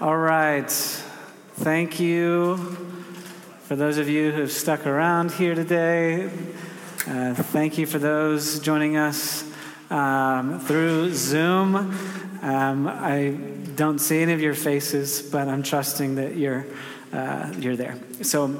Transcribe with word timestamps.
All 0.00 0.16
right. 0.16 0.70
Thank 0.70 2.00
you 2.00 2.56
for 3.64 3.76
those 3.76 3.98
of 3.98 4.08
you 4.08 4.32
who 4.32 4.40
have 4.40 4.50
stuck 4.50 4.86
around 4.86 5.30
here 5.30 5.54
today. 5.54 6.30
Uh, 7.06 7.34
thank 7.34 7.76
you 7.76 7.84
for 7.84 7.98
those 7.98 8.60
joining 8.60 8.96
us 8.96 9.44
um, 9.90 10.58
through 10.60 11.12
Zoom. 11.12 11.74
Um, 12.40 12.88
I 12.88 13.36
don't 13.74 13.98
see 13.98 14.22
any 14.22 14.32
of 14.32 14.40
your 14.40 14.54
faces, 14.54 15.20
but 15.20 15.48
I'm 15.48 15.62
trusting 15.62 16.14
that 16.14 16.34
you're, 16.34 16.64
uh, 17.12 17.52
you're 17.58 17.76
there. 17.76 17.98
So, 18.22 18.58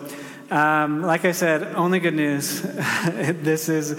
um, 0.50 1.00
like 1.00 1.25
I 1.25 1.32
said, 1.32 1.75
only 1.75 2.00
good 2.00 2.16
news. 2.16 2.61
this 3.07 3.70
is 3.70 3.98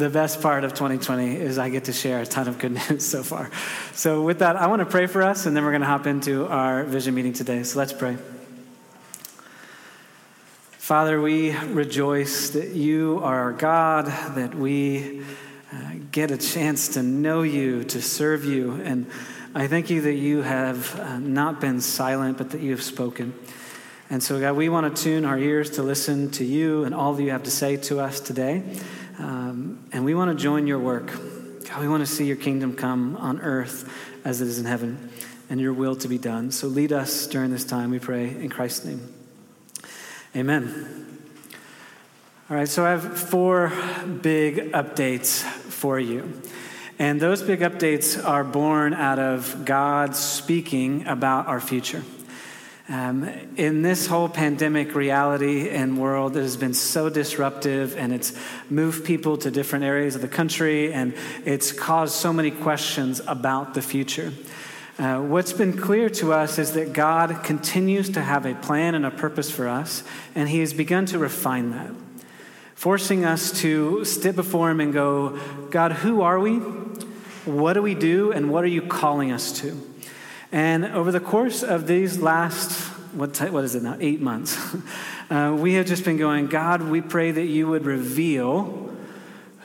the 0.00 0.08
best 0.08 0.40
part 0.40 0.64
of 0.64 0.72
2020 0.72 1.36
is 1.36 1.58
I 1.58 1.68
get 1.68 1.84
to 1.84 1.92
share 1.92 2.22
a 2.22 2.26
ton 2.26 2.48
of 2.48 2.58
good 2.58 2.72
news 2.90 3.06
so 3.06 3.22
far. 3.22 3.50
So 3.92 4.22
with 4.22 4.38
that, 4.38 4.56
I 4.56 4.66
want 4.66 4.80
to 4.80 4.86
pray 4.86 5.06
for 5.06 5.22
us, 5.22 5.44
and 5.44 5.54
then 5.54 5.62
we're 5.62 5.72
going 5.72 5.82
to 5.82 5.86
hop 5.86 6.06
into 6.06 6.46
our 6.46 6.84
vision 6.84 7.14
meeting 7.14 7.34
today. 7.34 7.62
So 7.62 7.78
let's 7.78 7.92
pray. 7.92 8.16
Father, 10.72 11.20
we 11.20 11.54
rejoice 11.54 12.50
that 12.50 12.70
you 12.70 13.20
are 13.22 13.40
our 13.42 13.52
God, 13.52 14.06
that 14.06 14.54
we 14.54 15.22
uh, 15.72 15.92
get 16.10 16.30
a 16.30 16.38
chance 16.38 16.88
to 16.88 17.02
know 17.02 17.42
you, 17.42 17.84
to 17.84 18.00
serve 18.00 18.44
you, 18.44 18.72
and 18.82 19.06
I 19.54 19.66
thank 19.66 19.90
you 19.90 20.00
that 20.02 20.14
you 20.14 20.42
have 20.42 20.98
uh, 20.98 21.18
not 21.18 21.60
been 21.60 21.80
silent, 21.80 22.38
but 22.38 22.50
that 22.50 22.60
you 22.62 22.70
have 22.70 22.82
spoken. 22.82 23.34
And 24.08 24.22
so, 24.22 24.40
God, 24.40 24.56
we 24.56 24.68
want 24.68 24.96
to 24.96 25.02
tune 25.02 25.24
our 25.24 25.38
ears 25.38 25.70
to 25.72 25.82
listen 25.82 26.30
to 26.32 26.44
you 26.44 26.84
and 26.84 26.94
all 26.94 27.14
that 27.14 27.22
you 27.22 27.30
have 27.30 27.44
to 27.44 27.50
say 27.50 27.76
to 27.76 28.00
us 28.00 28.18
today. 28.18 28.62
Um, 29.20 29.86
and 29.92 30.04
we 30.04 30.14
want 30.14 30.36
to 30.36 30.42
join 30.42 30.66
your 30.66 30.78
work. 30.78 31.12
God, 31.68 31.80
we 31.80 31.88
want 31.88 32.00
to 32.00 32.06
see 32.06 32.24
your 32.24 32.36
kingdom 32.36 32.74
come 32.74 33.16
on 33.16 33.40
earth 33.40 33.92
as 34.24 34.40
it 34.40 34.48
is 34.48 34.58
in 34.58 34.64
heaven 34.64 35.10
and 35.50 35.60
your 35.60 35.74
will 35.74 35.94
to 35.96 36.08
be 36.08 36.16
done. 36.16 36.50
So 36.52 36.68
lead 36.68 36.92
us 36.92 37.26
during 37.26 37.50
this 37.50 37.64
time, 37.64 37.90
we 37.90 37.98
pray, 37.98 38.28
in 38.28 38.48
Christ's 38.48 38.86
name. 38.86 39.12
Amen. 40.34 41.18
All 42.48 42.56
right, 42.56 42.68
so 42.68 42.84
I 42.84 42.90
have 42.90 43.18
four 43.18 43.72
big 44.22 44.72
updates 44.72 45.42
for 45.42 46.00
you. 46.00 46.40
And 46.98 47.20
those 47.20 47.42
big 47.42 47.60
updates 47.60 48.22
are 48.22 48.44
born 48.44 48.94
out 48.94 49.18
of 49.18 49.64
God 49.64 50.16
speaking 50.16 51.06
about 51.06 51.46
our 51.46 51.60
future. 51.60 52.02
Um, 52.90 53.22
in 53.56 53.82
this 53.82 54.08
whole 54.08 54.28
pandemic 54.28 54.96
reality 54.96 55.68
and 55.68 55.96
world 55.96 56.34
that 56.34 56.42
has 56.42 56.56
been 56.56 56.74
so 56.74 57.08
disruptive 57.08 57.96
and 57.96 58.12
it's 58.12 58.32
moved 58.68 59.04
people 59.04 59.36
to 59.38 59.50
different 59.52 59.84
areas 59.84 60.16
of 60.16 60.22
the 60.22 60.28
country 60.28 60.92
and 60.92 61.14
it's 61.44 61.70
caused 61.70 62.14
so 62.14 62.32
many 62.32 62.50
questions 62.50 63.20
about 63.28 63.74
the 63.74 63.82
future. 63.82 64.32
Uh, 64.98 65.20
what's 65.20 65.52
been 65.52 65.78
clear 65.78 66.10
to 66.10 66.32
us 66.32 66.58
is 66.58 66.72
that 66.72 66.92
God 66.92 67.44
continues 67.44 68.10
to 68.10 68.20
have 68.20 68.44
a 68.44 68.56
plan 68.56 68.96
and 68.96 69.06
a 69.06 69.10
purpose 69.12 69.52
for 69.52 69.68
us, 69.68 70.02
and 70.34 70.48
He 70.48 70.58
has 70.58 70.74
begun 70.74 71.06
to 71.06 71.18
refine 71.18 71.70
that, 71.70 71.92
forcing 72.74 73.24
us 73.24 73.60
to 73.60 74.04
sit 74.04 74.34
before 74.34 74.68
Him 74.68 74.80
and 74.80 74.92
go, 74.92 75.38
God, 75.70 75.92
who 75.92 76.22
are 76.22 76.40
we? 76.40 76.56
What 76.56 77.74
do 77.74 77.82
we 77.82 77.94
do? 77.94 78.32
And 78.32 78.50
what 78.50 78.64
are 78.64 78.68
you 78.68 78.82
calling 78.82 79.30
us 79.30 79.60
to? 79.60 79.89
And 80.52 80.84
over 80.84 81.12
the 81.12 81.20
course 81.20 81.62
of 81.62 81.86
these 81.86 82.18
last, 82.18 82.72
what, 83.12 83.36
what 83.52 83.64
is 83.64 83.74
it 83.74 83.82
now, 83.82 83.96
eight 84.00 84.20
months, 84.20 84.58
uh, 85.30 85.56
we 85.58 85.74
have 85.74 85.86
just 85.86 86.04
been 86.04 86.16
going, 86.16 86.46
God, 86.46 86.82
we 86.82 87.00
pray 87.00 87.30
that 87.30 87.46
you 87.46 87.68
would 87.68 87.84
reveal 87.84 88.90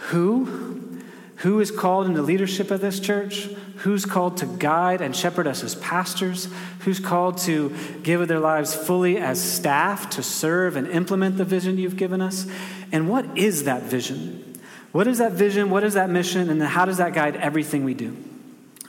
who, 0.10 1.02
who 1.38 1.60
is 1.60 1.72
called 1.72 2.06
into 2.06 2.22
leadership 2.22 2.70
of 2.70 2.82
this 2.82 3.00
church, 3.00 3.50
who's 3.78 4.06
called 4.06 4.38
to 4.38 4.46
guide 4.46 5.02
and 5.02 5.16
shepherd 5.16 5.48
us 5.48 5.64
as 5.64 5.76
pastors, 5.76 6.48
who's 6.80 7.00
called 7.00 7.40
to 7.40 7.76
give 8.04 8.28
their 8.28 8.40
lives 8.40 8.76
fully 8.76 9.18
as 9.18 9.42
staff 9.42 10.10
to 10.12 10.24
serve 10.24 10.76
and 10.76 10.88
implement 10.88 11.38
the 11.38 11.46
vision 11.46 11.78
you've 11.78 11.98
given 11.98 12.22
us. 12.22 12.46
And 12.92 13.10
what 13.10 13.38
is 13.38 13.64
that 13.64 13.84
vision? 13.84 14.60
What 14.92 15.08
is 15.08 15.18
that 15.18 15.34
vision? 15.34 15.72
What 15.72 15.84
is 15.84 15.96
that 15.96 16.10
mission? 16.10 16.50
And 16.50 16.62
then 16.62 16.70
how 16.70 16.86
does 16.86 16.98
that 16.98 17.14
guide 17.14 17.36
everything 17.36 17.84
we 17.84 17.96
do? 17.96 18.16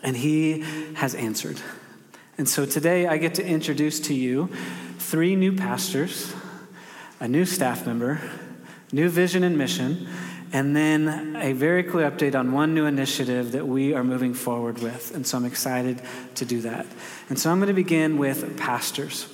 And 0.03 0.17
he 0.17 0.61
has 0.95 1.15
answered. 1.15 1.61
And 2.39 2.47
so 2.47 2.67
today 2.67 3.07
I 3.07 3.17
get 3.17 3.37
to 3.37 3.47
introduce 3.47 3.99
to 4.01 4.15
you 4.15 4.51
three 4.99 5.37
new 5.37 5.53
pastors, 5.53 6.35
a 7.19 7.27
new 7.27 7.47
staff 7.47 7.87
member, 7.87 8.21
new 8.93 9.09
vision 9.09 9.43
and 9.43 9.57
mission, 9.57 10.07
and 10.53 10.77
then 10.77 11.37
a 11.37 11.55
very 11.55 11.83
clear 11.83 12.11
update 12.11 12.35
on 12.35 12.53
one 12.53 12.75
new 12.75 12.85
initiative 12.85 13.53
that 13.53 13.67
we 13.67 13.95
are 13.95 14.05
moving 14.05 14.35
forward 14.35 14.81
with. 14.83 15.15
And 15.15 15.27
so 15.27 15.39
I'm 15.39 15.47
excited 15.47 16.03
to 16.35 16.45
do 16.45 16.61
that. 16.61 16.85
And 17.31 17.39
so 17.39 17.51
I'm 17.51 17.59
going 17.59 17.69
to 17.69 17.75
begin 17.75 18.19
with 18.19 18.59
pastors. 18.59 19.33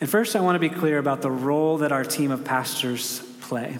And 0.00 0.10
first, 0.10 0.34
I 0.34 0.40
want 0.40 0.56
to 0.56 0.68
be 0.68 0.68
clear 0.68 0.98
about 0.98 1.22
the 1.22 1.30
role 1.30 1.78
that 1.78 1.92
our 1.92 2.04
team 2.04 2.32
of 2.32 2.44
pastors 2.44 3.20
play. 3.40 3.78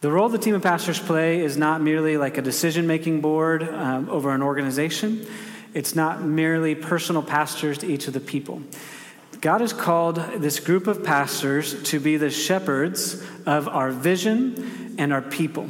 The 0.00 0.10
role 0.10 0.28
the 0.28 0.38
team 0.38 0.56
of 0.56 0.62
pastors 0.62 0.98
play 0.98 1.40
is 1.40 1.56
not 1.56 1.80
merely 1.80 2.16
like 2.16 2.38
a 2.38 2.42
decision 2.42 2.88
making 2.88 3.20
board 3.20 3.62
um, 3.62 4.10
over 4.10 4.34
an 4.34 4.42
organization. 4.42 5.26
It's 5.76 5.94
not 5.94 6.22
merely 6.22 6.74
personal 6.74 7.22
pastors 7.22 7.76
to 7.78 7.86
each 7.86 8.08
of 8.08 8.14
the 8.14 8.20
people. 8.20 8.62
God 9.42 9.60
has 9.60 9.74
called 9.74 10.16
this 10.16 10.58
group 10.58 10.86
of 10.86 11.04
pastors 11.04 11.82
to 11.90 12.00
be 12.00 12.16
the 12.16 12.30
shepherds 12.30 13.22
of 13.44 13.68
our 13.68 13.90
vision 13.90 14.94
and 14.96 15.12
our 15.12 15.20
people. 15.20 15.68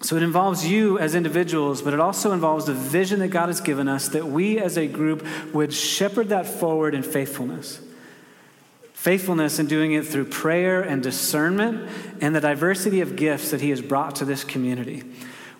So 0.00 0.16
it 0.16 0.24
involves 0.24 0.66
you 0.66 0.98
as 0.98 1.14
individuals, 1.14 1.82
but 1.82 1.94
it 1.94 2.00
also 2.00 2.32
involves 2.32 2.66
the 2.66 2.74
vision 2.74 3.20
that 3.20 3.28
God 3.28 3.46
has 3.46 3.60
given 3.60 3.86
us 3.86 4.08
that 4.08 4.26
we 4.26 4.58
as 4.58 4.76
a 4.76 4.88
group 4.88 5.24
would 5.54 5.72
shepherd 5.72 6.30
that 6.30 6.44
forward 6.44 6.92
in 6.92 7.04
faithfulness. 7.04 7.80
Faithfulness 8.92 9.60
in 9.60 9.66
doing 9.66 9.92
it 9.92 10.04
through 10.04 10.24
prayer 10.24 10.82
and 10.82 11.00
discernment 11.00 11.88
and 12.20 12.34
the 12.34 12.40
diversity 12.40 13.00
of 13.00 13.14
gifts 13.14 13.52
that 13.52 13.60
He 13.60 13.70
has 13.70 13.80
brought 13.82 14.16
to 14.16 14.24
this 14.24 14.42
community, 14.42 15.04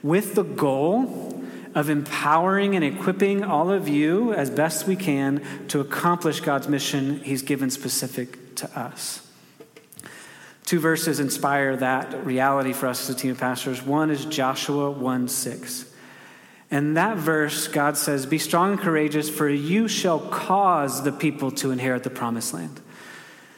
with 0.02 0.34
the 0.34 0.42
goal 0.42 1.38
of 1.74 1.88
empowering 1.88 2.74
and 2.74 2.84
equipping 2.84 3.42
all 3.44 3.70
of 3.70 3.88
you 3.88 4.32
as 4.32 4.50
best 4.50 4.86
we 4.86 4.96
can 4.96 5.42
to 5.68 5.80
accomplish 5.80 6.40
God's 6.40 6.68
mission 6.68 7.20
He's 7.20 7.42
given 7.42 7.70
specific 7.70 8.54
to 8.56 8.78
us. 8.78 9.26
Two 10.64 10.80
verses 10.80 11.20
inspire 11.20 11.76
that 11.76 12.24
reality 12.24 12.72
for 12.72 12.86
us 12.86 13.08
as 13.08 13.16
a 13.16 13.18
team 13.18 13.32
of 13.32 13.38
pastors. 13.38 13.82
One 13.82 14.10
is 14.10 14.24
Joshua 14.24 14.90
1 14.90 15.28
6. 15.28 15.92
And 16.70 16.96
that 16.96 17.18
verse, 17.18 17.68
God 17.68 17.98
says, 17.98 18.24
Be 18.24 18.38
strong 18.38 18.72
and 18.72 18.80
courageous, 18.80 19.28
for 19.28 19.48
you 19.48 19.88
shall 19.88 20.18
cause 20.18 21.04
the 21.04 21.12
people 21.12 21.50
to 21.52 21.70
inherit 21.70 22.02
the 22.02 22.10
promised 22.10 22.54
land. 22.54 22.80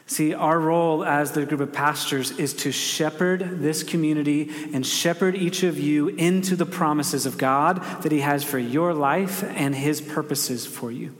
See, 0.07 0.35
our 0.35 0.59
role 0.61 1.03
as 1.03 1.33
the 1.33 1.47
group 1.47 1.61
of 1.61 1.73
pastors 1.73 2.31
is 2.33 2.53
to 2.55 2.73
shepherd 2.73 3.63
this 3.63 3.83
community 3.83 4.51
and 4.75 4.87
shepherd 4.87 5.35
each 5.35 5.63
of 5.63 5.79
you 5.79 6.09
into 6.09 6.57
the 6.57 6.67
promises 6.67 7.25
of 7.25 7.39
God 7.39 7.83
that 8.03 8.13
He 8.13 8.21
has 8.21 8.45
for 8.45 8.59
your 8.59 8.93
life 8.93 9.43
and 9.43 9.75
His 9.75 10.03
purposes 10.03 10.67
for 10.67 10.93
you. 10.93 11.17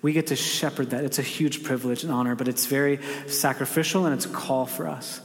We 0.00 0.14
get 0.14 0.28
to 0.28 0.36
shepherd 0.36 0.90
that. 0.90 1.04
It's 1.04 1.18
a 1.18 1.22
huge 1.22 1.62
privilege 1.62 2.04
and 2.04 2.12
honor, 2.12 2.34
but 2.34 2.48
it's 2.48 2.64
very 2.64 3.00
sacrificial 3.26 4.06
and 4.06 4.14
it's 4.14 4.26
a 4.26 4.30
call 4.30 4.64
for 4.64 4.88
us. 4.88 5.20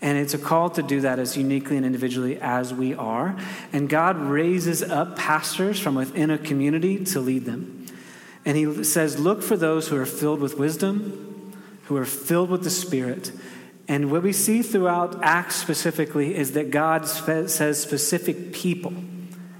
And 0.00 0.18
it's 0.18 0.34
a 0.34 0.38
call 0.38 0.68
to 0.70 0.82
do 0.82 1.02
that 1.02 1.20
as 1.20 1.36
uniquely 1.36 1.76
and 1.76 1.86
individually 1.86 2.40
as 2.40 2.74
we 2.74 2.92
are. 2.92 3.36
And 3.72 3.88
God 3.88 4.16
raises 4.16 4.82
up 4.82 5.16
pastors 5.16 5.78
from 5.78 5.94
within 5.94 6.28
a 6.28 6.38
community 6.38 7.04
to 7.04 7.20
lead 7.20 7.44
them. 7.44 7.86
And 8.44 8.56
He 8.56 8.82
says, 8.82 9.20
Look 9.20 9.44
for 9.44 9.56
those 9.56 9.86
who 9.86 9.96
are 9.96 10.06
filled 10.06 10.40
with 10.40 10.58
wisdom 10.58 11.31
who 11.84 11.96
are 11.96 12.04
filled 12.04 12.50
with 12.50 12.64
the 12.64 12.70
Spirit. 12.70 13.32
And 13.88 14.10
what 14.10 14.22
we 14.22 14.32
see 14.32 14.62
throughout 14.62 15.22
Acts 15.22 15.56
specifically 15.56 16.34
is 16.34 16.52
that 16.52 16.70
God 16.70 17.06
says 17.06 17.82
specific 17.82 18.52
people. 18.52 18.94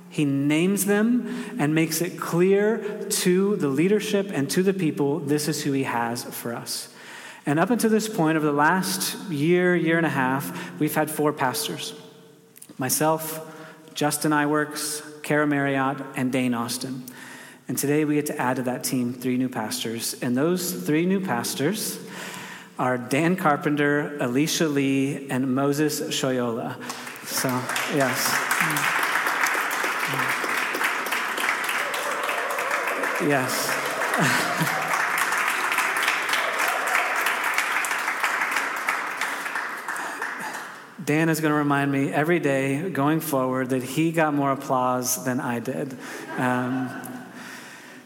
He 0.09 0.25
names 0.25 0.85
them 0.85 1.57
and 1.59 1.75
makes 1.75 2.01
it 2.01 2.21
clear 2.21 3.07
to 3.09 3.57
the 3.57 3.69
leadership 3.69 4.31
and 4.33 4.49
to 4.51 4.63
the 4.63 4.75
people 4.75 5.21
this 5.21 5.49
is 5.49 5.63
who 5.63 5.73
He 5.73 5.85
has 5.85 6.25
for 6.25 6.55
us. 6.55 6.95
And 7.45 7.59
up 7.59 7.71
until 7.71 7.91
this 7.91 8.09
point, 8.09 8.37
over 8.37 8.47
the 8.47 8.53
last 8.53 9.17
year, 9.31 9.75
year 9.75 9.97
and 9.97 10.07
a 10.07 10.11
half, 10.11 10.79
we've 10.79 10.95
had 10.95 11.11
four 11.11 11.33
pastors 11.33 11.95
myself, 12.79 13.41
Justin 13.95 14.33
Iwerks, 14.33 15.23
Kara 15.23 15.47
Marriott, 15.47 15.99
and 16.17 16.33
Dane 16.33 16.55
Austin. 16.55 17.05
And 17.69 17.79
today 17.79 18.05
we 18.05 18.17
get 18.17 18.27
to 18.27 18.39
add 18.39 18.57
to 18.57 18.63
that 18.63 18.85
team 18.85 19.13
three 19.13 19.37
new 19.37 19.49
pastors. 19.49 20.15
And 20.23 20.37
those 20.37 20.73
three 20.73 21.07
new 21.07 21.21
pastors 21.21 21.99
are 22.79 22.99
Dan 22.99 23.37
Carpenter, 23.37 24.17
Alicia 24.19 24.69
Lee, 24.69 25.29
and 25.31 25.55
Moses 25.55 26.01
Shoyola. 26.01 26.77
So, 27.25 27.49
yes. 27.95 28.29
Yes. 33.23 33.79
Dan 41.05 41.29
is 41.29 41.41
going 41.41 41.51
to 41.51 41.57
remind 41.57 41.91
me 41.91 42.13
every 42.13 42.39
day 42.39 42.91
going 42.91 43.21
forward 43.21 43.71
that 43.71 43.83
he 43.83 44.13
got 44.13 44.35
more 44.35 44.53
applause 44.53 45.25
than 45.25 45.41
I 45.41 45.59
did. 45.59 45.97
Um, 46.37 46.91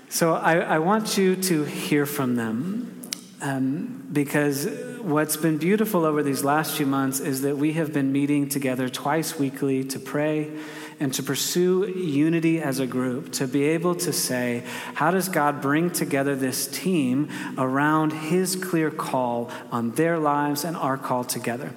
So 0.08 0.35
I, 0.35 0.58
I 0.58 0.79
want 0.79 1.19
you 1.19 1.37
to 1.37 1.64
hear 1.64 2.06
from 2.06 2.37
them 2.37 3.11
um, 3.43 4.06
because 4.12 4.67
what's 5.00 5.37
been 5.37 5.58
beautiful 5.58 6.05
over 6.05 6.23
these 6.23 6.44
last 6.44 6.76
few 6.76 6.87
months 6.87 7.20
is 7.20 7.43
that 7.43 7.56
we 7.58 7.73
have 7.75 7.93
been 7.93 8.12
meeting 8.12 8.49
together 8.49 8.88
twice 8.88 9.38
weekly 9.38 9.85
to 9.85 9.99
pray 9.99 10.50
and 10.98 11.12
to 11.14 11.22
pursue 11.22 11.87
unity 11.87 12.60
as 12.60 12.78
a 12.78 12.87
group, 12.87 13.32
to 13.32 13.46
be 13.46 13.64
able 13.64 13.94
to 13.96 14.12
say, 14.12 14.64
how 14.94 15.10
does 15.10 15.28
God 15.28 15.60
bring 15.60 15.90
together 15.90 16.34
this 16.34 16.66
team 16.66 17.28
around 17.58 18.12
His 18.12 18.56
clear 18.56 18.90
call 18.90 19.50
on 19.70 19.90
their 19.93 20.19
lives 20.19 20.64
and 20.64 20.76
our 20.76 20.96
call 20.96 21.25
together? 21.25 21.72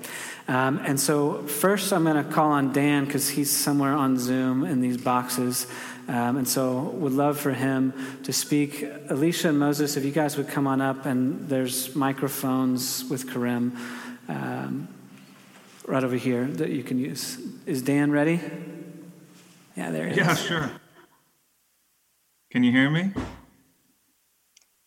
Um, 0.47 0.79
and 0.83 0.99
so, 0.99 1.43
first, 1.43 1.93
I'm 1.93 2.05
going 2.05 2.25
to 2.25 2.31
call 2.31 2.51
on 2.51 2.73
Dan 2.73 3.05
because 3.05 3.29
he's 3.29 3.51
somewhere 3.51 3.93
on 3.93 4.17
Zoom 4.17 4.65
in 4.65 4.81
these 4.81 4.97
boxes. 4.97 5.67
Um, 6.07 6.37
and 6.37 6.47
so, 6.47 6.79
would 6.79 7.13
love 7.13 7.39
for 7.39 7.51
him 7.51 7.93
to 8.23 8.33
speak. 8.33 8.83
Alicia 9.09 9.49
and 9.49 9.59
Moses, 9.59 9.95
if 9.95 10.03
you 10.03 10.11
guys 10.11 10.37
would 10.37 10.47
come 10.47 10.65
on 10.65 10.81
up, 10.81 11.05
and 11.05 11.47
there's 11.47 11.93
microphones 11.95 13.05
with 13.05 13.31
Karim 13.31 13.77
um, 14.27 14.87
right 15.85 16.03
over 16.03 16.15
here 16.15 16.45
that 16.45 16.69
you 16.69 16.81
can 16.81 16.97
use. 16.97 17.37
Is 17.67 17.83
Dan 17.83 18.09
ready? 18.09 18.39
Yeah, 19.79 19.91
there 19.91 20.07
it 20.07 20.17
yeah, 20.17 20.33
is. 20.33 20.41
sure. 20.41 20.69
Can 22.51 22.65
you 22.65 22.71
hear 22.73 22.89
me? 22.89 23.13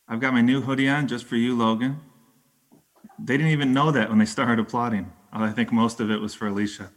I've 0.06 0.20
got 0.20 0.34
my 0.34 0.42
new 0.42 0.60
hoodie 0.60 0.86
on 0.86 1.08
just 1.08 1.24
for 1.24 1.36
you, 1.36 1.56
Logan. 1.56 1.98
They 3.18 3.38
didn't 3.38 3.52
even 3.52 3.72
know 3.72 3.90
that 3.90 4.10
when 4.10 4.18
they 4.18 4.26
started 4.26 4.58
applauding. 4.58 5.10
I 5.32 5.50
think 5.52 5.72
most 5.72 6.00
of 6.00 6.10
it 6.10 6.20
was 6.20 6.34
for 6.34 6.48
Alicia. 6.48 6.90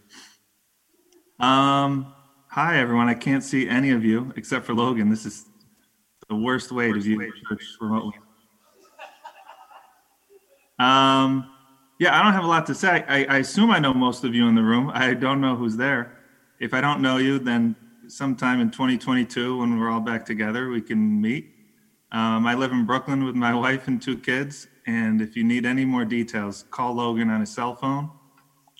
Um, 1.39 2.13
hi, 2.49 2.79
everyone. 2.79 3.07
I 3.07 3.13
can't 3.13 3.41
see 3.41 3.69
any 3.69 3.91
of 3.91 4.03
you 4.03 4.33
except 4.35 4.65
for 4.65 4.73
Logan. 4.73 5.09
This 5.09 5.25
is 5.25 5.45
the 6.27 6.35
worst 6.35 6.73
way 6.73 6.89
worst 6.89 7.05
to 7.05 7.09
view 7.11 7.19
way. 7.19 7.31
church 7.47 7.63
remotely. 7.79 8.15
Um, 10.79 11.49
yeah, 11.97 12.19
I 12.19 12.21
don't 12.21 12.33
have 12.33 12.43
a 12.43 12.47
lot 12.47 12.65
to 12.65 12.75
say. 12.75 13.05
I, 13.07 13.23
I 13.23 13.37
assume 13.37 13.71
I 13.71 13.79
know 13.79 13.93
most 13.93 14.25
of 14.25 14.35
you 14.35 14.49
in 14.49 14.55
the 14.55 14.63
room. 14.63 14.91
I 14.93 15.13
don't 15.13 15.39
know 15.39 15.55
who's 15.55 15.77
there. 15.77 16.17
If 16.59 16.73
I 16.73 16.81
don't 16.81 17.01
know 17.01 17.15
you, 17.15 17.39
then 17.39 17.77
sometime 18.07 18.61
in 18.61 18.71
2022, 18.71 19.59
when 19.59 19.79
we're 19.79 19.89
all 19.89 19.99
back 19.99 20.25
together, 20.25 20.69
we 20.69 20.81
can 20.81 21.21
meet. 21.21 21.51
Um, 22.11 22.45
I 22.47 22.53
live 22.53 22.71
in 22.71 22.85
Brooklyn 22.85 23.23
with 23.23 23.35
my 23.35 23.53
wife 23.65 23.87
and 23.87 24.01
two 24.01 24.17
kids. 24.17 24.67
And 24.87 25.21
if 25.21 25.35
you 25.35 25.43
need 25.43 25.65
any 25.65 25.85
more 25.85 26.05
details, 26.05 26.65
call 26.69 26.93
Logan 26.93 27.29
on 27.29 27.39
his 27.39 27.49
cell 27.49 27.75
phone 27.75 28.11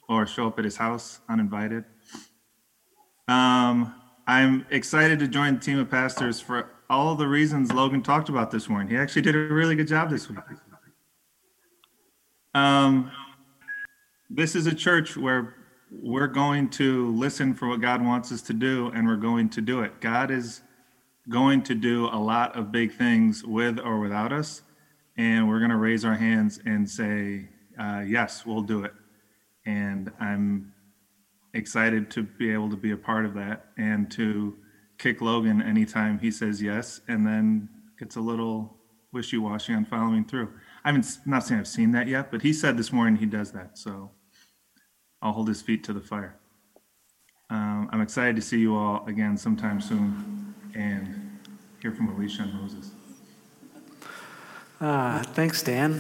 or 0.08 0.28
show 0.28 0.48
up 0.48 0.60
at 0.60 0.66
his 0.66 0.78
house 0.78 1.20
uninvited. 1.28 1.84
Um, 3.28 3.96
I'm 4.28 4.66
excited 4.70 5.20
to 5.20 5.28
join 5.28 5.56
the 5.56 5.60
team 5.60 5.80
of 5.80 5.90
pastors 5.90 6.40
for 6.40 6.70
all 6.90 7.16
the 7.16 7.28
reasons 7.28 7.72
Logan 7.72 8.04
talked 8.04 8.30
about 8.30 8.52
this 8.52 8.70
morning. 8.70 8.90
He 8.90 8.98
actually 8.98 9.24
did 9.24 9.36
a 9.36 9.40
really 9.40 9.76
good 9.76 9.88
job 9.88 10.10
this 10.10 10.30
week. 10.30 10.40
Um, 12.54 13.12
this 14.30 14.56
is 14.56 14.68
a 14.68 14.76
church 14.76 15.18
where 15.18 15.56
we're 16.02 16.28
going 16.28 16.70
to 16.72 17.12
listen 17.14 17.54
for 17.54 17.68
what 17.68 17.82
God 17.82 18.04
wants 18.04 18.32
us 18.32 18.42
to 18.44 18.54
do, 18.54 18.92
and 18.94 19.08
we're 19.08 19.16
going 19.16 19.50
to 19.50 19.62
do 19.62 19.82
it. 19.82 20.00
God 20.02 20.32
is 20.32 20.62
going 21.30 21.64
to 21.64 21.76
do 21.76 22.06
a 22.08 22.20
lot 22.20 22.56
of 22.56 22.72
big 22.72 22.94
things 22.94 23.44
with 23.44 23.80
or 23.80 24.00
without 24.00 24.32
us, 24.32 24.62
and 25.18 25.48
we're 25.48 25.60
going 25.60 25.72
to 25.72 25.78
raise 25.78 26.06
our 26.06 26.16
hands 26.16 26.60
and 26.66 26.90
say, 26.90 27.50
uh, 27.80 28.04
Yes, 28.06 28.46
we'll 28.46 28.62
do 28.62 28.84
it 28.84 28.94
and 29.66 30.12
I'm 30.20 30.74
excited 31.54 32.12
to 32.12 32.24
be 32.24 32.52
able 32.52 32.70
to 32.70 32.76
be 32.76 32.92
a 32.92 32.98
part 32.98 33.26
of 33.26 33.34
that 33.36 33.68
and 33.78 34.10
to 34.12 34.56
kick 34.98 35.22
Logan 35.22 35.62
anytime 35.62 36.20
he 36.20 36.32
says 36.32 36.62
yes, 36.62 37.02
and 37.08 37.26
then 37.26 37.70
gets 38.00 38.16
a 38.16 38.22
little 38.22 38.78
wishy-washy 39.12 39.74
on 39.74 39.86
following 39.86 40.26
through. 40.26 40.50
I'm 40.84 41.04
not 41.26 41.46
saying 41.46 41.62
I've 41.62 41.68
seen 41.68 41.92
that 41.92 42.08
yet, 42.08 42.32
but 42.32 42.42
he 42.42 42.54
said 42.54 42.78
this 42.78 42.94
morning 42.94 43.18
he 43.18 43.26
does 43.26 43.52
that, 43.54 43.78
so 43.78 44.12
I'll 45.26 45.32
hold 45.32 45.48
his 45.48 45.60
feet 45.60 45.84
to 45.86 45.94
the 45.94 46.00
fire. 46.00 46.36
Um, 47.50 47.90
I'm 47.92 48.00
excited 48.00 48.36
to 48.36 48.44
see 48.44 48.60
you 48.60 48.76
all 48.76 49.04
again 49.08 49.38
sometime 49.38 49.82
soon 49.82 50.54
and 50.76 51.40
hear 51.82 51.92
from 51.92 52.10
Alicia 52.10 52.44
and 52.44 52.54
Moses. 52.54 52.92
Uh, 54.80 55.24
thanks, 55.24 55.64
Dan. 55.64 56.00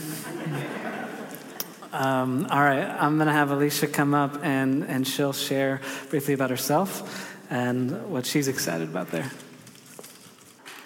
Um, 1.92 2.46
all 2.52 2.62
right, 2.62 2.84
I'm 2.84 3.16
going 3.16 3.26
to 3.26 3.34
have 3.34 3.50
Alicia 3.50 3.88
come 3.88 4.14
up 4.14 4.46
and, 4.46 4.84
and 4.84 5.08
she'll 5.08 5.34
share 5.34 5.82
briefly 6.12 6.36
about 6.36 6.52
herself 6.52 7.36
and 7.50 8.12
what 8.12 8.28
she's 8.28 8.48
excited 8.48 8.90
about 8.90 9.10
there. 9.10 9.32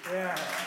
Yeah. 0.09 0.58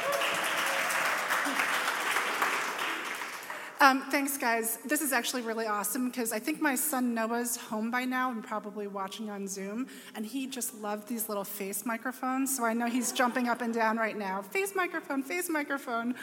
Um, 3.82 4.00
thanks, 4.12 4.38
guys. 4.38 4.78
This 4.84 5.02
is 5.02 5.12
actually 5.12 5.42
really 5.42 5.66
awesome 5.66 6.08
because 6.08 6.32
I 6.32 6.38
think 6.38 6.62
my 6.62 6.76
son 6.76 7.14
Noah's 7.14 7.56
home 7.56 7.90
by 7.90 8.04
now 8.04 8.30
and 8.30 8.40
probably 8.44 8.86
watching 8.86 9.28
on 9.28 9.48
Zoom, 9.48 9.88
and 10.14 10.24
he 10.24 10.46
just 10.46 10.72
loved 10.76 11.08
these 11.08 11.28
little 11.28 11.42
face 11.42 11.84
microphones. 11.84 12.56
So 12.56 12.64
I 12.64 12.74
know 12.74 12.86
he's 12.86 13.10
jumping 13.10 13.48
up 13.48 13.60
and 13.60 13.74
down 13.74 13.96
right 13.96 14.16
now. 14.16 14.40
Face 14.40 14.76
microphone, 14.76 15.24
face 15.24 15.48
microphone. 15.48 16.14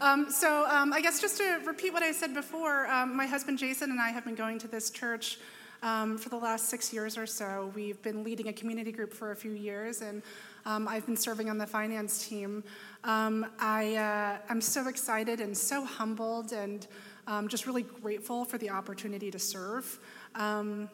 Um, 0.00 0.28
so 0.28 0.66
um, 0.68 0.92
I 0.92 1.00
guess 1.00 1.20
just 1.20 1.36
to 1.36 1.60
repeat 1.64 1.92
what 1.92 2.02
I 2.02 2.10
said 2.10 2.34
before, 2.34 2.88
um, 2.88 3.16
my 3.16 3.26
husband 3.26 3.58
Jason 3.58 3.92
and 3.92 4.00
I 4.00 4.08
have 4.08 4.24
been 4.24 4.34
going 4.34 4.58
to 4.58 4.66
this 4.66 4.90
church. 4.90 5.38
Um, 5.84 6.16
for 6.16 6.30
the 6.30 6.38
last 6.38 6.70
six 6.70 6.92
years 6.94 7.18
or 7.18 7.26
so, 7.26 7.70
we've 7.74 8.00
been 8.02 8.24
leading 8.24 8.48
a 8.48 8.52
community 8.54 8.90
group 8.90 9.12
for 9.12 9.32
a 9.32 9.36
few 9.36 9.52
years, 9.52 10.00
and 10.00 10.22
um, 10.66 10.88
I've 10.88 11.06
been 11.06 11.16
serving 11.16 11.50
on 11.50 11.58
the 11.58 11.66
finance 11.66 12.26
team. 12.26 12.64
Um, 13.04 13.46
I, 13.58 13.96
uh, 13.96 14.38
I'm 14.48 14.60
so 14.60 14.88
excited 14.88 15.40
and 15.40 15.56
so 15.56 15.84
humbled 15.84 16.52
and 16.52 16.86
um, 17.26 17.48
just 17.48 17.66
really 17.66 17.82
grateful 17.82 18.44
for 18.44 18.58
the 18.58 18.70
opportunity 18.70 19.30
to 19.30 19.38
serve. 19.38 19.98
Um, 20.34 20.88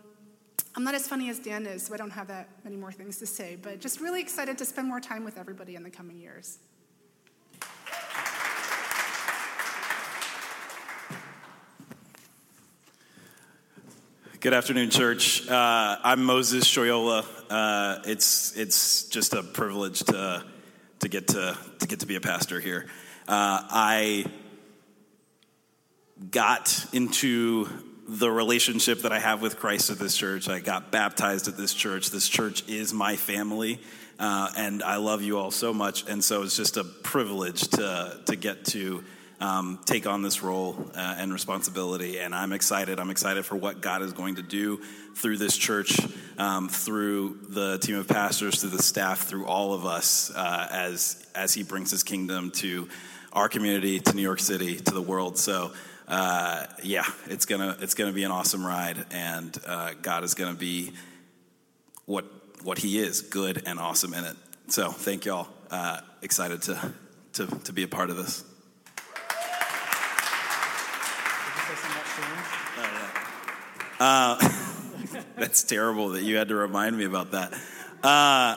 I'm 0.77 0.85
not 0.85 0.95
as 0.95 1.09
funny 1.09 1.31
as 1.31 1.39
Dan 1.39 1.67
is, 1.67 1.87
so 1.87 1.95
I 1.95 1.97
don't 1.97 2.11
have 2.11 2.29
that 2.29 2.49
many 2.65 2.77
more 2.77 2.93
things 2.93 3.19
to 3.19 3.27
say, 3.27 3.57
but 3.61 3.81
just 3.81 4.01
really 4.01 4.21
excited 4.21 4.57
to 4.59 4.65
spend 4.65 4.87
more 4.87 5.01
time 5.01 5.25
with 5.25 5.37
everybody 5.37 5.75
in 5.75 5.83
the 5.83 5.91
coming 5.91 6.19
years. 6.19 6.59
Good 14.41 14.55
afternoon, 14.55 14.89
church. 14.89 15.47
Uh, 15.47 15.99
I'm 16.03 16.25
Moses 16.25 16.65
Shoyola. 16.65 17.27
Uh, 17.51 17.99
it's 18.07 18.57
it's 18.57 19.05
just 19.05 19.35
a 19.35 19.43
privilege 19.43 20.01
to 20.05 20.43
to 21.01 21.09
get 21.11 21.29
to 21.29 21.59
to 21.81 21.87
get 21.87 22.01
to 22.01 22.07
be 22.07 22.17
a 22.17 22.23
pastor 22.23 22.59
here. 22.59 22.87
Uh, 23.29 23.61
I 23.69 24.25
got 26.31 26.87
into 26.95 27.69
the 28.09 28.31
relationship 28.31 29.03
that 29.03 29.13
I 29.13 29.19
have 29.19 29.43
with 29.43 29.59
Christ 29.59 29.91
at 29.91 29.99
this 29.99 30.17
church. 30.17 30.49
I 30.49 30.61
got 30.61 30.91
baptized 30.91 31.47
at 31.47 31.59
this 31.59 31.75
church. 31.75 32.09
This 32.09 32.27
church 32.27 32.67
is 32.67 32.95
my 32.95 33.17
family, 33.17 33.79
uh, 34.19 34.49
and 34.57 34.83
I 34.83 34.97
love 34.97 35.21
you 35.21 35.37
all 35.37 35.51
so 35.51 35.75
much. 35.75 36.09
And 36.09 36.25
so 36.25 36.45
it's 36.45 36.57
just 36.57 36.79
a 36.79 36.85
privilege 36.85 37.69
to 37.69 38.23
to 38.25 38.37
get 38.37 38.65
to 38.67 39.05
um, 39.41 39.81
take 39.87 40.07
on 40.07 40.23
this 40.23 40.43
role 40.43 40.77
uh, 40.95 41.17
and 41.19 41.33
responsibility. 41.33 42.19
And 42.19 42.35
I'm 42.35 42.53
excited. 42.53 43.01
I'm 43.01 43.11
excited 43.11 43.47
for 43.47 43.57
what 43.57 43.81
God 43.81 44.03
is 44.03 44.13
going 44.13 44.37
to 44.37 44.43
do 44.43 44.81
through 45.15 45.39
this 45.39 45.57
church, 45.57 45.99
um, 46.39 46.69
through 46.69 47.39
the 47.49 47.79
team 47.79 47.97
of 47.97 48.07
pastors, 48.07 48.61
through 48.61 48.71
the 48.71 48.83
staff, 48.83 49.21
through 49.21 49.47
all 49.47 49.73
of 49.73 49.87
us 49.87 50.31
uh, 50.35 50.69
as 50.71 51.27
as 51.35 51.55
He 51.55 51.63
brings 51.63 51.91
His 51.91 52.03
kingdom 52.03 52.51
to 52.53 52.89
our 53.33 53.49
community, 53.49 54.01
to 54.01 54.15
New 54.15 54.23
York 54.23 54.41
City, 54.41 54.77
to 54.77 54.95
the 54.95 55.03
world. 55.03 55.39
So. 55.39 55.73
Uh, 56.09 56.67
yeah, 56.83 57.05
it's 57.27 57.47
gonna 57.47 57.77
it's 57.79 57.95
gonna 57.95 58.11
be 58.11 58.25
an 58.25 58.33
awesome 58.33 58.67
ride, 58.67 59.07
and 59.13 59.57
uh, 59.65 59.93
God 60.03 60.25
is 60.25 60.35
gonna 60.35 60.57
be 60.57 60.91
what 62.05 62.25
what 62.65 62.79
He 62.79 62.99
is, 62.99 63.21
good 63.21 63.63
and 63.65 63.79
awesome 63.79 64.13
in 64.15 64.25
it. 64.25 64.35
So 64.67 64.91
thank 64.91 65.25
y'all. 65.25 65.47
Uh, 65.71 66.01
excited 66.21 66.63
to, 66.63 66.93
to 67.35 67.47
to 67.47 67.73
be 67.73 67.85
a 67.85 67.89
part 67.89 68.11
of 68.11 68.17
this. 68.17 68.45
Uh, 74.01 74.37
that's 75.37 75.63
terrible 75.63 76.11
that 76.11 76.23
you 76.23 76.37
had 76.37 76.49
to 76.49 76.55
remind 76.55 76.97
me 76.97 77.05
about 77.05 77.33
that. 77.33 77.53
Uh, 78.03 78.57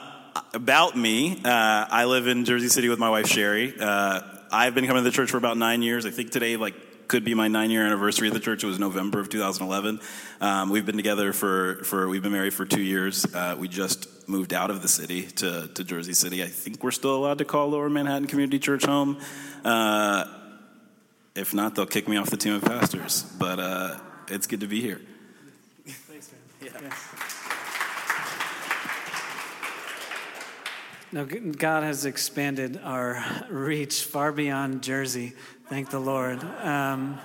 about 0.54 0.98
me, 0.98 1.42
uh, 1.44 1.86
I 1.90 2.06
live 2.06 2.28
in 2.28 2.46
Jersey 2.46 2.70
City 2.70 2.90
with 2.90 3.00
my 3.00 3.10
wife 3.10 3.28
Sherry. 3.28 3.74
Uh, 3.80 4.22
I've 4.52 4.74
been 4.74 4.88
coming 4.88 5.04
to 5.04 5.10
the 5.10 5.16
church 5.16 5.30
for 5.30 5.38
about 5.38 5.58
nine 5.58 5.82
years. 5.82 6.06
I 6.06 6.12
think 6.12 6.32
today, 6.32 6.58
like, 6.58 6.74
could 7.08 7.24
be 7.24 7.36
my 7.36 7.48
nine 7.48 7.70
year 7.70 7.86
anniversary 7.86 8.30
of 8.30 8.34
the 8.34 8.40
church. 8.40 8.64
It 8.64 8.68
was 8.68 8.80
November 8.80 9.20
of 9.20 9.30
2011. 9.30 10.00
Um, 10.42 10.70
we've 10.70 10.86
been 10.86 10.98
together 10.98 11.34
for, 11.34 11.84
for 11.84 12.08
we've 12.08 12.24
been 12.24 12.32
married 12.32 12.54
for 12.54 12.66
two 12.66 12.82
years. 12.82 13.26
Uh, 13.32 13.56
we 13.60 13.68
just 13.68 14.28
moved 14.28 14.54
out 14.54 14.72
of 14.72 14.82
the 14.82 14.88
city 14.88 15.24
to, 15.24 15.68
to 15.68 15.84
Jersey 15.84 16.14
City. 16.14 16.42
I 16.42 16.48
think 16.48 16.84
we're 16.84 16.92
still 16.92 17.16
allowed 17.16 17.38
to 17.40 17.46
call 17.46 17.70
Lower 17.70 17.90
Manhattan 17.90 18.28
Community 18.28 18.58
Church 18.58 18.86
home. 18.86 19.20
If 21.36 21.54
not, 21.54 21.76
they'll 21.76 21.86
kick 21.86 22.08
me 22.08 22.18
off 22.18 22.30
the 22.30 22.38
team 22.38 22.54
of 22.54 22.64
pastors. 22.64 23.24
But 23.40 23.60
uh, 23.60 24.00
it's 24.28 24.46
good 24.46 24.60
to 24.60 24.68
be 24.68 24.82
here. 24.82 25.02
Thanks, 25.86 26.32
man. 26.72 26.92
No, 31.12 31.26
God 31.26 31.84
has 31.84 32.06
expanded 32.06 32.80
our 32.84 33.24
reach 33.50 34.04
far 34.04 34.32
beyond 34.32 34.82
Jersey. 34.82 35.34
Thank 35.70 35.92
the 35.92 36.00
Lord. 36.00 36.44
Um, 36.44 37.20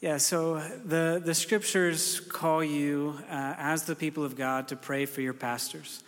yeah, 0.00 0.18
so 0.18 0.60
the, 0.84 1.20
the 1.24 1.34
scriptures 1.34 2.20
call 2.20 2.62
you, 2.62 3.18
uh, 3.28 3.54
as 3.58 3.84
the 3.84 3.96
people 3.96 4.24
of 4.24 4.36
God, 4.36 4.68
to 4.68 4.76
pray 4.76 5.06
for 5.06 5.20
your 5.20 5.34
pastors. 5.34 6.02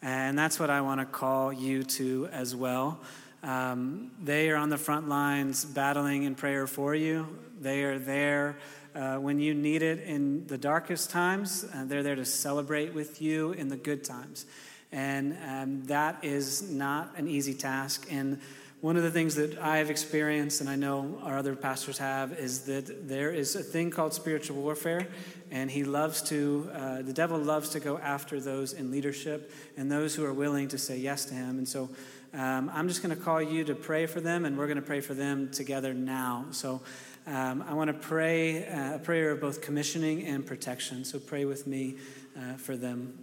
And 0.00 0.38
that's 0.38 0.58
what 0.60 0.70
I 0.70 0.80
want 0.80 1.00
to 1.00 1.06
call 1.06 1.52
you 1.52 1.82
to 1.84 2.28
as 2.32 2.54
well. 2.54 3.00
Um, 3.42 4.12
they 4.22 4.50
are 4.50 4.56
on 4.56 4.70
the 4.70 4.78
front 4.78 5.08
lines 5.08 5.64
battling 5.64 6.22
in 6.22 6.34
prayer 6.34 6.66
for 6.66 6.94
you. 6.94 7.26
They 7.60 7.82
are 7.82 7.98
there 7.98 8.56
uh, 8.94 9.16
when 9.16 9.40
you 9.40 9.52
need 9.52 9.82
it 9.82 10.00
in 10.00 10.46
the 10.46 10.58
darkest 10.58 11.10
times. 11.10 11.64
Uh, 11.64 11.84
they're 11.84 12.02
there 12.04 12.14
to 12.14 12.24
celebrate 12.24 12.94
with 12.94 13.20
you 13.20 13.52
in 13.52 13.68
the 13.68 13.76
good 13.76 14.04
times. 14.04 14.46
And 14.92 15.36
um, 15.48 15.84
that 15.86 16.22
is 16.22 16.70
not 16.70 17.16
an 17.16 17.26
easy 17.26 17.54
task. 17.54 18.06
And 18.10 18.40
one 18.80 18.96
of 18.96 19.04
the 19.04 19.10
things 19.10 19.36
that 19.36 19.58
I 19.58 19.78
have 19.78 19.90
experienced, 19.90 20.60
and 20.60 20.68
I 20.68 20.74
know 20.76 21.20
our 21.22 21.38
other 21.38 21.54
pastors 21.54 21.98
have, 21.98 22.32
is 22.32 22.62
that 22.62 23.08
there 23.08 23.30
is 23.30 23.54
a 23.54 23.62
thing 23.62 23.90
called 23.90 24.12
spiritual 24.12 24.56
warfare, 24.56 25.06
and 25.52 25.70
he 25.70 25.84
loves 25.84 26.20
to, 26.22 26.68
uh, 26.74 27.02
the 27.02 27.12
devil 27.12 27.38
loves 27.38 27.70
to 27.70 27.80
go 27.80 27.98
after 27.98 28.40
those 28.40 28.72
in 28.72 28.90
leadership 28.90 29.52
and 29.76 29.90
those 29.90 30.16
who 30.16 30.24
are 30.24 30.32
willing 30.32 30.66
to 30.68 30.78
say 30.78 30.96
yes 30.96 31.24
to 31.26 31.34
him. 31.34 31.58
And 31.58 31.68
so 31.68 31.90
um, 32.34 32.70
I'm 32.72 32.88
just 32.88 33.02
going 33.02 33.14
to 33.14 33.22
call 33.22 33.42
you 33.42 33.62
to 33.64 33.74
pray 33.74 34.06
for 34.06 34.20
them, 34.20 34.46
and 34.46 34.56
we're 34.56 34.66
going 34.66 34.76
to 34.76 34.82
pray 34.82 35.00
for 35.00 35.12
them 35.12 35.50
together 35.50 35.92
now. 35.92 36.46
So 36.50 36.80
um, 37.26 37.62
I 37.68 37.74
want 37.74 37.88
to 37.88 37.94
pray 37.94 38.66
uh, 38.66 38.94
a 38.94 38.98
prayer 38.98 39.30
of 39.30 39.40
both 39.40 39.60
commissioning 39.60 40.26
and 40.26 40.46
protection. 40.46 41.04
So 41.04 41.18
pray 41.18 41.44
with 41.44 41.66
me 41.66 41.96
uh, 42.38 42.54
for 42.54 42.76
them. 42.76 43.18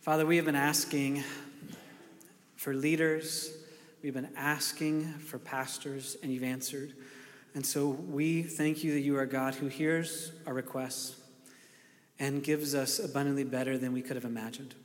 Father, 0.00 0.24
we 0.24 0.36
have 0.36 0.44
been 0.44 0.54
asking 0.54 1.24
for 2.54 2.72
leaders, 2.72 3.52
we've 4.00 4.14
been 4.14 4.30
asking 4.36 5.12
for 5.14 5.38
pastors, 5.38 6.16
and 6.22 6.32
you've 6.32 6.44
answered. 6.44 6.92
And 7.54 7.66
so 7.66 7.88
we 7.88 8.44
thank 8.44 8.84
you 8.84 8.94
that 8.94 9.00
you 9.00 9.18
are 9.18 9.26
God 9.26 9.56
who 9.56 9.66
hears 9.66 10.30
our 10.46 10.54
requests 10.54 11.16
and 12.20 12.44
gives 12.44 12.76
us 12.76 13.00
abundantly 13.00 13.44
better 13.44 13.76
than 13.76 13.92
we 13.92 14.02
could 14.02 14.14
have 14.14 14.24
imagined. 14.24 14.76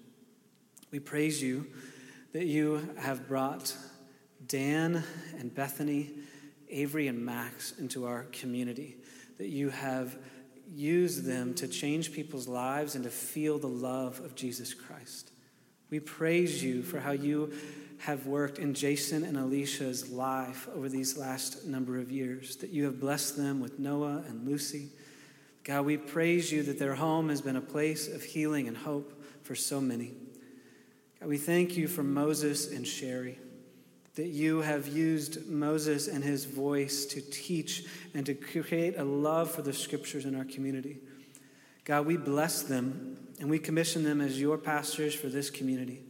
We 0.89 0.99
praise 0.99 1.43
you 1.43 1.67
that 2.35 2.47
you 2.47 2.89
have 2.97 3.29
brought 3.29 3.73
Dan 4.45 5.01
and 5.39 5.55
Bethany, 5.55 6.11
Avery 6.69 7.07
and 7.07 7.25
Max 7.25 7.71
into 7.79 8.05
our 8.05 8.23
community, 8.33 8.97
that 9.37 9.47
you 9.47 9.69
have 9.69 10.17
used 10.67 11.23
them 11.23 11.53
to 11.53 11.65
change 11.65 12.11
people's 12.11 12.45
lives 12.45 12.95
and 12.95 13.05
to 13.05 13.09
feel 13.09 13.57
the 13.57 13.67
love 13.67 14.19
of 14.19 14.35
Jesus 14.35 14.73
Christ. 14.73 15.31
We 15.89 16.01
praise 16.01 16.61
you 16.61 16.83
for 16.83 16.99
how 16.99 17.11
you 17.13 17.53
have 17.99 18.27
worked 18.27 18.59
in 18.59 18.73
Jason 18.73 19.23
and 19.23 19.37
Alicia's 19.37 20.09
life 20.09 20.67
over 20.75 20.89
these 20.89 21.17
last 21.17 21.65
number 21.65 21.97
of 21.97 22.11
years, 22.11 22.57
that 22.57 22.71
you 22.71 22.83
have 22.83 22.99
blessed 22.99 23.37
them 23.37 23.61
with 23.61 23.79
Noah 23.79 24.25
and 24.27 24.45
Lucy. 24.45 24.89
God, 25.63 25.85
we 25.85 25.95
praise 25.95 26.51
you 26.51 26.63
that 26.63 26.79
their 26.79 26.95
home 26.95 27.29
has 27.29 27.39
been 27.39 27.55
a 27.55 27.61
place 27.61 28.13
of 28.13 28.21
healing 28.21 28.67
and 28.67 28.75
hope 28.75 29.23
for 29.43 29.55
so 29.55 29.79
many. 29.79 30.11
We 31.25 31.37
thank 31.39 31.75
you 31.75 31.87
for 31.87 32.03
Moses 32.03 32.71
and 32.71 32.85
Sherry 32.85 33.39
that 34.13 34.27
you 34.27 34.61
have 34.61 34.87
used 34.87 35.47
Moses 35.47 36.07
and 36.07 36.23
his 36.23 36.45
voice 36.45 37.05
to 37.07 37.19
teach 37.19 37.83
and 38.13 38.25
to 38.27 38.35
create 38.35 38.97
a 38.97 39.03
love 39.03 39.49
for 39.49 39.63
the 39.63 39.73
scriptures 39.73 40.25
in 40.25 40.35
our 40.35 40.45
community. 40.45 40.99
God, 41.83 42.05
we 42.05 42.15
bless 42.15 42.61
them 42.61 43.17
and 43.39 43.49
we 43.49 43.57
commission 43.57 44.03
them 44.03 44.21
as 44.21 44.39
your 44.39 44.57
pastors 44.57 45.15
for 45.15 45.27
this 45.27 45.49
community, 45.49 46.03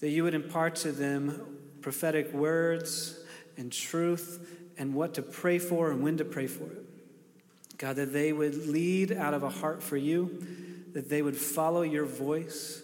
that 0.00 0.08
you 0.08 0.24
would 0.24 0.34
impart 0.34 0.74
to 0.76 0.90
them 0.90 1.58
prophetic 1.82 2.32
words 2.32 3.20
and 3.58 3.70
truth 3.70 4.72
and 4.78 4.94
what 4.94 5.14
to 5.14 5.22
pray 5.22 5.58
for 5.58 5.90
and 5.90 6.02
when 6.02 6.16
to 6.16 6.24
pray 6.24 6.46
for 6.46 6.64
it. 6.64 7.78
God, 7.78 7.96
that 7.96 8.12
they 8.12 8.32
would 8.32 8.66
lead 8.66 9.12
out 9.12 9.34
of 9.34 9.42
a 9.42 9.50
heart 9.50 9.82
for 9.82 9.98
you, 9.98 10.46
that 10.94 11.10
they 11.10 11.20
would 11.20 11.36
follow 11.36 11.82
your 11.82 12.06
voice, 12.06 12.82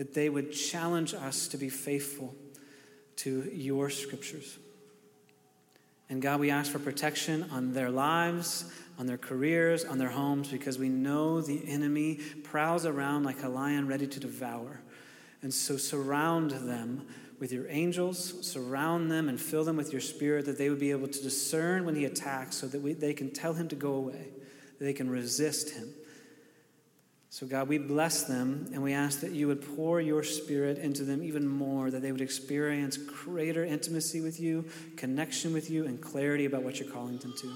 that 0.00 0.14
they 0.14 0.30
would 0.30 0.50
challenge 0.50 1.12
us 1.12 1.46
to 1.46 1.58
be 1.58 1.68
faithful 1.68 2.34
to 3.16 3.50
your 3.52 3.90
scriptures. 3.90 4.56
And 6.08 6.22
God, 6.22 6.40
we 6.40 6.50
ask 6.50 6.72
for 6.72 6.78
protection 6.78 7.44
on 7.50 7.74
their 7.74 7.90
lives, 7.90 8.64
on 8.98 9.04
their 9.04 9.18
careers, 9.18 9.84
on 9.84 9.98
their 9.98 10.08
homes, 10.08 10.48
because 10.48 10.78
we 10.78 10.88
know 10.88 11.42
the 11.42 11.68
enemy 11.68 12.18
prowls 12.44 12.86
around 12.86 13.24
like 13.24 13.42
a 13.42 13.48
lion 13.50 13.86
ready 13.86 14.06
to 14.06 14.18
devour. 14.18 14.80
And 15.42 15.52
so 15.52 15.76
surround 15.76 16.52
them 16.52 17.06
with 17.38 17.52
your 17.52 17.68
angels, 17.68 18.34
surround 18.40 19.10
them 19.10 19.28
and 19.28 19.38
fill 19.38 19.64
them 19.64 19.76
with 19.76 19.92
your 19.92 20.00
spirit 20.00 20.46
that 20.46 20.56
they 20.56 20.70
would 20.70 20.80
be 20.80 20.92
able 20.92 21.08
to 21.08 21.22
discern 21.22 21.84
when 21.84 21.94
he 21.94 22.06
attacks 22.06 22.56
so 22.56 22.66
that 22.68 22.80
we, 22.80 22.94
they 22.94 23.12
can 23.12 23.30
tell 23.30 23.52
him 23.52 23.68
to 23.68 23.76
go 23.76 23.92
away, 23.92 24.28
that 24.78 24.84
they 24.86 24.94
can 24.94 25.10
resist 25.10 25.74
him. 25.74 25.92
So, 27.32 27.46
God, 27.46 27.68
we 27.68 27.78
bless 27.78 28.24
them 28.24 28.68
and 28.72 28.82
we 28.82 28.92
ask 28.92 29.20
that 29.20 29.30
you 29.30 29.46
would 29.46 29.62
pour 29.76 30.00
your 30.00 30.24
spirit 30.24 30.78
into 30.78 31.04
them 31.04 31.22
even 31.22 31.46
more, 31.46 31.88
that 31.88 32.02
they 32.02 32.10
would 32.10 32.20
experience 32.20 32.96
greater 32.96 33.64
intimacy 33.64 34.20
with 34.20 34.40
you, 34.40 34.64
connection 34.96 35.52
with 35.52 35.70
you, 35.70 35.86
and 35.86 36.00
clarity 36.00 36.44
about 36.44 36.64
what 36.64 36.80
you're 36.80 36.90
calling 36.90 37.18
them 37.18 37.32
to. 37.38 37.52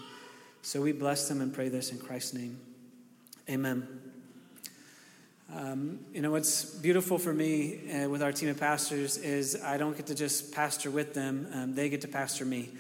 So, 0.63 0.81
we 0.81 0.93
bless 0.93 1.29
them 1.29 1.41
and 1.41 1.53
pray 1.53 1.69
this 1.69 1.91
in 1.91 1.99
Christ's 1.99 2.35
name. 2.35 2.61
Amen. 3.51 4.01
Um, 5.53 5.99
you 6.13 6.23
know, 6.23 6.31
what's 6.31 6.65
beautiful 6.65 7.19
for 7.19 7.33
me 7.33 7.91
uh, 7.93 8.09
with 8.09 8.23
our 8.23 8.33
team 8.33 8.49
of 8.51 8.59
pastors 8.59 9.19
is 9.19 9.61
I 9.61 9.77
don't 9.77 9.97
get 9.97 10.07
to 10.07 10.15
just 10.15 10.55
pastor 10.55 10.91
with 10.91 11.15
them, 11.15 11.49
um, 11.53 11.75
they 11.75 11.89
get 11.89 12.01
to 12.03 12.09
pastor 12.09 12.45
me. 12.45 12.71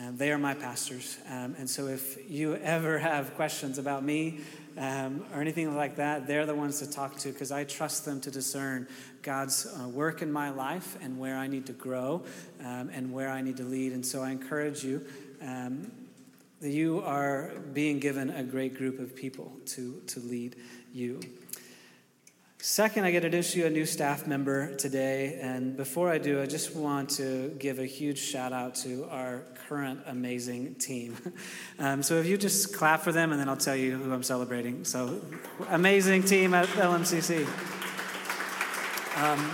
Um, 0.00 0.16
they 0.16 0.32
are 0.32 0.38
my 0.38 0.54
pastors. 0.54 1.18
Um, 1.28 1.54
and 1.58 1.68
so 1.68 1.86
if 1.86 2.30
you 2.30 2.56
ever 2.56 2.98
have 3.10 3.34
questions 3.34 3.78
about 3.78 4.02
me, 4.02 4.40
um, 4.78 5.24
or 5.34 5.40
anything 5.40 5.76
like 5.76 5.96
that, 5.96 6.26
they're 6.26 6.46
the 6.46 6.54
ones 6.54 6.78
to 6.80 6.90
talk 6.90 7.16
to 7.18 7.32
because 7.32 7.52
I 7.52 7.64
trust 7.64 8.04
them 8.04 8.20
to 8.22 8.30
discern 8.30 8.88
God's 9.22 9.66
uh, 9.66 9.88
work 9.88 10.22
in 10.22 10.32
my 10.32 10.50
life 10.50 10.96
and 11.02 11.18
where 11.18 11.36
I 11.36 11.46
need 11.46 11.66
to 11.66 11.72
grow 11.72 12.22
um, 12.60 12.90
and 12.92 13.12
where 13.12 13.28
I 13.28 13.42
need 13.42 13.56
to 13.58 13.64
lead. 13.64 13.92
And 13.92 14.04
so 14.04 14.22
I 14.22 14.30
encourage 14.30 14.84
you 14.84 15.04
um, 15.40 15.90
that 16.60 16.70
you 16.70 17.02
are 17.04 17.52
being 17.72 17.98
given 17.98 18.30
a 18.30 18.42
great 18.42 18.76
group 18.76 18.98
of 18.98 19.14
people 19.16 19.52
to, 19.66 20.00
to 20.06 20.20
lead 20.20 20.56
you. 20.92 21.20
Second, 22.64 23.04
I 23.04 23.10
get 23.10 23.20
to 23.20 23.26
introduce 23.26 23.56
you 23.56 23.66
a 23.66 23.70
new 23.70 23.84
staff 23.84 24.28
member 24.28 24.72
today. 24.76 25.36
And 25.42 25.76
before 25.76 26.08
I 26.08 26.18
do, 26.18 26.40
I 26.40 26.46
just 26.46 26.76
want 26.76 27.10
to 27.16 27.48
give 27.58 27.80
a 27.80 27.86
huge 27.86 28.20
shout 28.20 28.52
out 28.52 28.76
to 28.76 29.04
our 29.10 29.42
current 29.66 29.98
amazing 30.06 30.76
team. 30.76 31.16
Um, 31.80 32.04
so 32.04 32.20
if 32.20 32.26
you 32.26 32.36
just 32.36 32.76
clap 32.76 33.00
for 33.00 33.10
them, 33.10 33.32
and 33.32 33.40
then 33.40 33.48
I'll 33.48 33.56
tell 33.56 33.74
you 33.74 33.98
who 33.98 34.12
I'm 34.12 34.22
celebrating. 34.22 34.84
So, 34.84 35.20
amazing 35.70 36.22
team 36.22 36.54
at 36.54 36.68
LMCC. 36.68 37.44
Um, 39.20 39.50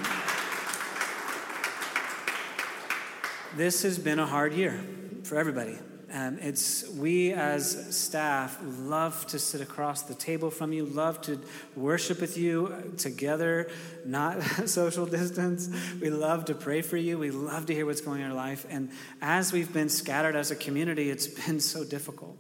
this 3.57 3.83
has 3.85 3.99
been 3.99 4.19
a 4.19 4.27
hard 4.27 4.53
year 4.53 4.79
for 5.25 5.39
everybody. 5.39 5.79
Um, 6.11 6.39
it's 6.41 6.89
we 6.89 7.33
as 7.33 7.95
staff 7.95 8.59
love 8.63 9.27
to 9.27 9.39
sit 9.39 9.61
across 9.61 10.03
the 10.03 10.15
table 10.15 10.51
from 10.51 10.73
you, 10.73 10.87
love 10.87 11.21
to 11.23 11.39
worship 11.77 12.21
with 12.23 12.39
you 12.39 12.95
together, 12.97 13.71
not 14.07 14.43
social 14.67 15.05
distance. 15.05 15.69
We 16.01 16.09
love 16.09 16.47
to 16.47 16.55
pray 16.55 16.81
for 16.81 16.97
you. 16.97 17.19
We 17.19 17.31
love 17.31 17.67
to 17.67 17.75
hear 17.75 17.85
what's 17.85 18.01
going 18.01 18.21
on 18.23 18.23
in 18.23 18.27
your 18.29 18.37
life. 18.37 18.65
And 18.71 18.91
as 19.21 19.53
we've 19.53 19.73
been 19.73 19.91
scattered 19.91 20.35
as 20.35 20.51
a 20.51 20.57
community, 20.57 21.11
it's 21.11 21.27
been 21.47 21.61
so 21.61 21.85
difficult. 21.85 22.39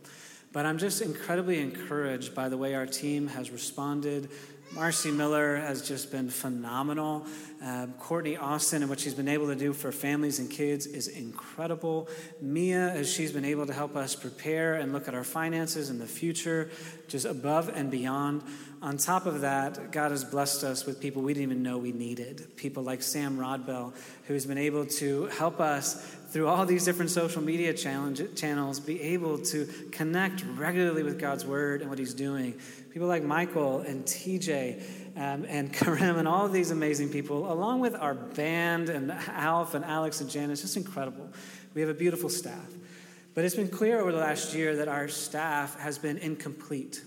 But 0.50 0.64
I'm 0.64 0.78
just 0.78 1.02
incredibly 1.02 1.60
encouraged 1.60 2.34
by 2.34 2.48
the 2.48 2.56
way 2.56 2.74
our 2.74 2.86
team 2.86 3.28
has 3.28 3.50
responded, 3.50 4.30
Marcy 4.72 5.10
Miller 5.10 5.56
has 5.56 5.86
just 5.86 6.12
been 6.12 6.28
phenomenal. 6.28 7.26
Um, 7.62 7.94
Courtney 7.94 8.36
Austin 8.36 8.82
and 8.82 8.90
what 8.90 9.00
she's 9.00 9.14
been 9.14 9.28
able 9.28 9.46
to 9.48 9.56
do 9.56 9.72
for 9.72 9.90
families 9.90 10.38
and 10.38 10.50
kids 10.50 10.86
is 10.86 11.08
incredible. 11.08 12.08
Mia, 12.40 12.90
as 12.90 13.10
she's 13.10 13.32
been 13.32 13.44
able 13.44 13.66
to 13.66 13.72
help 13.72 13.96
us 13.96 14.14
prepare 14.14 14.74
and 14.74 14.92
look 14.92 15.08
at 15.08 15.14
our 15.14 15.24
finances 15.24 15.90
in 15.90 15.98
the 15.98 16.06
future, 16.06 16.70
just 17.08 17.24
above 17.24 17.68
and 17.68 17.90
beyond. 17.90 18.42
On 18.80 18.96
top 18.96 19.26
of 19.26 19.40
that, 19.40 19.90
God 19.90 20.12
has 20.12 20.22
blessed 20.22 20.62
us 20.62 20.86
with 20.86 21.00
people 21.00 21.22
we 21.22 21.34
didn't 21.34 21.50
even 21.50 21.62
know 21.62 21.78
we 21.78 21.92
needed. 21.92 22.56
People 22.56 22.84
like 22.84 23.02
Sam 23.02 23.38
Rodbell, 23.38 23.92
who's 24.26 24.46
been 24.46 24.58
able 24.58 24.86
to 24.86 25.26
help 25.26 25.60
us 25.60 26.16
through 26.30 26.46
all 26.46 26.66
these 26.66 26.84
different 26.84 27.10
social 27.10 27.42
media 27.42 27.72
channels, 27.72 28.80
be 28.80 29.00
able 29.00 29.38
to 29.38 29.66
connect 29.90 30.44
regularly 30.56 31.02
with 31.02 31.18
God's 31.18 31.46
word 31.46 31.80
and 31.80 31.88
what 31.88 31.98
He's 31.98 32.14
doing. 32.14 32.60
People 32.90 33.08
like 33.08 33.22
Michael 33.22 33.80
and 33.80 34.04
TJ 34.04 35.16
um, 35.16 35.46
and 35.48 35.72
Karim 35.72 36.18
and 36.18 36.28
all 36.28 36.44
of 36.44 36.52
these 36.52 36.70
amazing 36.70 37.08
people, 37.08 37.50
along 37.50 37.80
with 37.80 37.94
our 37.94 38.14
band 38.14 38.90
and 38.90 39.10
Alf 39.10 39.74
and 39.74 39.84
Alex 39.84 40.20
and 40.20 40.28
Jan, 40.28 40.50
it's 40.50 40.60
just 40.60 40.76
incredible. 40.76 41.28
We 41.74 41.80
have 41.80 41.90
a 41.90 41.94
beautiful 41.94 42.28
staff. 42.28 42.68
But 43.34 43.44
it's 43.44 43.54
been 43.54 43.68
clear 43.68 44.00
over 44.00 44.12
the 44.12 44.18
last 44.18 44.54
year 44.54 44.76
that 44.76 44.88
our 44.88 45.08
staff 45.08 45.78
has 45.78 45.96
been 45.96 46.18
incomplete. 46.18 47.02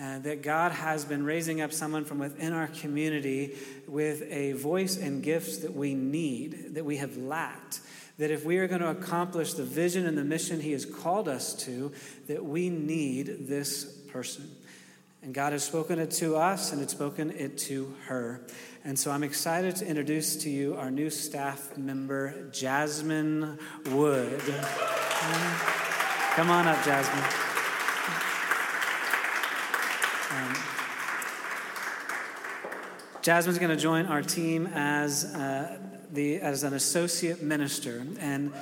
Uh, 0.00 0.18
that 0.20 0.40
God 0.40 0.72
has 0.72 1.04
been 1.04 1.24
raising 1.24 1.60
up 1.60 1.72
someone 1.74 2.06
from 2.06 2.18
within 2.18 2.54
our 2.54 2.68
community 2.68 3.54
with 3.86 4.22
a 4.30 4.52
voice 4.52 4.96
and 4.96 5.22
gifts 5.22 5.58
that 5.58 5.74
we 5.74 5.94
need, 5.94 6.74
that 6.74 6.84
we 6.84 6.96
have 6.96 7.18
lacked. 7.18 7.80
That 8.20 8.30
if 8.30 8.44
we 8.44 8.58
are 8.58 8.68
going 8.68 8.82
to 8.82 8.90
accomplish 8.90 9.54
the 9.54 9.64
vision 9.64 10.04
and 10.04 10.16
the 10.16 10.24
mission 10.24 10.60
He 10.60 10.72
has 10.72 10.84
called 10.84 11.26
us 11.26 11.54
to, 11.64 11.90
that 12.26 12.44
we 12.44 12.68
need 12.68 13.48
this 13.48 13.84
person. 13.84 14.50
And 15.22 15.32
God 15.32 15.54
has 15.54 15.64
spoken 15.64 15.98
it 15.98 16.10
to 16.12 16.36
us 16.36 16.70
and 16.70 16.82
it's 16.82 16.92
spoken 16.92 17.30
it 17.30 17.56
to 17.58 17.94
her. 18.08 18.42
And 18.84 18.98
so 18.98 19.10
I'm 19.10 19.22
excited 19.22 19.74
to 19.76 19.86
introduce 19.86 20.36
to 20.36 20.50
you 20.50 20.74
our 20.76 20.90
new 20.90 21.08
staff 21.08 21.78
member, 21.78 22.50
Jasmine 22.52 23.58
Wood. 23.86 24.40
Come 26.34 26.50
on 26.50 26.68
up, 26.68 26.84
Jasmine. 26.84 27.24
Um, 30.30 30.56
Jasmine's 33.22 33.58
going 33.58 33.70
to 33.70 33.82
join 33.82 34.04
our 34.04 34.20
team 34.20 34.66
as, 34.66 35.24
uh, 35.34 35.78
the, 36.12 36.40
as 36.40 36.62
an 36.62 36.74
associate 36.74 37.42
minister. 37.42 38.04
And 38.18 38.52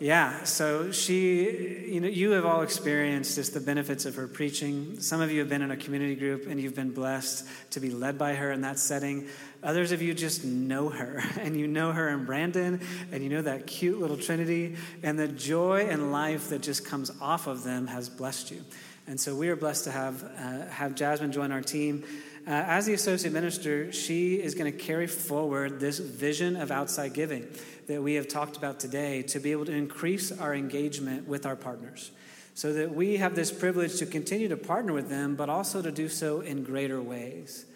yeah, 0.00 0.44
so 0.44 0.92
she, 0.92 1.84
you 1.86 2.00
know, 2.00 2.08
you 2.08 2.30
have 2.30 2.46
all 2.46 2.62
experienced 2.62 3.34
just 3.34 3.52
the 3.52 3.60
benefits 3.60 4.06
of 4.06 4.14
her 4.14 4.26
preaching. 4.26 4.98
Some 4.98 5.20
of 5.20 5.30
you 5.30 5.40
have 5.40 5.50
been 5.50 5.60
in 5.60 5.70
a 5.70 5.76
community 5.76 6.14
group 6.14 6.46
and 6.46 6.58
you've 6.58 6.74
been 6.74 6.92
blessed 6.92 7.46
to 7.72 7.80
be 7.80 7.90
led 7.90 8.16
by 8.16 8.34
her 8.34 8.50
in 8.50 8.62
that 8.62 8.78
setting. 8.78 9.28
Others 9.62 9.92
of 9.92 10.00
you 10.00 10.14
just 10.14 10.42
know 10.42 10.88
her, 10.88 11.22
and 11.40 11.54
you 11.54 11.66
know 11.66 11.92
her 11.92 12.08
and 12.08 12.24
Brandon, 12.24 12.80
and 13.12 13.22
you 13.22 13.28
know 13.28 13.42
that 13.42 13.66
cute 13.66 14.00
little 14.00 14.16
Trinity, 14.16 14.76
and 15.02 15.18
the 15.18 15.28
joy 15.28 15.86
and 15.90 16.12
life 16.12 16.48
that 16.48 16.62
just 16.62 16.86
comes 16.86 17.10
off 17.20 17.46
of 17.46 17.62
them 17.62 17.86
has 17.86 18.08
blessed 18.08 18.52
you. 18.52 18.64
And 19.06 19.20
so 19.20 19.34
we 19.34 19.48
are 19.50 19.56
blessed 19.56 19.84
to 19.84 19.90
have, 19.90 20.22
uh, 20.22 20.66
have 20.70 20.94
Jasmine 20.94 21.32
join 21.32 21.52
our 21.52 21.60
team. 21.60 22.04
Uh, 22.46 22.50
as 22.50 22.86
the 22.86 22.94
associate 22.94 23.32
minister, 23.32 23.92
she 23.92 24.36
is 24.36 24.54
going 24.54 24.70
to 24.70 24.76
carry 24.76 25.06
forward 25.06 25.78
this 25.78 25.98
vision 25.98 26.56
of 26.56 26.70
outside 26.70 27.12
giving 27.12 27.46
that 27.86 28.02
we 28.02 28.14
have 28.14 28.28
talked 28.28 28.56
about 28.56 28.80
today 28.80 29.22
to 29.22 29.38
be 29.38 29.52
able 29.52 29.66
to 29.66 29.72
increase 29.72 30.32
our 30.32 30.54
engagement 30.54 31.28
with 31.28 31.44
our 31.44 31.56
partners 31.56 32.10
so 32.54 32.72
that 32.72 32.94
we 32.94 33.18
have 33.18 33.34
this 33.34 33.50
privilege 33.50 33.98
to 33.98 34.06
continue 34.06 34.48
to 34.48 34.56
partner 34.56 34.92
with 34.92 35.08
them, 35.08 35.36
but 35.36 35.48
also 35.48 35.82
to 35.82 35.92
do 35.92 36.08
so 36.08 36.40
in 36.40 36.62
greater 36.64 37.00
ways. 37.00 37.66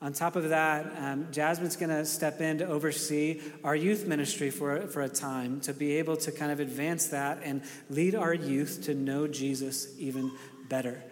On 0.00 0.12
top 0.12 0.36
of 0.36 0.50
that, 0.50 0.92
um, 0.98 1.26
Jasmine's 1.32 1.76
going 1.76 1.90
to 1.90 2.04
step 2.04 2.40
in 2.40 2.58
to 2.58 2.66
oversee 2.66 3.40
our 3.64 3.74
youth 3.74 4.06
ministry 4.06 4.50
for, 4.50 4.86
for 4.86 5.02
a 5.02 5.08
time 5.08 5.60
to 5.62 5.72
be 5.72 5.96
able 5.98 6.16
to 6.18 6.30
kind 6.30 6.52
of 6.52 6.60
advance 6.60 7.08
that 7.08 7.40
and 7.42 7.62
lead 7.90 8.14
our 8.14 8.32
youth 8.32 8.82
to 8.84 8.94
know 8.94 9.26
Jesus 9.26 9.88
even 9.98 10.30
better. 10.68 11.02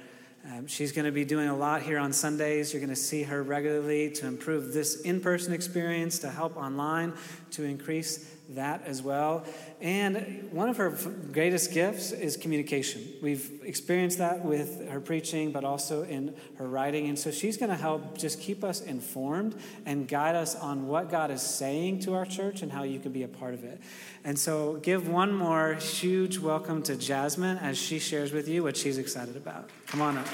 Um, 0.48 0.68
she's 0.68 0.92
going 0.92 1.06
to 1.06 1.12
be 1.12 1.24
doing 1.24 1.48
a 1.48 1.56
lot 1.56 1.82
here 1.82 1.98
on 1.98 2.12
Sundays. 2.12 2.72
You're 2.72 2.80
going 2.80 2.90
to 2.90 2.96
see 2.96 3.24
her 3.24 3.42
regularly 3.42 4.10
to 4.12 4.26
improve 4.26 4.72
this 4.72 5.00
in 5.00 5.20
person 5.20 5.52
experience, 5.52 6.20
to 6.20 6.30
help 6.30 6.56
online, 6.56 7.14
to 7.52 7.64
increase 7.64 8.35
that 8.50 8.84
as 8.86 9.02
well. 9.02 9.44
And 9.80 10.48
one 10.52 10.68
of 10.68 10.76
her 10.76 10.90
greatest 11.32 11.72
gifts 11.72 12.12
is 12.12 12.36
communication. 12.36 13.02
We've 13.20 13.60
experienced 13.64 14.18
that 14.18 14.44
with 14.44 14.88
her 14.88 15.00
preaching, 15.00 15.52
but 15.52 15.64
also 15.64 16.04
in 16.04 16.34
her 16.58 16.66
writing. 16.66 17.08
And 17.08 17.18
so 17.18 17.30
she's 17.30 17.56
going 17.56 17.70
to 17.70 17.76
help 17.76 18.16
just 18.16 18.40
keep 18.40 18.62
us 18.62 18.80
informed 18.80 19.56
and 19.84 20.06
guide 20.06 20.36
us 20.36 20.54
on 20.54 20.86
what 20.86 21.10
God 21.10 21.30
is 21.30 21.42
saying 21.42 22.00
to 22.00 22.14
our 22.14 22.24
church 22.24 22.62
and 22.62 22.70
how 22.70 22.84
you 22.84 23.00
can 23.00 23.12
be 23.12 23.22
a 23.22 23.28
part 23.28 23.54
of 23.54 23.64
it. 23.64 23.80
And 24.24 24.38
so 24.38 24.74
give 24.82 25.08
one 25.08 25.34
more 25.34 25.74
huge 25.74 26.38
welcome 26.38 26.82
to 26.84 26.96
Jasmine 26.96 27.58
as 27.58 27.76
she 27.76 27.98
shares 27.98 28.32
with 28.32 28.48
you 28.48 28.62
what 28.62 28.76
she's 28.76 28.98
excited 28.98 29.36
about. 29.36 29.70
Come 29.86 30.02
on 30.02 30.18
up. 30.18 30.26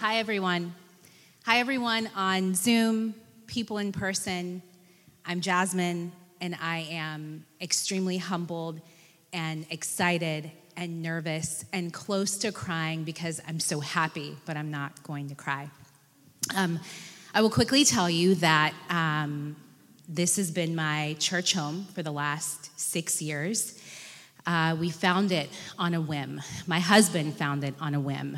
Hi, 0.00 0.18
everyone. 0.18 0.74
Hi, 1.46 1.58
everyone 1.58 2.10
on 2.14 2.54
Zoom, 2.54 3.14
people 3.46 3.78
in 3.78 3.92
person. 3.92 4.62
I'm 5.26 5.40
Jasmine, 5.40 6.12
and 6.42 6.54
I 6.60 6.86
am 6.90 7.46
extremely 7.58 8.18
humbled 8.18 8.82
and 9.32 9.64
excited 9.70 10.50
and 10.76 11.00
nervous 11.00 11.64
and 11.72 11.90
close 11.90 12.36
to 12.38 12.52
crying 12.52 13.04
because 13.04 13.40
I'm 13.48 13.58
so 13.58 13.80
happy, 13.80 14.36
but 14.44 14.58
I'm 14.58 14.70
not 14.70 15.02
going 15.02 15.30
to 15.30 15.34
cry. 15.34 15.70
Um, 16.54 16.78
I 17.32 17.40
will 17.40 17.48
quickly 17.48 17.86
tell 17.86 18.10
you 18.10 18.34
that 18.36 18.74
um, 18.90 19.56
this 20.06 20.36
has 20.36 20.50
been 20.50 20.76
my 20.76 21.16
church 21.18 21.54
home 21.54 21.86
for 21.94 22.02
the 22.02 22.12
last 22.12 22.78
six 22.78 23.22
years. 23.22 23.80
Uh, 24.46 24.76
we 24.78 24.90
found 24.90 25.32
it 25.32 25.48
on 25.78 25.94
a 25.94 26.02
whim. 26.02 26.42
My 26.66 26.80
husband 26.80 27.34
found 27.34 27.64
it 27.64 27.74
on 27.80 27.94
a 27.94 28.00
whim, 28.00 28.36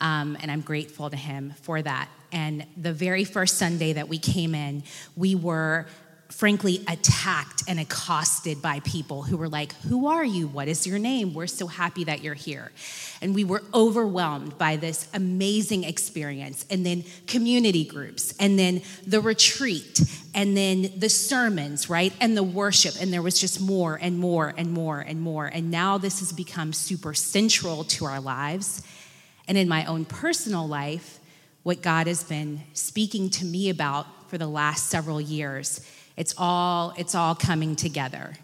um, 0.00 0.38
and 0.40 0.48
I'm 0.48 0.60
grateful 0.60 1.10
to 1.10 1.16
him 1.16 1.54
for 1.62 1.82
that. 1.82 2.08
And 2.30 2.66
the 2.76 2.92
very 2.92 3.24
first 3.24 3.58
Sunday 3.58 3.94
that 3.94 4.08
we 4.08 4.18
came 4.18 4.54
in, 4.54 4.84
we 5.16 5.34
were 5.34 5.88
frankly 6.30 6.82
attacked 6.86 7.64
and 7.66 7.80
accosted 7.80 8.62
by 8.62 8.80
people 8.80 9.22
who 9.22 9.36
were 9.36 9.48
like, 9.48 9.72
Who 9.82 10.06
are 10.06 10.24
you? 10.24 10.46
What 10.46 10.68
is 10.68 10.86
your 10.86 10.98
name? 10.98 11.34
We're 11.34 11.46
so 11.46 11.66
happy 11.66 12.04
that 12.04 12.22
you're 12.22 12.34
here. 12.34 12.72
And 13.20 13.34
we 13.34 13.44
were 13.44 13.62
overwhelmed 13.74 14.56
by 14.56 14.76
this 14.76 15.08
amazing 15.12 15.84
experience. 15.84 16.64
And 16.70 16.86
then 16.86 17.04
community 17.26 17.84
groups, 17.84 18.34
and 18.38 18.58
then 18.58 18.82
the 19.06 19.20
retreat, 19.20 20.00
and 20.34 20.56
then 20.56 20.92
the 20.96 21.08
sermons, 21.08 21.90
right? 21.90 22.12
And 22.20 22.36
the 22.36 22.42
worship. 22.42 22.94
And 23.00 23.12
there 23.12 23.22
was 23.22 23.38
just 23.38 23.60
more 23.60 23.98
and 24.00 24.18
more 24.18 24.54
and 24.56 24.72
more 24.72 25.00
and 25.00 25.20
more. 25.20 25.46
And 25.46 25.70
now 25.70 25.98
this 25.98 26.20
has 26.20 26.32
become 26.32 26.72
super 26.72 27.12
central 27.12 27.84
to 27.84 28.04
our 28.04 28.20
lives. 28.20 28.82
And 29.48 29.58
in 29.58 29.68
my 29.68 29.84
own 29.84 30.04
personal 30.04 30.66
life, 30.66 31.18
what 31.64 31.82
God 31.82 32.06
has 32.06 32.24
been 32.24 32.60
speaking 32.72 33.30
to 33.30 33.44
me 33.44 33.68
about 33.68 34.30
for 34.30 34.38
the 34.38 34.46
last 34.46 34.86
several 34.86 35.20
years 35.20 35.84
it's 36.20 36.34
all, 36.36 36.92
it's 36.98 37.14
all 37.14 37.34
coming 37.34 37.74
together. 37.74 38.34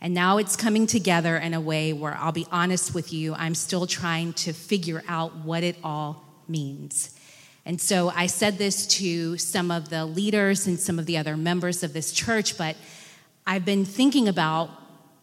And 0.00 0.14
now 0.14 0.38
it's 0.38 0.54
coming 0.54 0.86
together 0.86 1.36
in 1.36 1.54
a 1.54 1.60
way 1.60 1.92
where 1.92 2.14
I'll 2.14 2.30
be 2.30 2.46
honest 2.52 2.94
with 2.94 3.12
you, 3.12 3.34
I'm 3.34 3.56
still 3.56 3.88
trying 3.88 4.32
to 4.34 4.52
figure 4.52 5.02
out 5.08 5.34
what 5.38 5.64
it 5.64 5.76
all 5.82 6.22
means. 6.46 7.18
And 7.66 7.80
so 7.80 8.10
I 8.10 8.28
said 8.28 8.58
this 8.58 8.86
to 8.98 9.36
some 9.38 9.72
of 9.72 9.88
the 9.88 10.06
leaders 10.06 10.68
and 10.68 10.78
some 10.78 11.00
of 11.00 11.06
the 11.06 11.18
other 11.18 11.36
members 11.36 11.82
of 11.82 11.92
this 11.92 12.12
church, 12.12 12.56
but 12.56 12.76
I've 13.44 13.64
been 13.64 13.84
thinking 13.84 14.28
about 14.28 14.70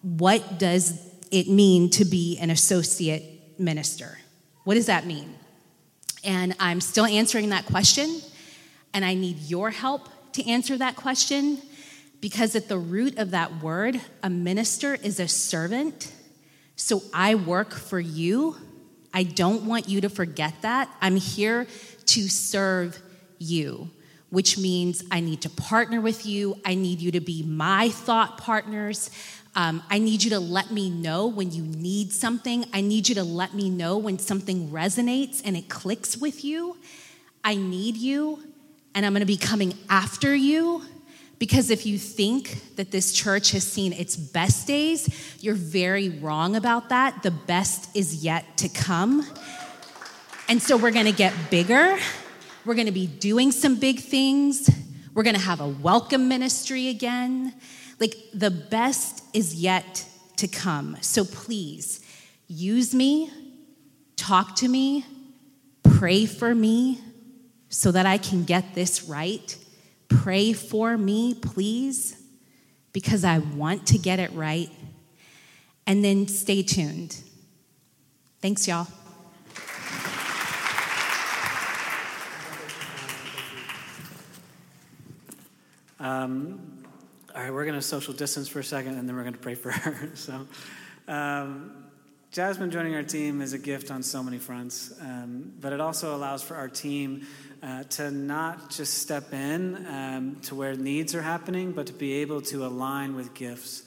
what 0.02 0.60
does 0.60 1.02
it 1.32 1.48
mean 1.48 1.90
to 1.92 2.04
be 2.04 2.38
an 2.38 2.50
associate 2.50 3.24
minister? 3.58 4.18
What 4.66 4.74
does 4.74 4.88
that 4.88 5.06
mean? 5.06 5.36
And 6.26 6.54
I'm 6.60 6.82
still 6.82 7.06
answering 7.06 7.48
that 7.52 7.66
question, 7.66 8.20
and 8.94 9.06
I 9.06 9.14
need 9.14 9.40
your 9.44 9.70
help 9.70 10.10
to 10.34 10.46
answer 10.50 10.78
that 10.78 10.98
question 10.98 11.62
because 12.22 12.56
at 12.56 12.68
the 12.68 12.78
root 12.78 13.18
of 13.18 13.32
that 13.32 13.62
word, 13.62 14.02
a 14.24 14.30
minister 14.30 14.96
is 14.96 15.20
a 15.20 15.28
servant. 15.28 16.12
So 16.76 17.02
I 17.14 17.36
work 17.36 17.74
for 17.74 18.00
you. 18.00 18.56
I 19.14 19.24
don't 19.24 19.64
want 19.64 19.88
you 19.88 20.02
to 20.02 20.10
forget 20.10 20.54
that. 20.62 20.90
I'm 21.02 21.16
here 21.16 21.68
to 22.08 22.28
serve 22.28 23.00
you, 23.40 23.90
which 24.30 24.58
means 24.58 25.04
I 25.12 25.20
need 25.20 25.42
to 25.42 25.50
partner 25.50 26.02
with 26.02 26.26
you. 26.26 26.60
I 26.66 26.76
need 26.76 27.00
you 27.00 27.12
to 27.12 27.20
be 27.20 27.44
my 27.44 27.90
thought 27.90 28.38
partners. 28.38 29.10
Um, 29.56 29.82
I 29.90 29.98
need 29.98 30.24
you 30.24 30.32
to 30.32 30.40
let 30.40 30.72
me 30.72 30.90
know 30.90 31.28
when 31.28 31.52
you 31.52 31.64
need 31.64 32.14
something. 32.14 32.66
I 32.74 32.82
need 32.82 33.10
you 33.10 33.16
to 33.16 33.24
let 33.24 33.54
me 33.56 33.70
know 33.70 33.98
when 33.98 34.20
something 34.20 34.70
resonates 34.70 35.42
and 35.44 35.58
it 35.58 35.68
clicks 35.70 36.16
with 36.18 36.44
you. 36.44 36.78
I 37.44 37.56
need 37.56 37.98
you, 37.98 38.44
and 38.94 39.06
I'm 39.06 39.14
gonna 39.14 39.26
be 39.26 39.38
coming 39.38 39.74
after 39.90 40.36
you 40.36 40.84
because 41.40 41.70
if 41.70 41.86
you 41.86 41.98
think 41.98 42.76
that 42.76 42.92
this 42.92 43.14
church 43.14 43.52
has 43.52 43.64
seen 43.64 43.94
its 43.94 44.16
best 44.16 44.68
days, 44.68 45.08
you're 45.40 45.56
very 45.56 46.10
wrong 46.10 46.56
about 46.56 46.90
that. 46.90 47.22
The 47.22 47.32
best 47.32 47.96
is 47.96 48.24
yet 48.24 48.58
to 48.58 48.70
come. 48.70 49.26
And 50.50 50.62
so 50.62 50.78
we're 50.78 50.92
gonna 50.92 51.12
get 51.12 51.34
bigger. 51.52 51.98
We're 52.66 52.76
gonna 52.76 52.92
be 52.92 53.08
doing 53.08 53.52
some 53.52 53.76
big 53.76 54.00
things. 54.00 54.70
We're 55.14 55.24
gonna 55.24 55.38
have 55.38 55.62
a 55.62 55.68
welcome 55.68 56.28
ministry 56.28 56.88
again. 56.88 57.54
Like 58.00 58.16
the 58.34 58.52
best 58.52 59.24
is 59.34 59.56
yet 59.56 60.06
to 60.38 60.48
come. 60.48 60.98
So 61.02 61.24
please 61.24 62.04
use 62.48 62.96
me, 62.96 63.30
talk 64.16 64.56
to 64.58 64.68
me, 64.68 65.06
pray 65.84 66.26
for 66.26 66.56
me 66.56 67.00
so 67.70 67.92
that 67.92 68.06
I 68.06 68.18
can 68.18 68.44
get 68.44 68.74
this 68.74 69.04
right 69.04 69.56
Pray 70.08 70.54
for 70.54 70.98
me, 70.98 71.34
please, 71.34 72.22
because 72.94 73.24
I 73.24 73.40
want 73.40 73.88
to 73.88 73.98
get 73.98 74.20
it 74.20 74.32
right. 74.34 74.70
And 75.86 76.04
then 76.04 76.28
stay 76.28 76.64
tuned. 76.64 77.22
Thanks, 78.42 78.68
y'all. 78.68 78.88
Um, 86.00 86.84
all 87.36 87.42
right, 87.42 87.52
we're 87.52 87.66
going 87.66 87.76
to 87.76 87.82
social 87.82 88.14
distance 88.14 88.48
for 88.48 88.60
a 88.60 88.64
second 88.64 88.98
and 88.98 89.08
then 89.08 89.16
we're 89.16 89.24
going 89.24 89.34
to 89.34 89.40
pray 89.40 89.56
for 89.56 89.72
her. 89.72 90.10
So, 90.16 90.48
um, 91.08 91.84
Jasmine 92.32 92.72
joining 92.72 92.94
our 92.94 93.04
team 93.04 93.42
is 93.42 93.54
a 93.54 93.58
gift 93.58 93.90
on 93.90 94.04
so 94.04 94.22
many 94.22 94.38
fronts, 94.38 94.94
um, 95.02 95.54
but 95.60 95.74
it 95.74 95.80
also 95.80 96.16
allows 96.16 96.44
for 96.44 96.56
our 96.56 96.68
team 96.68 97.26
uh, 97.64 97.84
to 97.84 98.12
not 98.12 98.70
just 98.70 98.96
step 98.96 99.34
in 99.34 99.86
um, 99.88 100.38
to 100.44 100.56
where 100.56 100.76
needs 100.76 101.16
are 101.16 101.22
happening, 101.22 101.72
but 101.72 101.88
to 101.88 101.94
be 101.94 102.14
able 102.14 102.42
to 102.42 102.66
align 102.66 103.16
with 103.16 103.34
gifts. 103.34 103.84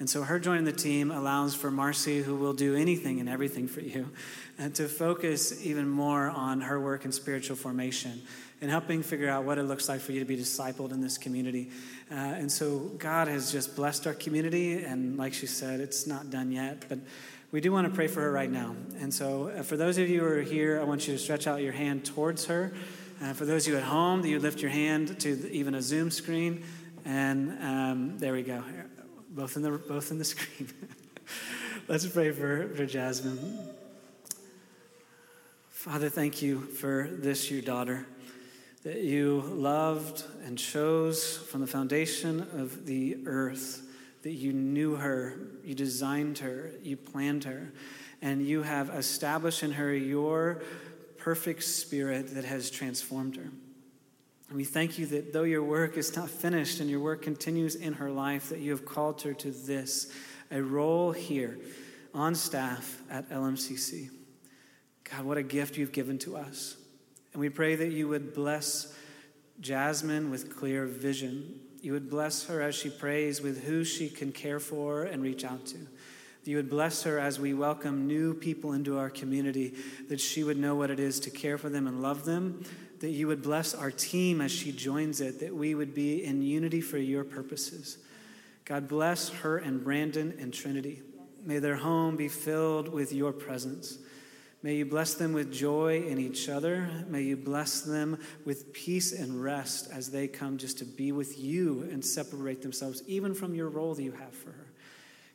And 0.00 0.10
so 0.10 0.22
her 0.22 0.38
joining 0.40 0.64
the 0.64 0.72
team 0.72 1.10
allows 1.10 1.54
for 1.54 1.70
Marcy, 1.70 2.20
who 2.20 2.36
will 2.36 2.52
do 2.52 2.74
anything 2.74 3.20
and 3.20 3.28
everything 3.28 3.68
for 3.68 3.80
you, 3.80 4.10
and 4.58 4.74
to 4.74 4.88
focus 4.88 5.64
even 5.64 5.88
more 5.88 6.28
on 6.28 6.62
her 6.62 6.80
work 6.80 7.04
in 7.04 7.12
spiritual 7.12 7.56
formation 7.56 8.22
and 8.60 8.70
helping 8.70 9.02
figure 9.02 9.28
out 9.28 9.44
what 9.44 9.58
it 9.58 9.64
looks 9.64 9.88
like 9.88 10.00
for 10.00 10.12
you 10.12 10.20
to 10.20 10.26
be 10.26 10.36
discipled 10.36 10.92
in 10.92 11.00
this 11.00 11.18
community. 11.18 11.70
Uh, 12.10 12.14
and 12.14 12.50
so 12.50 12.78
God 12.98 13.28
has 13.28 13.52
just 13.52 13.76
blessed 13.76 14.06
our 14.06 14.14
community, 14.14 14.82
and 14.82 15.16
like 15.16 15.34
she 15.34 15.46
said, 15.46 15.80
it's 15.80 16.06
not 16.06 16.30
done 16.30 16.50
yet, 16.50 16.84
but 16.88 16.98
we 17.52 17.60
do 17.60 17.70
want 17.70 17.86
to 17.86 17.94
pray 17.94 18.08
for 18.08 18.20
her 18.20 18.32
right 18.32 18.50
now. 18.50 18.74
And 18.98 19.14
so, 19.14 19.48
uh, 19.48 19.62
for 19.62 19.76
those 19.76 19.96
of 19.98 20.08
you 20.08 20.20
who 20.20 20.26
are 20.26 20.42
here, 20.42 20.80
I 20.80 20.84
want 20.84 21.06
you 21.06 21.14
to 21.14 21.18
stretch 21.20 21.46
out 21.46 21.62
your 21.62 21.72
hand 21.72 22.04
towards 22.04 22.46
her. 22.46 22.72
Uh, 23.24 23.32
for 23.32 23.46
those 23.46 23.66
of 23.66 23.72
you 23.72 23.78
at 23.78 23.84
home, 23.84 24.20
that 24.20 24.28
you 24.28 24.38
lift 24.38 24.60
your 24.60 24.70
hand 24.70 25.18
to 25.18 25.50
even 25.50 25.74
a 25.74 25.80
Zoom 25.80 26.10
screen. 26.10 26.62
And 27.06 27.56
um, 27.62 28.18
there 28.18 28.34
we 28.34 28.42
go, 28.42 28.62
both 29.30 29.56
in 29.56 29.62
the, 29.62 29.70
both 29.70 30.10
in 30.10 30.18
the 30.18 30.24
screen. 30.26 30.68
Let's 31.88 32.06
pray 32.06 32.32
for, 32.32 32.68
for 32.74 32.84
Jasmine. 32.84 33.66
Father, 35.70 36.10
thank 36.10 36.42
you 36.42 36.60
for 36.60 37.08
this, 37.10 37.50
your 37.50 37.62
daughter, 37.62 38.06
that 38.82 39.00
you 39.00 39.40
loved 39.46 40.24
and 40.44 40.58
chose 40.58 41.38
from 41.38 41.62
the 41.62 41.66
foundation 41.66 42.42
of 42.52 42.84
the 42.84 43.16
earth, 43.24 43.86
that 44.20 44.32
you 44.32 44.52
knew 44.52 44.96
her, 44.96 45.38
you 45.64 45.74
designed 45.74 46.38
her, 46.38 46.72
you 46.82 46.98
planned 46.98 47.44
her, 47.44 47.72
and 48.20 48.46
you 48.46 48.64
have 48.64 48.90
established 48.90 49.62
in 49.62 49.72
her 49.72 49.94
your 49.94 50.62
perfect 51.24 51.62
spirit 51.62 52.34
that 52.34 52.44
has 52.44 52.70
transformed 52.70 53.34
her. 53.34 53.50
And 54.50 54.58
we 54.58 54.64
thank 54.64 54.98
you 54.98 55.06
that 55.06 55.32
though 55.32 55.44
your 55.44 55.64
work 55.64 55.96
is 55.96 56.14
not 56.14 56.28
finished 56.28 56.80
and 56.80 56.90
your 56.90 57.00
work 57.00 57.22
continues 57.22 57.76
in 57.76 57.94
her 57.94 58.10
life, 58.10 58.50
that 58.50 58.58
you 58.58 58.72
have 58.72 58.84
called 58.84 59.22
her 59.22 59.32
to 59.32 59.50
this, 59.50 60.12
a 60.50 60.60
role 60.60 61.12
here 61.12 61.58
on 62.12 62.34
staff 62.34 63.00
at 63.10 63.30
LMCC. 63.30 64.10
God, 65.10 65.24
what 65.24 65.38
a 65.38 65.42
gift 65.42 65.78
you've 65.78 65.92
given 65.92 66.18
to 66.18 66.36
us. 66.36 66.76
And 67.32 67.40
we 67.40 67.48
pray 67.48 67.74
that 67.74 67.90
you 67.90 68.06
would 68.08 68.34
bless 68.34 68.94
Jasmine 69.60 70.30
with 70.30 70.54
clear 70.54 70.84
vision. 70.84 71.58
You 71.80 71.94
would 71.94 72.10
bless 72.10 72.44
her 72.48 72.60
as 72.60 72.74
she 72.74 72.90
prays 72.90 73.40
with 73.40 73.64
who 73.64 73.82
she 73.82 74.10
can 74.10 74.30
care 74.30 74.60
for 74.60 75.04
and 75.04 75.22
reach 75.22 75.42
out 75.42 75.64
to. 75.68 75.78
That 76.44 76.50
you 76.50 76.58
would 76.58 76.68
bless 76.68 77.04
her 77.04 77.18
as 77.18 77.40
we 77.40 77.54
welcome 77.54 78.06
new 78.06 78.34
people 78.34 78.74
into 78.74 78.98
our 78.98 79.08
community, 79.08 79.74
that 80.08 80.20
she 80.20 80.44
would 80.44 80.58
know 80.58 80.74
what 80.74 80.90
it 80.90 81.00
is 81.00 81.18
to 81.20 81.30
care 81.30 81.56
for 81.56 81.70
them 81.70 81.86
and 81.86 82.02
love 82.02 82.26
them. 82.26 82.64
That 83.00 83.10
you 83.10 83.26
would 83.28 83.42
bless 83.42 83.74
our 83.74 83.90
team 83.90 84.42
as 84.42 84.52
she 84.52 84.70
joins 84.70 85.22
it, 85.22 85.40
that 85.40 85.54
we 85.54 85.74
would 85.74 85.94
be 85.94 86.22
in 86.22 86.42
unity 86.42 86.82
for 86.82 86.98
your 86.98 87.24
purposes. 87.24 87.98
God 88.66 88.88
bless 88.88 89.30
her 89.30 89.56
and 89.56 89.82
Brandon 89.82 90.34
and 90.38 90.52
Trinity. 90.52 91.02
May 91.44 91.58
their 91.58 91.76
home 91.76 92.16
be 92.16 92.28
filled 92.28 92.88
with 92.88 93.12
your 93.12 93.32
presence. 93.32 93.98
May 94.62 94.76
you 94.76 94.86
bless 94.86 95.14
them 95.14 95.34
with 95.34 95.52
joy 95.52 96.04
in 96.06 96.18
each 96.18 96.48
other. 96.48 96.88
May 97.06 97.22
you 97.22 97.36
bless 97.36 97.82
them 97.82 98.18
with 98.46 98.72
peace 98.72 99.12
and 99.12 99.42
rest 99.42 99.90
as 99.92 100.10
they 100.10 100.26
come 100.26 100.56
just 100.56 100.78
to 100.78 100.86
be 100.86 101.12
with 101.12 101.38
you 101.38 101.88
and 101.90 102.02
separate 102.02 102.62
themselves 102.62 103.02
even 103.06 103.34
from 103.34 103.54
your 103.54 103.68
role 103.68 103.94
that 103.94 104.02
you 104.02 104.12
have 104.12 104.32
for 104.32 104.50
her. 104.52 104.63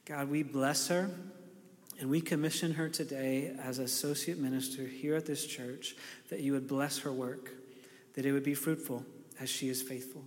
God, 0.09 0.31
we 0.31 0.41
bless 0.41 0.87
her 0.87 1.11
and 1.99 2.09
we 2.09 2.19
commission 2.19 2.73
her 2.73 2.89
today 2.89 3.55
as 3.61 3.77
associate 3.77 4.39
minister 4.39 4.81
here 4.81 5.15
at 5.15 5.27
this 5.27 5.45
church 5.45 5.95
that 6.31 6.39
you 6.39 6.53
would 6.53 6.67
bless 6.67 6.97
her 6.99 7.13
work, 7.13 7.51
that 8.15 8.25
it 8.25 8.31
would 8.31 8.43
be 8.43 8.55
fruitful 8.55 9.05
as 9.39 9.51
she 9.51 9.69
is 9.69 9.83
faithful. 9.83 10.23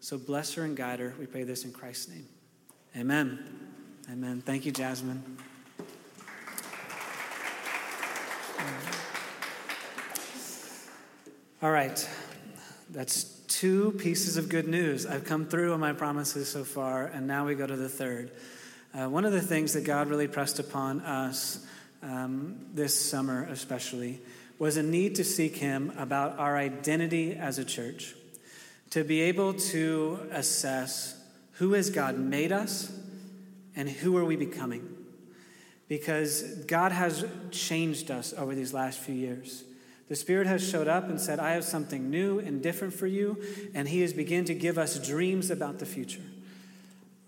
So 0.00 0.16
bless 0.16 0.54
her 0.54 0.64
and 0.64 0.74
guide 0.74 1.00
her. 1.00 1.14
We 1.20 1.26
pray 1.26 1.42
this 1.42 1.66
in 1.66 1.72
Christ's 1.72 2.08
name. 2.08 2.26
Amen. 2.96 3.68
Amen. 4.10 4.40
Thank 4.40 4.64
you, 4.64 4.72
Jasmine. 4.72 5.22
All 11.62 11.70
right, 11.70 12.08
that's 12.88 13.24
two 13.48 13.92
pieces 13.98 14.38
of 14.38 14.48
good 14.48 14.66
news. 14.66 15.04
I've 15.04 15.24
come 15.24 15.44
through 15.44 15.74
on 15.74 15.80
my 15.80 15.92
promises 15.92 16.48
so 16.48 16.64
far, 16.64 17.04
and 17.06 17.26
now 17.26 17.44
we 17.46 17.54
go 17.54 17.66
to 17.66 17.76
the 17.76 17.88
third. 17.88 18.30
Uh, 18.96 19.06
one 19.06 19.26
of 19.26 19.32
the 19.32 19.42
things 19.42 19.74
that 19.74 19.84
God 19.84 20.08
really 20.08 20.28
pressed 20.28 20.58
upon 20.58 21.02
us 21.02 21.66
um, 22.02 22.56
this 22.72 22.98
summer, 22.98 23.46
especially, 23.50 24.20
was 24.58 24.78
a 24.78 24.82
need 24.82 25.16
to 25.16 25.24
seek 25.24 25.56
Him 25.56 25.92
about 25.98 26.38
our 26.38 26.56
identity 26.56 27.34
as 27.34 27.58
a 27.58 27.64
church, 27.64 28.14
to 28.90 29.04
be 29.04 29.20
able 29.20 29.52
to 29.52 30.18
assess 30.30 31.20
who 31.54 31.74
has 31.74 31.90
God 31.90 32.18
made 32.18 32.52
us 32.52 32.90
and 33.74 33.86
who 33.86 34.16
are 34.16 34.24
we 34.24 34.34
becoming. 34.36 34.88
Because 35.88 36.42
God 36.64 36.90
has 36.90 37.26
changed 37.50 38.10
us 38.10 38.32
over 38.32 38.54
these 38.54 38.72
last 38.72 38.98
few 38.98 39.14
years. 39.14 39.64
The 40.08 40.16
Spirit 40.16 40.46
has 40.46 40.66
showed 40.66 40.88
up 40.88 41.10
and 41.10 41.20
said, 41.20 41.38
I 41.38 41.52
have 41.52 41.64
something 41.64 42.08
new 42.08 42.38
and 42.38 42.62
different 42.62 42.94
for 42.94 43.06
you, 43.06 43.42
and 43.74 43.88
He 43.88 44.00
has 44.00 44.14
begun 44.14 44.46
to 44.46 44.54
give 44.54 44.78
us 44.78 45.06
dreams 45.06 45.50
about 45.50 45.80
the 45.80 45.86
future. 45.86 46.22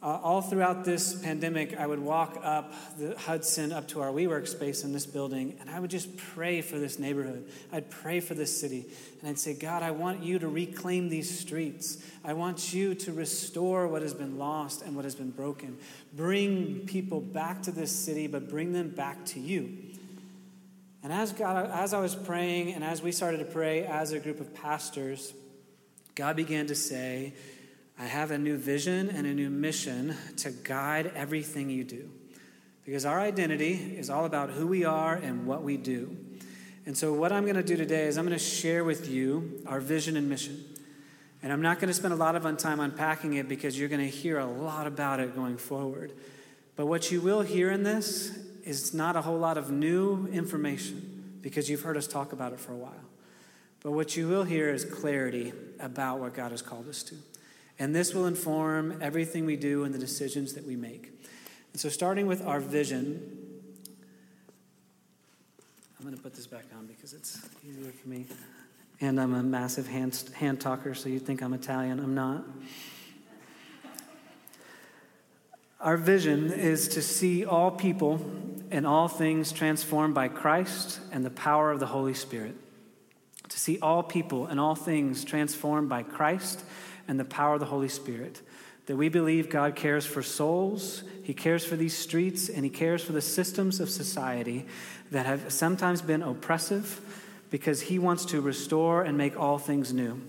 Uh, 0.00 0.16
all 0.22 0.40
throughout 0.40 0.84
this 0.84 1.12
pandemic, 1.12 1.76
I 1.76 1.84
would 1.84 1.98
walk 1.98 2.38
up 2.44 2.72
the 2.98 3.18
Hudson 3.18 3.72
up 3.72 3.88
to 3.88 4.00
our 4.00 4.10
WeWork 4.10 4.46
space 4.46 4.84
in 4.84 4.92
this 4.92 5.06
building, 5.06 5.56
and 5.60 5.68
I 5.68 5.80
would 5.80 5.90
just 5.90 6.16
pray 6.16 6.60
for 6.60 6.78
this 6.78 7.00
neighborhood. 7.00 7.48
I'd 7.72 7.90
pray 7.90 8.20
for 8.20 8.34
this 8.34 8.60
city, 8.60 8.86
and 9.20 9.28
I'd 9.28 9.40
say, 9.40 9.54
God, 9.54 9.82
I 9.82 9.90
want 9.90 10.22
you 10.22 10.38
to 10.38 10.46
reclaim 10.46 11.08
these 11.08 11.36
streets. 11.36 12.00
I 12.24 12.34
want 12.34 12.72
you 12.72 12.94
to 12.94 13.12
restore 13.12 13.88
what 13.88 14.02
has 14.02 14.14
been 14.14 14.38
lost 14.38 14.82
and 14.82 14.94
what 14.94 15.04
has 15.04 15.16
been 15.16 15.30
broken. 15.30 15.76
Bring 16.14 16.86
people 16.86 17.20
back 17.20 17.62
to 17.62 17.72
this 17.72 17.90
city, 17.90 18.28
but 18.28 18.48
bring 18.48 18.72
them 18.72 18.90
back 18.90 19.24
to 19.26 19.40
you. 19.40 19.78
And 21.02 21.12
as, 21.12 21.32
God, 21.32 21.70
as 21.72 21.92
I 21.92 21.98
was 21.98 22.14
praying 22.14 22.72
and 22.72 22.84
as 22.84 23.02
we 23.02 23.10
started 23.10 23.38
to 23.38 23.46
pray 23.46 23.84
as 23.84 24.12
a 24.12 24.20
group 24.20 24.38
of 24.38 24.54
pastors, 24.54 25.32
God 26.14 26.36
began 26.36 26.68
to 26.68 26.76
say, 26.76 27.32
I 27.98 28.04
have 28.04 28.30
a 28.30 28.38
new 28.38 28.56
vision 28.56 29.10
and 29.10 29.26
a 29.26 29.34
new 29.34 29.50
mission 29.50 30.16
to 30.38 30.50
guide 30.50 31.12
everything 31.16 31.68
you 31.68 31.82
do. 31.82 32.10
Because 32.84 33.04
our 33.04 33.20
identity 33.20 33.72
is 33.98 34.08
all 34.08 34.24
about 34.24 34.50
who 34.50 34.66
we 34.66 34.84
are 34.84 35.14
and 35.14 35.46
what 35.46 35.62
we 35.62 35.76
do. 35.76 36.16
And 36.86 36.96
so, 36.96 37.12
what 37.12 37.32
I'm 37.32 37.42
going 37.42 37.56
to 37.56 37.62
do 37.62 37.76
today 37.76 38.06
is 38.06 38.16
I'm 38.16 38.24
going 38.24 38.38
to 38.38 38.42
share 38.42 38.82
with 38.82 39.10
you 39.10 39.62
our 39.66 39.80
vision 39.80 40.16
and 40.16 40.28
mission. 40.28 40.64
And 41.42 41.52
I'm 41.52 41.60
not 41.60 41.80
going 41.80 41.88
to 41.88 41.94
spend 41.94 42.14
a 42.14 42.16
lot 42.16 42.34
of 42.34 42.56
time 42.56 42.80
unpacking 42.80 43.34
it 43.34 43.48
because 43.48 43.78
you're 43.78 43.88
going 43.88 44.00
to 44.00 44.08
hear 44.08 44.38
a 44.38 44.46
lot 44.46 44.86
about 44.86 45.20
it 45.20 45.36
going 45.36 45.58
forward. 45.58 46.12
But 46.76 46.86
what 46.86 47.10
you 47.10 47.20
will 47.20 47.42
hear 47.42 47.70
in 47.70 47.82
this 47.82 48.38
is 48.64 48.94
not 48.94 49.16
a 49.16 49.22
whole 49.22 49.38
lot 49.38 49.58
of 49.58 49.70
new 49.70 50.26
information 50.28 51.38
because 51.42 51.68
you've 51.68 51.82
heard 51.82 51.96
us 51.96 52.06
talk 52.06 52.32
about 52.32 52.52
it 52.52 52.60
for 52.60 52.72
a 52.72 52.76
while. 52.76 53.04
But 53.82 53.92
what 53.92 54.16
you 54.16 54.28
will 54.28 54.44
hear 54.44 54.70
is 54.70 54.84
clarity 54.84 55.52
about 55.78 56.20
what 56.20 56.34
God 56.34 56.52
has 56.52 56.62
called 56.62 56.88
us 56.88 57.02
to. 57.04 57.14
And 57.78 57.94
this 57.94 58.12
will 58.12 58.26
inform 58.26 58.98
everything 59.00 59.46
we 59.46 59.56
do 59.56 59.84
and 59.84 59.94
the 59.94 59.98
decisions 59.98 60.54
that 60.54 60.66
we 60.66 60.74
make. 60.74 61.12
And 61.72 61.80
so, 61.80 61.88
starting 61.88 62.26
with 62.26 62.44
our 62.44 62.60
vision, 62.60 63.48
I'm 65.98 66.04
going 66.04 66.16
to 66.16 66.22
put 66.22 66.34
this 66.34 66.46
back 66.46 66.64
on 66.76 66.86
because 66.86 67.12
it's 67.12 67.40
easier 67.68 67.92
for 67.92 68.08
me. 68.08 68.26
And 69.00 69.20
I'm 69.20 69.34
a 69.34 69.42
massive 69.42 69.86
hand, 69.86 70.30
hand 70.34 70.60
talker, 70.60 70.94
so 70.94 71.08
you 71.08 71.20
think 71.20 71.40
I'm 71.40 71.54
Italian. 71.54 72.00
I'm 72.00 72.14
not. 72.14 72.44
Our 75.80 75.96
vision 75.96 76.52
is 76.52 76.88
to 76.88 77.02
see 77.02 77.44
all 77.44 77.70
people 77.70 78.20
and 78.72 78.84
all 78.84 79.06
things 79.06 79.52
transformed 79.52 80.14
by 80.14 80.26
Christ 80.26 80.98
and 81.12 81.24
the 81.24 81.30
power 81.30 81.70
of 81.70 81.78
the 81.78 81.86
Holy 81.86 82.14
Spirit. 82.14 82.56
To 83.48 83.58
see 83.58 83.78
all 83.78 84.02
people 84.02 84.46
and 84.46 84.58
all 84.58 84.74
things 84.74 85.24
transformed 85.24 85.88
by 85.88 86.02
Christ 86.02 86.64
and 87.08 87.18
the 87.18 87.24
power 87.24 87.54
of 87.54 87.60
the 87.60 87.66
Holy 87.66 87.88
Spirit. 87.88 88.40
That 88.86 88.96
we 88.96 89.08
believe 89.08 89.50
God 89.50 89.74
cares 89.74 90.06
for 90.06 90.22
souls, 90.22 91.02
He 91.24 91.34
cares 91.34 91.64
for 91.64 91.76
these 91.76 91.96
streets, 91.96 92.48
and 92.48 92.64
He 92.64 92.70
cares 92.70 93.02
for 93.02 93.12
the 93.12 93.20
systems 93.20 93.80
of 93.80 93.90
society 93.90 94.66
that 95.10 95.26
have 95.26 95.52
sometimes 95.52 96.00
been 96.00 96.22
oppressive 96.22 97.00
because 97.50 97.82
He 97.82 97.98
wants 97.98 98.26
to 98.26 98.40
restore 98.40 99.02
and 99.02 99.18
make 99.18 99.38
all 99.38 99.58
things 99.58 99.92
new. 99.92 100.20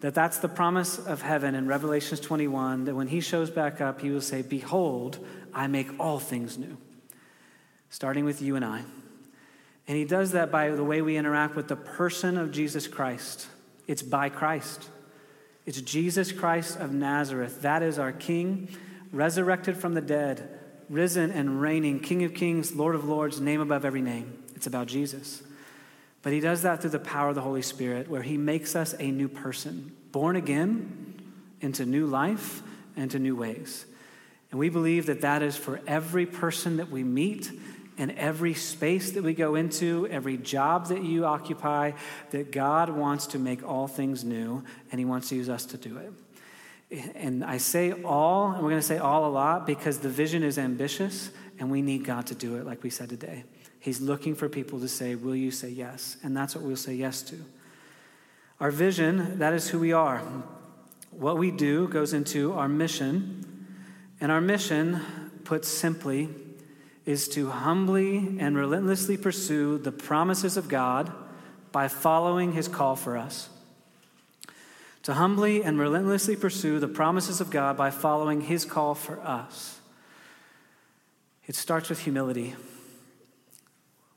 That 0.00 0.14
that's 0.14 0.38
the 0.38 0.48
promise 0.48 0.98
of 0.98 1.22
heaven 1.22 1.54
in 1.54 1.66
Revelations 1.66 2.20
21 2.20 2.86
that 2.86 2.94
when 2.94 3.08
he 3.08 3.20
shows 3.20 3.50
back 3.50 3.80
up, 3.80 4.00
he 4.00 4.10
will 4.10 4.22
say, 4.22 4.42
Behold, 4.42 5.24
I 5.52 5.66
make 5.66 5.88
all 6.00 6.18
things 6.18 6.56
new, 6.56 6.78
starting 7.90 8.24
with 8.24 8.40
you 8.40 8.56
and 8.56 8.64
I. 8.64 8.82
And 9.86 9.96
he 9.98 10.04
does 10.04 10.32
that 10.32 10.50
by 10.50 10.70
the 10.70 10.84
way 10.84 11.02
we 11.02 11.16
interact 11.16 11.54
with 11.54 11.68
the 11.68 11.76
person 11.76 12.38
of 12.38 12.50
Jesus 12.50 12.86
Christ. 12.86 13.46
It's 13.86 14.02
by 14.02 14.28
Christ. 14.30 14.88
It's 15.70 15.80
Jesus 15.82 16.32
Christ 16.32 16.80
of 16.80 16.92
Nazareth. 16.92 17.62
That 17.62 17.84
is 17.84 17.96
our 17.96 18.10
King, 18.10 18.66
resurrected 19.12 19.76
from 19.76 19.94
the 19.94 20.00
dead, 20.00 20.58
risen 20.88 21.30
and 21.30 21.60
reigning, 21.60 22.00
King 22.00 22.24
of 22.24 22.34
kings, 22.34 22.74
Lord 22.74 22.96
of 22.96 23.04
lords, 23.04 23.40
name 23.40 23.60
above 23.60 23.84
every 23.84 24.02
name. 24.02 24.42
It's 24.56 24.66
about 24.66 24.88
Jesus. 24.88 25.44
But 26.22 26.32
he 26.32 26.40
does 26.40 26.62
that 26.62 26.80
through 26.80 26.90
the 26.90 26.98
power 26.98 27.28
of 27.28 27.36
the 27.36 27.42
Holy 27.42 27.62
Spirit, 27.62 28.10
where 28.10 28.22
he 28.22 28.36
makes 28.36 28.74
us 28.74 28.96
a 28.98 29.12
new 29.12 29.28
person, 29.28 29.92
born 30.10 30.34
again 30.34 31.22
into 31.60 31.86
new 31.86 32.08
life 32.08 32.64
and 32.96 33.08
to 33.12 33.20
new 33.20 33.36
ways. 33.36 33.86
And 34.50 34.58
we 34.58 34.70
believe 34.70 35.06
that 35.06 35.20
that 35.20 35.40
is 35.40 35.56
for 35.56 35.80
every 35.86 36.26
person 36.26 36.78
that 36.78 36.90
we 36.90 37.04
meet 37.04 37.48
and 38.00 38.12
every 38.12 38.54
space 38.54 39.10
that 39.10 39.22
we 39.22 39.34
go 39.34 39.56
into, 39.56 40.08
every 40.10 40.38
job 40.38 40.86
that 40.86 41.04
you 41.04 41.26
occupy, 41.26 41.92
that 42.30 42.50
God 42.50 42.88
wants 42.88 43.26
to 43.28 43.38
make 43.38 43.62
all 43.62 43.86
things 43.86 44.24
new 44.24 44.64
and 44.90 44.98
he 44.98 45.04
wants 45.04 45.28
to 45.28 45.36
use 45.36 45.50
us 45.50 45.66
to 45.66 45.76
do 45.76 45.98
it. 45.98 47.12
And 47.14 47.44
I 47.44 47.58
say 47.58 47.92
all, 47.92 48.52
and 48.52 48.62
we're 48.62 48.70
going 48.70 48.80
to 48.80 48.86
say 48.86 48.96
all 48.96 49.26
a 49.26 49.28
lot 49.28 49.66
because 49.66 49.98
the 49.98 50.08
vision 50.08 50.42
is 50.42 50.56
ambitious 50.56 51.30
and 51.58 51.70
we 51.70 51.82
need 51.82 52.06
God 52.06 52.26
to 52.28 52.34
do 52.34 52.56
it, 52.56 52.64
like 52.64 52.82
we 52.82 52.88
said 52.88 53.10
today. 53.10 53.44
He's 53.80 54.00
looking 54.00 54.34
for 54.34 54.48
people 54.48 54.80
to 54.80 54.88
say, 54.88 55.14
Will 55.14 55.36
you 55.36 55.50
say 55.50 55.68
yes? 55.68 56.16
And 56.22 56.34
that's 56.34 56.54
what 56.54 56.64
we'll 56.64 56.76
say 56.76 56.94
yes 56.94 57.20
to. 57.24 57.36
Our 58.60 58.70
vision, 58.70 59.40
that 59.40 59.52
is 59.52 59.68
who 59.68 59.78
we 59.78 59.92
are. 59.92 60.22
What 61.10 61.36
we 61.36 61.50
do 61.50 61.86
goes 61.86 62.14
into 62.14 62.54
our 62.54 62.68
mission. 62.68 63.68
And 64.22 64.32
our 64.32 64.40
mission, 64.40 65.02
put 65.44 65.66
simply, 65.66 66.30
is 67.10 67.28
to 67.28 67.50
humbly 67.50 68.36
and 68.38 68.56
relentlessly 68.56 69.16
pursue 69.16 69.78
the 69.78 69.92
promises 69.92 70.56
of 70.56 70.68
God 70.68 71.12
by 71.72 71.88
following 71.88 72.52
his 72.52 72.68
call 72.68 72.96
for 72.96 73.16
us 73.16 73.48
to 75.02 75.14
humbly 75.14 75.64
and 75.64 75.78
relentlessly 75.78 76.36
pursue 76.36 76.78
the 76.78 76.88
promises 76.88 77.40
of 77.40 77.50
God 77.50 77.76
by 77.76 77.90
following 77.90 78.42
His 78.42 78.64
call 78.64 78.94
for 78.94 79.18
us. 79.20 79.80
It 81.46 81.54
starts 81.54 81.88
with 81.88 82.00
humility. 82.00 82.54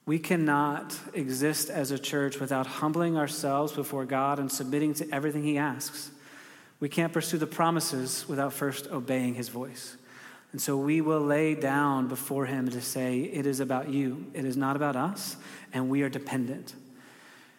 We 0.06 0.20
cannot 0.20 0.98
exist 1.14 1.70
as 1.70 1.92
a 1.92 1.98
church 1.98 2.40
without 2.40 2.68
humbling 2.68 3.18
ourselves 3.18 3.72
before 3.72 4.06
God 4.06 4.38
and 4.38 4.52
submitting 4.52 4.94
to 4.96 5.10
everything 5.14 5.44
He 5.44 5.58
asks. 5.58 6.12
We 6.82 6.90
can't 6.90 7.14
pursue 7.14 7.38
the 7.38 7.48
promises 7.48 8.28
without 8.28 8.52
first 8.52 8.88
obeying 8.88 9.36
His 9.36 9.48
voice. 9.48 9.96
And 10.54 10.62
so 10.62 10.78
we 10.78 11.02
will 11.02 11.20
lay 11.20 11.56
down 11.56 12.08
before 12.08 12.46
Him 12.46 12.70
to 12.70 12.82
say, 12.82 13.20
It 13.22 13.46
is 13.46 13.60
about 13.60 13.90
you, 13.90 14.28
it 14.34 14.46
is 14.46 14.56
not 14.56 14.78
about 14.78 14.96
us, 14.96 15.36
and 15.74 15.90
we 15.90 16.04
are 16.04 16.10
dependent. 16.10 16.74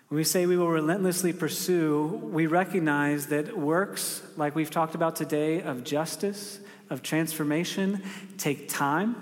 When 0.08 0.16
we 0.16 0.24
say 0.24 0.46
we 0.46 0.56
will 0.56 0.70
relentlessly 0.70 1.32
pursue, 1.32 2.20
we 2.22 2.46
recognize 2.46 3.26
that 3.26 3.58
works 3.58 4.22
like 4.36 4.54
we've 4.54 4.70
talked 4.70 4.94
about 4.94 5.16
today 5.16 5.60
of 5.60 5.82
justice, 5.82 6.60
of 6.88 7.02
transformation, 7.02 8.02
take 8.38 8.68
time 8.68 9.16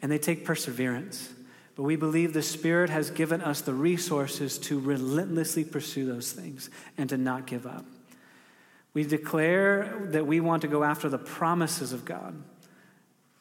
and 0.00 0.12
they 0.12 0.18
take 0.18 0.44
perseverance. 0.44 1.30
But 1.76 1.82
we 1.82 1.96
believe 1.96 2.32
the 2.32 2.42
Spirit 2.42 2.90
has 2.90 3.10
given 3.10 3.40
us 3.40 3.62
the 3.62 3.74
resources 3.74 4.58
to 4.58 4.78
relentlessly 4.78 5.64
pursue 5.64 6.06
those 6.06 6.30
things 6.30 6.70
and 6.96 7.08
to 7.08 7.16
not 7.16 7.46
give 7.46 7.66
up. 7.66 7.84
We 8.92 9.04
declare 9.04 10.06
that 10.10 10.26
we 10.26 10.40
want 10.40 10.62
to 10.62 10.68
go 10.68 10.84
after 10.84 11.08
the 11.08 11.18
promises 11.18 11.92
of 11.92 12.04
God. 12.04 12.34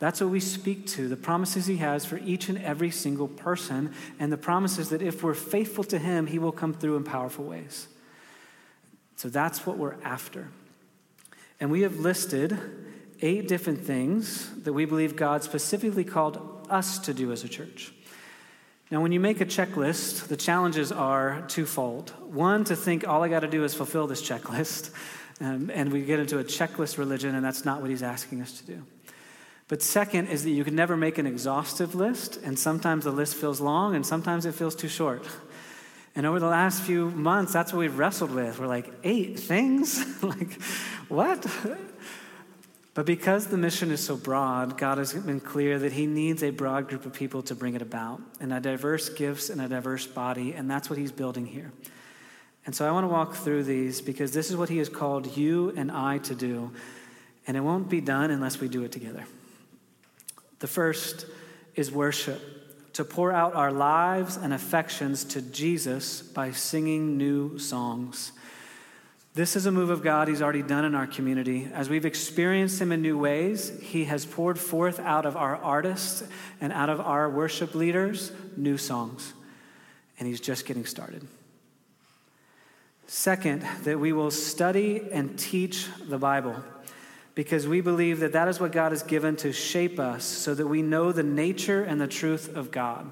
That's 0.03 0.19
what 0.19 0.31
we 0.31 0.41
speak 0.41 0.85
to 0.87 1.07
the 1.07 1.15
promises 1.15 1.65
He 1.65 1.77
has 1.77 2.03
for 2.03 2.17
each 2.17 2.49
and 2.49 2.57
every 2.57 2.91
single 2.91 3.29
person, 3.29 3.93
and 4.19 4.33
the 4.33 4.37
promises 4.37 4.89
that 4.89 5.01
if 5.01 5.23
we're 5.23 5.33
faithful 5.33 5.85
to 5.85 5.97
Him, 5.97 6.27
He 6.27 6.39
will 6.39 6.51
come 6.51 6.73
through 6.73 6.97
in 6.97 7.05
powerful 7.05 7.45
ways. 7.45 7.87
So 9.15 9.29
that's 9.29 9.65
what 9.65 9.77
we're 9.77 9.95
after. 10.03 10.49
And 11.57 11.71
we 11.71 11.83
have 11.83 11.99
listed 11.99 12.59
eight 13.21 13.47
different 13.47 13.85
things 13.85 14.53
that 14.63 14.73
we 14.73 14.83
believe 14.83 15.15
God 15.15 15.41
specifically 15.41 16.03
called 16.03 16.67
us 16.69 16.99
to 16.99 17.13
do 17.13 17.31
as 17.31 17.45
a 17.45 17.47
church. 17.47 17.93
Now, 18.91 18.99
when 18.99 19.13
you 19.13 19.21
make 19.21 19.39
a 19.39 19.45
checklist, 19.45 20.27
the 20.27 20.35
challenges 20.35 20.91
are 20.91 21.45
twofold. 21.47 22.09
One, 22.19 22.65
to 22.65 22.75
think 22.75 23.07
all 23.07 23.23
I 23.23 23.29
got 23.29 23.39
to 23.39 23.47
do 23.47 23.63
is 23.63 23.73
fulfill 23.73 24.07
this 24.07 24.21
checklist, 24.21 24.91
um, 25.39 25.71
and 25.73 25.93
we 25.93 26.01
get 26.01 26.19
into 26.19 26.39
a 26.39 26.43
checklist 26.43 26.97
religion, 26.97 27.35
and 27.35 27.45
that's 27.45 27.63
not 27.63 27.79
what 27.79 27.89
He's 27.89 28.03
asking 28.03 28.41
us 28.41 28.59
to 28.59 28.65
do. 28.65 28.83
But 29.67 29.81
second 29.81 30.27
is 30.27 30.43
that 30.43 30.51
you 30.51 30.63
can 30.63 30.75
never 30.75 30.97
make 30.97 31.17
an 31.17 31.25
exhaustive 31.25 31.95
list, 31.95 32.37
and 32.43 32.59
sometimes 32.59 33.05
the 33.05 33.11
list 33.11 33.35
feels 33.35 33.61
long 33.61 33.95
and 33.95 34.05
sometimes 34.05 34.45
it 34.45 34.53
feels 34.53 34.75
too 34.75 34.89
short. 34.89 35.25
And 36.15 36.27
over 36.27 36.39
the 36.39 36.45
last 36.45 36.83
few 36.83 37.09
months, 37.09 37.53
that's 37.53 37.73
what 37.73 37.79
we've 37.79 37.97
wrestled 37.97 38.29
with. 38.29 38.59
We're 38.59 38.67
like, 38.67 38.87
eight 39.03 39.39
things? 39.39 40.23
like, 40.23 40.61
what? 41.09 41.43
But 42.93 43.07
because 43.07 43.47
the 43.47 43.57
mission 43.57 43.89
is 43.89 44.05
so 44.05 44.15
broad, 44.15 44.77
God 44.77 44.99
has 44.99 45.13
been 45.13 45.39
clear 45.39 45.79
that 45.79 45.93
He 45.93 46.05
needs 46.05 46.43
a 46.43 46.51
broad 46.51 46.87
group 46.87 47.05
of 47.05 47.13
people 47.13 47.41
to 47.43 47.55
bring 47.55 47.73
it 47.73 47.81
about, 47.81 48.21
and 48.39 48.53
a 48.53 48.59
diverse 48.59 49.09
gifts 49.09 49.49
and 49.49 49.59
a 49.59 49.67
diverse 49.67 50.05
body, 50.05 50.53
and 50.53 50.69
that's 50.69 50.89
what 50.89 50.99
He's 50.99 51.11
building 51.11 51.47
here. 51.47 51.71
And 52.65 52.75
so 52.75 52.87
I 52.87 52.91
want 52.91 53.05
to 53.05 53.07
walk 53.07 53.33
through 53.33 53.63
these 53.63 53.99
because 53.99 54.31
this 54.31 54.51
is 54.51 54.55
what 54.55 54.69
He 54.69 54.77
has 54.77 54.89
called 54.89 55.35
you 55.35 55.73
and 55.75 55.91
I 55.91 56.19
to 56.19 56.35
do, 56.35 56.71
and 57.47 57.57
it 57.57 57.61
won't 57.61 57.89
be 57.89 57.99
done 57.99 58.29
unless 58.29 58.59
we 58.59 58.67
do 58.67 58.83
it 58.83 58.91
together. 58.91 59.25
The 60.63 60.67
first 60.67 61.25
is 61.75 61.91
worship, 61.91 62.41
to 62.93 63.03
pour 63.03 63.33
out 63.33 63.53
our 63.53 63.69
lives 63.69 64.37
and 64.37 64.53
affections 64.53 65.25
to 65.25 65.41
Jesus 65.41 66.21
by 66.21 66.51
singing 66.51 67.17
new 67.17 67.59
songs. 67.59 68.31
This 69.33 69.57
is 69.57 69.65
a 69.65 69.73
move 69.73 69.89
of 69.89 70.01
God 70.01 70.29
He's 70.29 70.41
already 70.41 70.61
done 70.61 70.85
in 70.85 70.95
our 70.95 71.05
community. 71.05 71.67
As 71.73 71.89
we've 71.89 72.05
experienced 72.05 72.79
Him 72.79 72.93
in 72.93 73.01
new 73.01 73.17
ways, 73.17 73.77
He 73.81 74.05
has 74.05 74.25
poured 74.25 74.57
forth 74.57 75.01
out 75.01 75.25
of 75.25 75.35
our 75.35 75.57
artists 75.57 76.23
and 76.61 76.71
out 76.71 76.87
of 76.87 77.01
our 77.01 77.29
worship 77.29 77.75
leaders 77.75 78.31
new 78.55 78.77
songs. 78.77 79.33
And 80.17 80.29
He's 80.29 80.39
just 80.39 80.65
getting 80.65 80.85
started. 80.85 81.27
Second, 83.05 83.63
that 83.83 83.99
we 83.99 84.13
will 84.13 84.31
study 84.31 85.09
and 85.11 85.37
teach 85.37 85.89
the 86.07 86.17
Bible 86.17 86.55
because 87.35 87.67
we 87.67 87.81
believe 87.81 88.19
that 88.19 88.33
that 88.33 88.47
is 88.47 88.59
what 88.59 88.71
God 88.71 88.91
has 88.91 89.03
given 89.03 89.35
to 89.37 89.51
shape 89.51 89.99
us 89.99 90.23
so 90.23 90.53
that 90.53 90.67
we 90.67 90.81
know 90.81 91.11
the 91.11 91.23
nature 91.23 91.83
and 91.83 91.99
the 91.99 92.07
truth 92.07 92.55
of 92.55 92.71
God. 92.71 93.11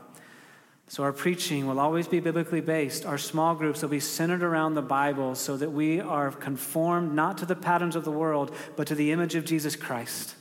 So, 0.87 1.03
our 1.03 1.13
preaching 1.13 1.67
will 1.67 1.79
always 1.79 2.09
be 2.09 2.19
biblically 2.19 2.59
based. 2.59 3.05
Our 3.05 3.17
small 3.17 3.55
groups 3.55 3.81
will 3.81 3.87
be 3.87 4.01
centered 4.01 4.43
around 4.43 4.73
the 4.73 4.81
Bible 4.81 5.35
so 5.35 5.55
that 5.55 5.71
we 5.71 6.01
are 6.01 6.31
conformed 6.31 7.13
not 7.13 7.37
to 7.37 7.45
the 7.45 7.55
patterns 7.55 7.95
of 7.95 8.03
the 8.03 8.11
world, 8.11 8.53
but 8.75 8.87
to 8.87 8.95
the 8.95 9.11
image 9.13 9.35
of 9.35 9.45
Jesus 9.45 9.77
Christ. 9.77 10.35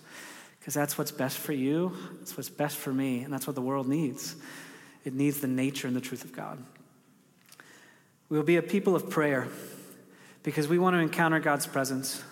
Because 0.58 0.74
that's 0.74 0.98
what's 0.98 1.12
best 1.12 1.38
for 1.38 1.52
you, 1.52 1.96
that's 2.18 2.36
what's 2.36 2.50
best 2.50 2.76
for 2.78 2.92
me, 2.92 3.22
and 3.22 3.32
that's 3.32 3.46
what 3.46 3.54
the 3.54 3.62
world 3.62 3.86
needs. 3.86 4.34
It 5.04 5.14
needs 5.14 5.40
the 5.40 5.46
nature 5.46 5.86
and 5.86 5.94
the 5.94 6.00
truth 6.00 6.24
of 6.24 6.32
God. 6.32 6.58
We 8.28 8.36
will 8.36 8.44
be 8.44 8.56
a 8.56 8.62
people 8.62 8.96
of 8.96 9.08
prayer 9.08 9.46
because 10.42 10.66
we 10.66 10.80
want 10.80 10.94
to 10.94 10.98
encounter 11.00 11.38
God's 11.38 11.68
presence. 11.68 12.24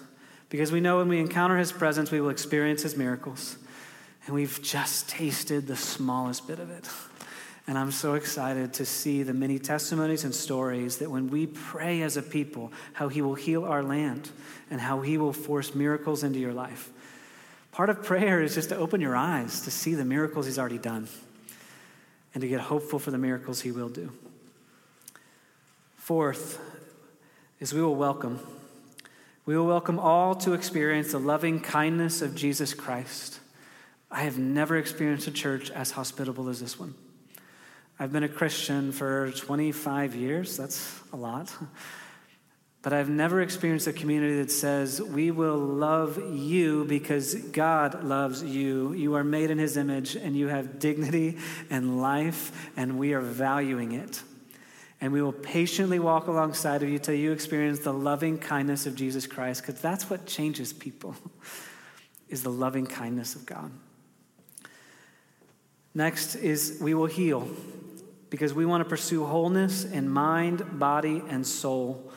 Because 0.49 0.73
we 0.73 0.81
know 0.81 0.99
when 0.99 1.09
we 1.09 1.19
encounter 1.19 1.57
his 1.57 1.73
presence, 1.73 2.11
we 2.11 2.21
will 2.21 2.31
experience 2.31 2.83
his 2.83 2.97
miracles. 2.97 3.57
And 4.27 4.35
we've 4.35 4.61
just 4.63 5.09
tasted 5.09 5.67
the 5.67 5.77
smallest 5.77 6.47
bit 6.47 6.59
of 6.59 6.71
it. 6.71 6.89
And 7.67 7.77
I'm 7.77 7.91
so 7.91 8.15
excited 8.15 8.73
to 8.75 8.87
see 8.87 9.23
the 9.23 9.35
many 9.35 9.59
testimonies 9.59 10.25
and 10.25 10.35
stories 10.35 10.99
that 10.99 11.11
when 11.11 11.29
we 11.29 11.47
pray 11.47 12.01
as 12.01 12.17
a 12.17 12.23
people, 12.23 12.73
how 12.95 13.09
he 13.09 13.21
will 13.21 13.35
heal 13.35 13.65
our 13.65 13.83
land 13.83 14.31
and 14.71 14.81
how 14.81 15.03
he 15.03 15.19
will 15.19 15.35
force 15.35 15.75
miracles 15.75 16.23
into 16.23 16.39
your 16.39 16.55
life. 16.55 16.91
Part 17.71 17.91
of 17.91 18.03
prayer 18.03 18.43
is 18.43 18.55
just 18.55 18.71
to 18.71 18.77
open 18.77 19.03
your 19.03 19.15
eyes 19.15 19.61
to 19.63 19.71
see 19.71 19.95
the 19.95 20.05
miracles 20.05 20.47
he's 20.47 20.59
already 20.59 20.79
done 20.79 21.09
and 22.33 22.41
to 22.41 22.49
get 22.49 22.61
hopeful 22.61 22.99
for 22.99 23.11
the 23.11 23.19
miracles 23.19 23.61
he 23.61 23.71
will 23.71 23.91
do. 23.91 24.13
Fourth 25.97 26.59
is 27.61 27.75
we 27.75 27.83
will 27.83 27.97
welcome 27.97 28.41
we 29.49 29.57
will 29.57 29.65
welcome 29.65 29.99
all 29.99 30.35
to 30.35 30.53
experience 30.53 31.13
the 31.13 31.19
loving 31.19 31.59
kindness 31.59 32.21
of 32.21 32.35
Jesus 32.35 32.75
Christ. 32.75 33.41
I 34.11 34.25
have 34.25 34.37
never 34.37 34.77
experienced 34.77 35.27
a 35.27 35.31
church 35.31 35.71
as 35.71 35.93
hospitable 35.93 36.51
as 36.51 36.61
this 36.61 36.79
one. 36.79 36.95
I've 37.99 38.13
been 38.13 38.25
a 38.25 38.29
Christian 38.29 38.93
for 38.93 39.31
25 39.31 40.15
years, 40.15 40.55
that's 40.59 41.01
a 41.15 41.17
lot. 41.17 41.51
But 42.83 42.93
I've 42.93 43.09
never 43.09 43.41
experienced 43.41 43.87
a 43.87 43.93
community 43.95 44.37
that 44.37 44.51
says, 44.51 45.01
We 45.01 45.31
will 45.31 45.57
love 45.57 46.19
you 46.31 46.85
because 46.85 47.35
God 47.35 48.05
loves 48.05 48.43
you. 48.43 48.93
You 48.93 49.15
are 49.15 49.25
made 49.25 49.51
in 49.51 49.59
His 49.59 49.79
image 49.79 50.15
and 50.15 50.37
you 50.37 50.49
have 50.49 50.79
dignity 50.79 51.39
and 51.71 52.03
life, 52.03 52.71
and 52.77 52.99
we 52.99 53.15
are 53.15 53.23
valuing 53.23 53.93
it 53.93 54.23
and 55.01 55.13
we 55.13 55.23
will 55.23 55.33
patiently 55.33 55.99
walk 55.99 56.27
alongside 56.27 56.83
of 56.83 56.89
you 56.89 56.99
till 56.99 57.15
you 57.15 57.33
experience 57.33 57.81
the 57.81 57.93
loving 57.93 58.39
kindness 58.39 58.87
of 58.87 58.97
Jesus 58.97 59.27
Christ 59.27 59.63
because 59.63 59.81
that's 59.81 60.11
what 60.11 60.27
changes 60.27 60.73
people 60.73 61.15
is 62.29 62.43
the 62.43 62.51
loving 62.51 62.87
kindness 62.87 63.35
of 63.35 63.47
God. 63.47 63.71
Next 65.95 66.35
is 66.35 66.79
we 66.81 66.95
will 66.95 67.07
heal 67.07 67.49
because 68.31 68.53
we 68.53 68.67
want 68.67 68.83
to 68.85 68.89
pursue 68.89 69.25
wholeness 69.25 69.85
in 69.85 70.09
mind, 70.09 70.79
body, 70.79 71.23
and 71.29 71.47
soul. 71.47 72.13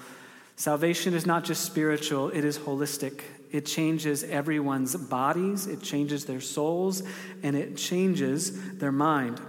Salvation 0.55 1.13
is 1.13 1.25
not 1.25 1.43
just 1.43 1.63
spiritual, 1.63 2.29
it 2.29 2.43
is 2.43 2.57
holistic. 2.59 3.21
It 3.51 3.65
changes 3.65 4.23
everyone's 4.23 4.95
bodies, 4.95 5.67
it 5.67 5.81
changes 5.81 6.25
their 6.25 6.39
souls, 6.39 7.03
and 7.43 7.55
it 7.55 7.75
changes 7.75 8.77
their 8.77 8.91
mind. 8.91 9.41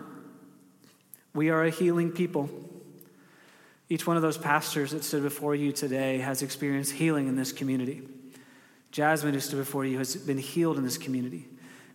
We 1.34 1.50
are 1.50 1.64
a 1.64 1.70
healing 1.70 2.10
people. 2.10 2.50
Each 3.92 4.06
one 4.06 4.16
of 4.16 4.22
those 4.22 4.38
pastors 4.38 4.92
that 4.92 5.04
stood 5.04 5.22
before 5.22 5.54
you 5.54 5.70
today 5.70 6.16
has 6.16 6.40
experienced 6.40 6.92
healing 6.92 7.28
in 7.28 7.36
this 7.36 7.52
community. 7.52 8.00
Jasmine, 8.90 9.34
who 9.34 9.40
stood 9.40 9.58
before 9.58 9.84
you, 9.84 9.98
has 9.98 10.16
been 10.16 10.38
healed 10.38 10.78
in 10.78 10.82
this 10.82 10.96
community. 10.96 11.46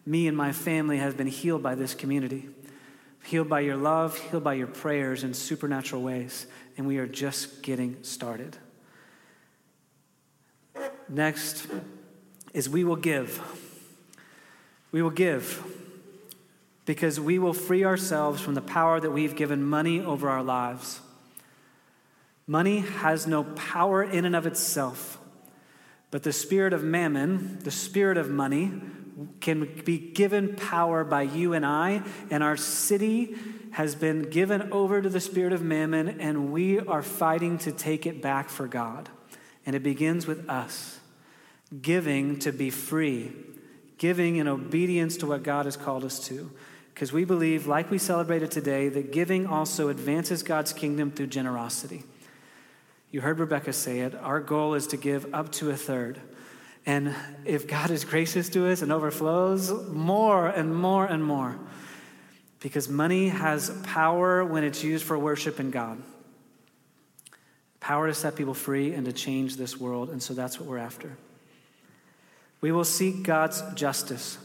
Me 0.06 0.28
and 0.28 0.38
my 0.38 0.52
family 0.52 1.00
have 1.00 1.18
been 1.18 1.26
healed 1.26 1.64
by 1.64 1.74
this 1.74 1.96
community, 1.96 2.50
healed 3.24 3.50
by 3.50 3.62
your 3.62 3.78
love, 3.78 4.16
healed 4.30 4.44
by 4.44 4.54
your 4.54 4.68
prayers 4.68 5.24
in 5.24 5.34
supernatural 5.34 6.04
ways, 6.04 6.46
and 6.78 6.86
we 6.86 7.00
are 7.00 7.08
just 7.08 7.64
getting 7.64 7.98
started. 8.04 8.56
Next 11.10 11.66
is 12.54 12.70
we 12.70 12.84
will 12.84 12.96
give. 12.96 13.42
We 14.92 15.02
will 15.02 15.10
give 15.10 15.64
because 16.86 17.20
we 17.20 17.40
will 17.40 17.54
free 17.54 17.84
ourselves 17.84 18.40
from 18.40 18.54
the 18.54 18.62
power 18.62 19.00
that 19.00 19.10
we've 19.10 19.36
given 19.36 19.64
money 19.64 20.00
over 20.00 20.30
our 20.30 20.44
lives. 20.44 21.02
Money 22.48 22.80
has 22.80 23.28
no 23.28 23.44
power 23.44 24.02
in 24.02 24.24
and 24.24 24.36
of 24.36 24.46
itself, 24.46 25.20
but 26.12 26.24
the 26.24 26.32
spirit 26.32 26.72
of 26.72 26.82
mammon, 26.82 27.60
the 27.60 27.72
spirit 27.72 28.18
of 28.18 28.30
money, 28.30 28.72
can 29.42 29.82
be 29.84 29.98
given 29.98 30.56
power 30.56 31.04
by 31.04 31.24
you 31.24 31.54
and 31.54 31.66
I, 31.66 32.04
and 32.30 32.42
our 32.42 32.56
city 32.56 33.36
has 33.72 33.96
been 33.96 34.24
given 34.24 34.72
over 34.72 35.02
to 35.02 35.10
the 35.10 35.20
spirit 35.20 35.54
of 35.54 35.62
mammon, 35.62 36.22
and 36.22 36.54
we 36.54 36.80
are 36.80 37.04
fighting 37.04 37.58
to 37.60 37.72
take 37.72 38.06
it 38.06 38.22
back 38.22 38.50
for 38.50 38.68
God. 38.68 39.10
And 39.66 39.76
it 39.76 39.84
begins 39.84 40.26
with 40.26 40.50
us 40.50 41.00
giving 41.82 42.40
to 42.40 42.54
be 42.54 42.70
free, 42.70 43.34
giving 43.98 44.38
in 44.38 44.48
obedience 44.48 45.18
to 45.18 45.26
what 45.26 45.44
God 45.44 45.66
has 45.66 45.76
called 45.76 46.06
us 46.06 46.26
to. 46.28 46.50
Because 46.94 47.12
we 47.12 47.26
believe, 47.26 47.68
like 47.68 47.92
we 47.92 47.98
celebrated 47.98 48.50
today, 48.50 48.88
that 48.90 49.12
giving 49.12 49.46
also 49.46 49.90
advances 49.90 50.42
God's 50.44 50.74
kingdom 50.74 51.12
through 51.12 51.28
generosity. 51.28 52.04
You 53.12 53.22
heard 53.22 53.40
Rebecca 53.40 53.74
say 53.74 54.02
it. 54.02 54.16
Our 54.16 54.40
goal 54.40 54.74
is 54.74 54.88
to 54.88 54.98
give 54.98 55.34
up 55.34 55.52
to 55.54 55.70
a 55.70 55.78
third. 55.78 56.20
And 56.86 57.16
if 57.46 57.68
God 57.68 57.92
is 57.92 58.06
gracious 58.06 58.50
to 58.50 58.68
us 58.68 58.82
and 58.82 58.92
overflows, 58.92 59.72
more 59.90 60.48
and 60.48 60.76
more 60.76 61.06
and 61.06 61.24
more. 61.24 61.58
Because 62.60 62.90
money 62.90 63.30
has 63.30 63.70
power 63.84 64.44
when 64.44 64.64
it's 64.64 64.84
used 64.84 65.06
for 65.06 65.18
worship 65.18 65.60
in 65.60 65.72
God 65.72 66.02
power 67.88 68.08
to 68.08 68.14
set 68.14 68.36
people 68.36 68.54
free 68.54 68.94
and 68.94 69.06
to 69.06 69.14
change 69.14 69.56
this 69.56 69.80
world. 69.80 70.10
And 70.10 70.22
so 70.22 70.34
that's 70.34 70.60
what 70.60 70.68
we're 70.68 70.78
after. 70.78 71.16
We 72.60 72.74
will 72.74 72.84
seek 72.84 73.24
God's 73.24 73.64
justice 73.76 74.38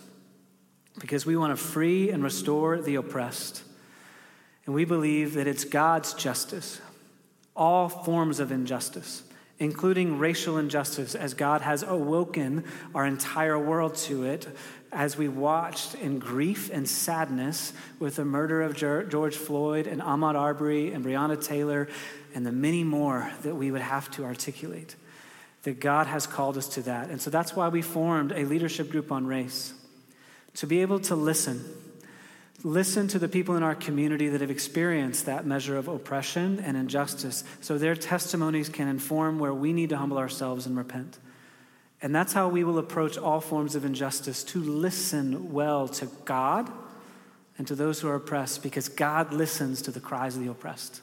because 1.01 1.27
we 1.27 1.37
want 1.37 1.57
to 1.57 1.61
free 1.61 2.11
and 2.11 2.23
restore 2.23 2.81
the 2.81 2.95
oppressed. 2.95 3.65
And 4.65 4.77
we 4.77 4.85
believe 4.85 5.35
that 5.35 5.49
it's 5.49 5.65
God's 5.65 6.15
justice, 6.15 6.81
all 7.55 7.89
forms 7.89 8.41
of 8.41 8.51
injustice, 8.51 9.23
including 9.59 10.19
racial 10.19 10.59
injustice, 10.59 11.15
as 11.15 11.35
God 11.35 11.61
has 11.61 11.83
awoken 11.83 12.65
our 12.95 13.07
entire 13.07 13.59
world 13.59 13.95
to 13.97 14.25
it, 14.25 14.49
as 14.91 15.17
we 15.17 15.29
watched 15.29 15.95
in 15.95 16.19
grief 16.19 16.71
and 16.73 16.89
sadness 16.89 17.73
with 17.99 18.17
the 18.17 18.25
murder 18.25 18.63
of 18.63 18.77
George 18.77 19.37
Floyd 19.37 19.87
and 19.87 20.03
Ahmaud 20.03 20.35
Arbery 20.35 20.93
and 20.93 21.05
Breonna 21.05 21.43
Taylor 21.43 21.89
and 22.35 22.45
the 22.45 22.53
many 22.53 22.85
more 22.85 23.31
that 23.43 23.55
we 23.55 23.71
would 23.71 23.83
have 23.83 24.11
to 24.13 24.25
articulate 24.25 24.97
that 25.63 25.81
God 25.81 26.09
has 26.09 26.27
called 26.27 26.59
us 26.59 26.69
to 26.71 26.83
that. 26.83 27.09
And 27.11 27.21
so 27.21 27.31
that's 27.31 27.55
why 27.55 27.69
we 27.69 27.83
formed 27.83 28.33
a 28.33 28.45
leadership 28.45 28.91
group 28.91 29.13
on 29.13 29.27
race 29.27 29.73
to 30.55 30.67
be 30.67 30.83
able 30.83 31.01
to 31.01 31.15
listen. 31.15 31.65
Listen 32.65 33.09
to 33.09 33.19
the 33.19 33.29
people 33.29 33.57
in 33.57 33.63
our 33.65 33.75
community 33.75 34.29
that 34.29 34.41
have 34.41 34.51
experienced 34.51 35.27
that 35.27 35.45
measure 35.45 35.77
of 35.77 35.89
oppression 35.89 36.61
and 36.61 36.77
injustice 36.77 37.43
so 37.61 37.77
their 37.77 37.97
testimonies 37.97 38.69
can 38.69 38.87
inform 38.87 39.41
where 39.41 39.55
we 39.55 39.73
need 39.73 39.89
to 39.89 39.97
humble 39.97 40.19
ourselves 40.19 40.67
and 40.67 40.77
repent. 40.77 41.19
And 42.01 42.15
that's 42.15 42.33
how 42.33 42.49
we 42.49 42.63
will 42.63 42.79
approach 42.79 43.19
all 43.19 43.41
forms 43.41 43.75
of 43.75 43.85
injustice 43.85 44.45
to 44.45 44.61
listen 44.61 45.53
well 45.53 45.89
to 45.89 46.07
God 46.25 46.71
and 47.59 47.67
to 47.67 47.75
those 47.75 48.01
who 48.01 48.09
are 48.09 48.15
oppressed 48.15 48.63
because 48.63 48.89
God 48.89 49.33
listens 49.33 49.83
to 49.83 49.91
the 49.91 50.01
cries 50.01 50.37
of 50.37 50.45
the 50.45 50.51
oppressed. 50.51 51.01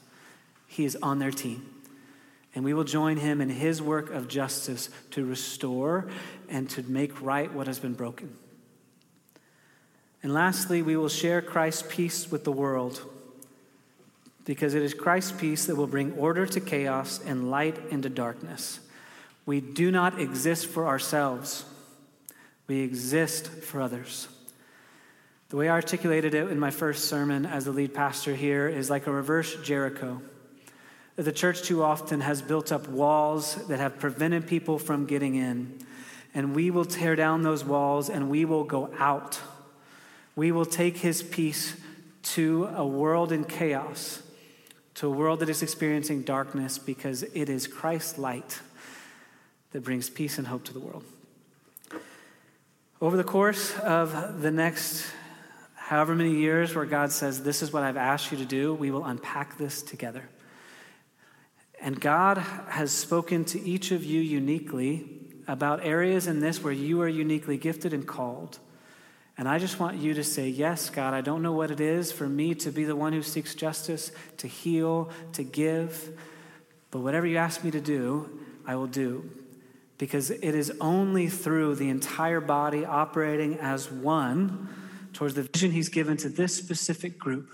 He 0.66 0.84
is 0.84 0.96
on 1.02 1.18
their 1.18 1.30
team. 1.30 1.74
And 2.54 2.64
we 2.64 2.74
will 2.74 2.84
join 2.84 3.18
him 3.18 3.40
in 3.40 3.48
his 3.50 3.80
work 3.80 4.10
of 4.10 4.28
justice 4.28 4.88
to 5.12 5.24
restore 5.24 6.08
and 6.48 6.68
to 6.70 6.82
make 6.82 7.20
right 7.20 7.52
what 7.52 7.66
has 7.66 7.78
been 7.78 7.94
broken. 7.94 8.36
And 10.22 10.34
lastly, 10.34 10.82
we 10.82 10.96
will 10.96 11.08
share 11.08 11.40
Christ's 11.40 11.84
peace 11.88 12.30
with 12.30 12.44
the 12.44 12.52
world 12.52 13.02
because 14.44 14.74
it 14.74 14.82
is 14.82 14.94
Christ's 14.94 15.32
peace 15.32 15.66
that 15.66 15.76
will 15.76 15.86
bring 15.86 16.12
order 16.14 16.46
to 16.46 16.60
chaos 16.60 17.20
and 17.24 17.50
light 17.50 17.78
into 17.90 18.08
darkness. 18.08 18.80
We 19.46 19.60
do 19.60 19.90
not 19.90 20.20
exist 20.20 20.66
for 20.66 20.86
ourselves, 20.86 21.64
we 22.66 22.80
exist 22.80 23.48
for 23.48 23.80
others. 23.80 24.28
The 25.48 25.56
way 25.56 25.68
I 25.68 25.72
articulated 25.72 26.34
it 26.34 26.48
in 26.48 26.60
my 26.60 26.70
first 26.70 27.06
sermon 27.06 27.44
as 27.44 27.64
the 27.64 27.72
lead 27.72 27.92
pastor 27.92 28.34
here 28.34 28.68
is 28.68 28.88
like 28.88 29.06
a 29.06 29.12
reverse 29.12 29.56
Jericho 29.62 30.22
the 31.22 31.32
church 31.32 31.62
too 31.62 31.82
often 31.82 32.20
has 32.20 32.40
built 32.40 32.72
up 32.72 32.88
walls 32.88 33.56
that 33.66 33.78
have 33.78 33.98
prevented 33.98 34.46
people 34.46 34.78
from 34.78 35.06
getting 35.06 35.34
in. 35.34 35.78
And 36.34 36.54
we 36.54 36.70
will 36.70 36.84
tear 36.84 37.16
down 37.16 37.42
those 37.42 37.64
walls 37.64 38.08
and 38.08 38.30
we 38.30 38.44
will 38.44 38.64
go 38.64 38.92
out. 38.98 39.40
We 40.40 40.52
will 40.52 40.64
take 40.64 40.96
his 40.96 41.22
peace 41.22 41.76
to 42.22 42.70
a 42.74 42.86
world 42.86 43.30
in 43.30 43.44
chaos, 43.44 44.22
to 44.94 45.06
a 45.06 45.10
world 45.10 45.40
that 45.40 45.50
is 45.50 45.62
experiencing 45.62 46.22
darkness 46.22 46.78
because 46.78 47.24
it 47.24 47.50
is 47.50 47.66
Christ's 47.66 48.16
light 48.16 48.58
that 49.72 49.84
brings 49.84 50.08
peace 50.08 50.38
and 50.38 50.46
hope 50.46 50.64
to 50.64 50.72
the 50.72 50.80
world. 50.80 51.04
Over 53.02 53.18
the 53.18 53.22
course 53.22 53.78
of 53.80 54.40
the 54.40 54.50
next 54.50 55.04
however 55.74 56.14
many 56.14 56.36
years 56.36 56.74
where 56.74 56.86
God 56.86 57.12
says, 57.12 57.42
This 57.42 57.60
is 57.60 57.70
what 57.70 57.82
I've 57.82 57.98
asked 57.98 58.32
you 58.32 58.38
to 58.38 58.46
do, 58.46 58.72
we 58.72 58.90
will 58.90 59.04
unpack 59.04 59.58
this 59.58 59.82
together. 59.82 60.26
And 61.82 62.00
God 62.00 62.38
has 62.38 62.92
spoken 62.92 63.44
to 63.44 63.60
each 63.60 63.90
of 63.90 64.02
you 64.04 64.22
uniquely 64.22 65.06
about 65.46 65.84
areas 65.84 66.26
in 66.26 66.40
this 66.40 66.64
where 66.64 66.72
you 66.72 67.02
are 67.02 67.08
uniquely 67.08 67.58
gifted 67.58 67.92
and 67.92 68.08
called. 68.08 68.58
And 69.40 69.48
I 69.48 69.58
just 69.58 69.80
want 69.80 69.96
you 69.96 70.12
to 70.12 70.22
say, 70.22 70.50
Yes, 70.50 70.90
God, 70.90 71.14
I 71.14 71.22
don't 71.22 71.40
know 71.40 71.52
what 71.52 71.70
it 71.70 71.80
is 71.80 72.12
for 72.12 72.28
me 72.28 72.54
to 72.56 72.70
be 72.70 72.84
the 72.84 72.94
one 72.94 73.14
who 73.14 73.22
seeks 73.22 73.54
justice, 73.54 74.12
to 74.36 74.46
heal, 74.46 75.08
to 75.32 75.42
give. 75.42 76.10
But 76.90 77.00
whatever 77.00 77.26
you 77.26 77.38
ask 77.38 77.64
me 77.64 77.70
to 77.70 77.80
do, 77.80 78.38
I 78.66 78.76
will 78.76 78.86
do. 78.86 79.30
Because 79.96 80.30
it 80.30 80.42
is 80.42 80.70
only 80.78 81.28
through 81.28 81.76
the 81.76 81.88
entire 81.88 82.42
body 82.42 82.84
operating 82.84 83.58
as 83.60 83.90
one 83.90 84.68
towards 85.14 85.32
the 85.32 85.44
vision 85.44 85.70
He's 85.70 85.88
given 85.88 86.18
to 86.18 86.28
this 86.28 86.54
specific 86.54 87.18
group. 87.18 87.48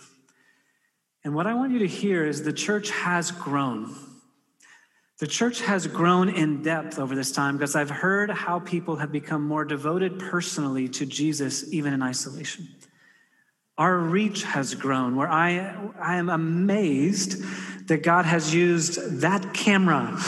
And 1.22 1.36
what 1.36 1.46
I 1.46 1.54
want 1.54 1.70
you 1.70 1.78
to 1.78 1.86
hear 1.86 2.26
is 2.26 2.42
the 2.42 2.52
church 2.52 2.90
has 2.90 3.30
grown. 3.30 3.94
The 5.18 5.26
church 5.26 5.62
has 5.62 5.86
grown 5.86 6.28
in 6.28 6.62
depth 6.62 6.98
over 6.98 7.14
this 7.14 7.32
time 7.32 7.56
because 7.56 7.74
I've 7.74 7.88
heard 7.88 8.30
how 8.30 8.58
people 8.58 8.96
have 8.96 9.10
become 9.10 9.42
more 9.42 9.64
devoted 9.64 10.18
personally 10.18 10.88
to 10.90 11.06
Jesus, 11.06 11.72
even 11.72 11.94
in 11.94 12.02
isolation. 12.02 12.68
Our 13.78 13.96
reach 13.96 14.42
has 14.42 14.74
grown, 14.74 15.16
where 15.16 15.28
I, 15.28 15.74
I 15.98 16.16
am 16.16 16.28
amazed 16.28 17.42
that 17.88 18.02
God 18.02 18.26
has 18.26 18.54
used 18.54 19.20
that 19.20 19.54
camera 19.54 20.18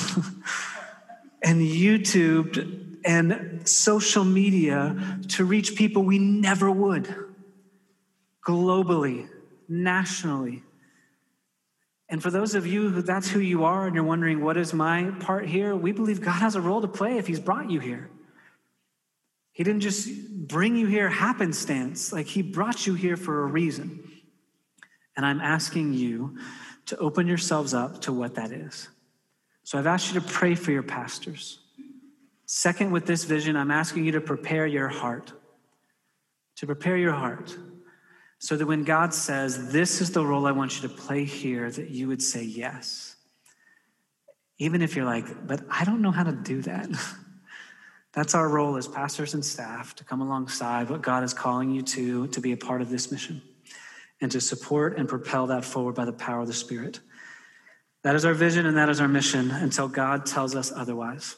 and 1.43 1.61
YouTube 1.61 2.97
and 3.05 3.69
social 3.69 4.25
media 4.25 4.97
to 5.29 5.45
reach 5.45 5.77
people 5.77 6.03
we 6.03 6.19
never 6.19 6.71
would 6.71 7.15
globally, 8.47 9.29
nationally. 9.69 10.63
And 12.09 12.23
for 12.23 12.31
those 12.31 12.55
of 12.55 12.67
you 12.67 12.89
who 12.89 13.03
that's 13.03 13.29
who 13.29 13.41
you 13.41 13.65
are 13.65 13.87
and 13.87 13.95
you're 13.95 14.05
wondering, 14.05 14.43
what 14.43 14.57
is 14.57 14.73
my 14.73 15.11
part 15.21 15.47
here? 15.47 15.77
We 15.77 15.93
believe 15.93 16.23
God 16.23 16.41
has 16.41 16.55
a 16.55 16.61
role 16.61 16.81
to 16.81 16.89
play 16.89 17.19
if 17.19 17.27
He's 17.27 17.41
brought 17.41 17.71
you 17.71 17.81
here. 17.81 18.09
He 19.53 19.65
didn't 19.65 19.81
just 19.81 20.09
bring 20.31 20.77
you 20.77 20.87
here 20.87 21.09
happenstance, 21.09 22.13
like 22.13 22.27
He 22.27 22.43
brought 22.43 22.87
you 22.87 22.95
here 22.95 23.17
for 23.17 23.43
a 23.43 23.47
reason. 23.47 24.11
And 25.17 25.27
I'm 25.27 25.41
asking 25.41 25.95
you 25.95 26.39
to 26.87 26.97
open 26.97 27.27
yourselves 27.27 27.75
up 27.75 28.01
to 28.03 28.13
what 28.13 28.37
that 28.37 28.53
is. 28.53 28.89
So 29.65 29.79
I've 29.79 29.87
asked 29.87 30.15
you 30.15 30.21
to 30.21 30.27
pray 30.27 30.55
for 30.55 30.73
your 30.73 30.83
pastors. 30.83 31.59
Second, 32.47 32.93
with 32.93 33.05
this 33.05 33.25
vision, 33.25 33.57
I'm 33.57 33.71
asking 33.71 34.07
you 34.07 34.13
to 34.13 34.21
prepare 34.23 34.67
your 34.67 34.89
heart. 34.89 35.33
To 36.57 36.67
prepare 36.67 36.97
your 36.97 37.13
heart 37.13 37.55
so 38.39 38.57
that 38.57 38.67
when 38.67 38.85
God 38.85 39.13
says, 39.13 39.73
This 39.73 40.01
is 40.01 40.13
the 40.13 40.25
role 40.25 40.47
I 40.47 40.53
want 40.53 40.81
you 40.81 40.89
to 40.89 40.95
play 40.95 41.25
here, 41.25 41.71
that 41.71 41.91
you 41.91 42.09
would 42.09 42.23
say 42.23 42.43
yes. 42.43 43.17
Even 44.59 44.83
if 44.83 44.97
you're 44.97 45.05
like, 45.05 45.47
But 45.47 45.63
I 45.71 45.85
don't 45.85 46.03
know 46.03 46.11
how 46.11 46.25
to 46.25 46.33
do 46.33 46.63
that. 46.63 46.89
That's 48.13 48.35
our 48.35 48.49
role 48.49 48.77
as 48.77 48.89
pastors 48.89 49.35
and 49.35 49.45
staff 49.45 49.95
to 49.97 50.05
come 50.05 50.21
alongside 50.21 50.91
what 50.91 51.03
God 51.03 51.23
is 51.23 51.35
calling 51.35 51.71
you 51.71 51.83
to, 51.83 52.27
to 52.29 52.41
be 52.41 52.53
a 52.53 52.57
part 52.57 52.81
of 52.81 52.89
this 52.91 53.13
mission 53.13 53.43
and 54.21 54.33
to 54.33 54.41
support 54.41 54.99
and 54.99 55.09
propel 55.09 55.47
that 55.49 55.65
forward 55.65 55.95
by 55.95 56.05
the 56.05 56.13
power 56.13 56.41
of 56.41 56.47
the 56.47 56.55
Spirit. 56.55 57.01
That 58.03 58.17
is 58.17 58.25
our 58.25 58.35
vision 58.35 58.67
and 58.67 58.77
that 58.77 58.89
is 58.89 59.01
our 59.01 59.09
mission 59.09 59.51
until 59.51 59.89
God 59.89 60.27
tells 60.27 60.55
us 60.57 60.73
otherwise. 60.75 61.37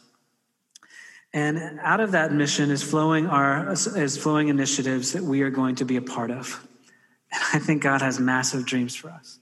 And 1.32 1.78
out 1.80 2.00
of 2.00 2.12
that 2.12 2.32
mission 2.32 2.70
is 2.70 2.82
flowing 2.82 3.26
our 3.26 3.72
is 3.72 4.16
flowing 4.16 4.48
initiatives 4.48 5.12
that 5.12 5.22
we 5.22 5.42
are 5.42 5.50
going 5.50 5.76
to 5.76 5.84
be 5.84 5.96
a 5.96 6.02
part 6.02 6.30
of. 6.30 6.66
And 7.32 7.42
I 7.52 7.58
think 7.58 7.82
God 7.82 8.02
has 8.02 8.18
massive 8.18 8.66
dreams 8.66 8.94
for 8.94 9.10
us. 9.10 9.38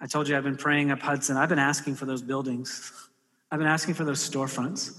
I 0.00 0.06
told 0.06 0.28
you 0.28 0.36
I've 0.36 0.44
been 0.44 0.56
praying 0.56 0.90
up 0.90 1.00
Hudson. 1.00 1.36
I've 1.36 1.48
been 1.48 1.58
asking 1.58 1.96
for 1.96 2.06
those 2.06 2.22
buildings. 2.22 2.92
I've 3.50 3.58
been 3.58 3.68
asking 3.68 3.94
for 3.94 4.04
those 4.04 4.26
storefronts 4.28 4.98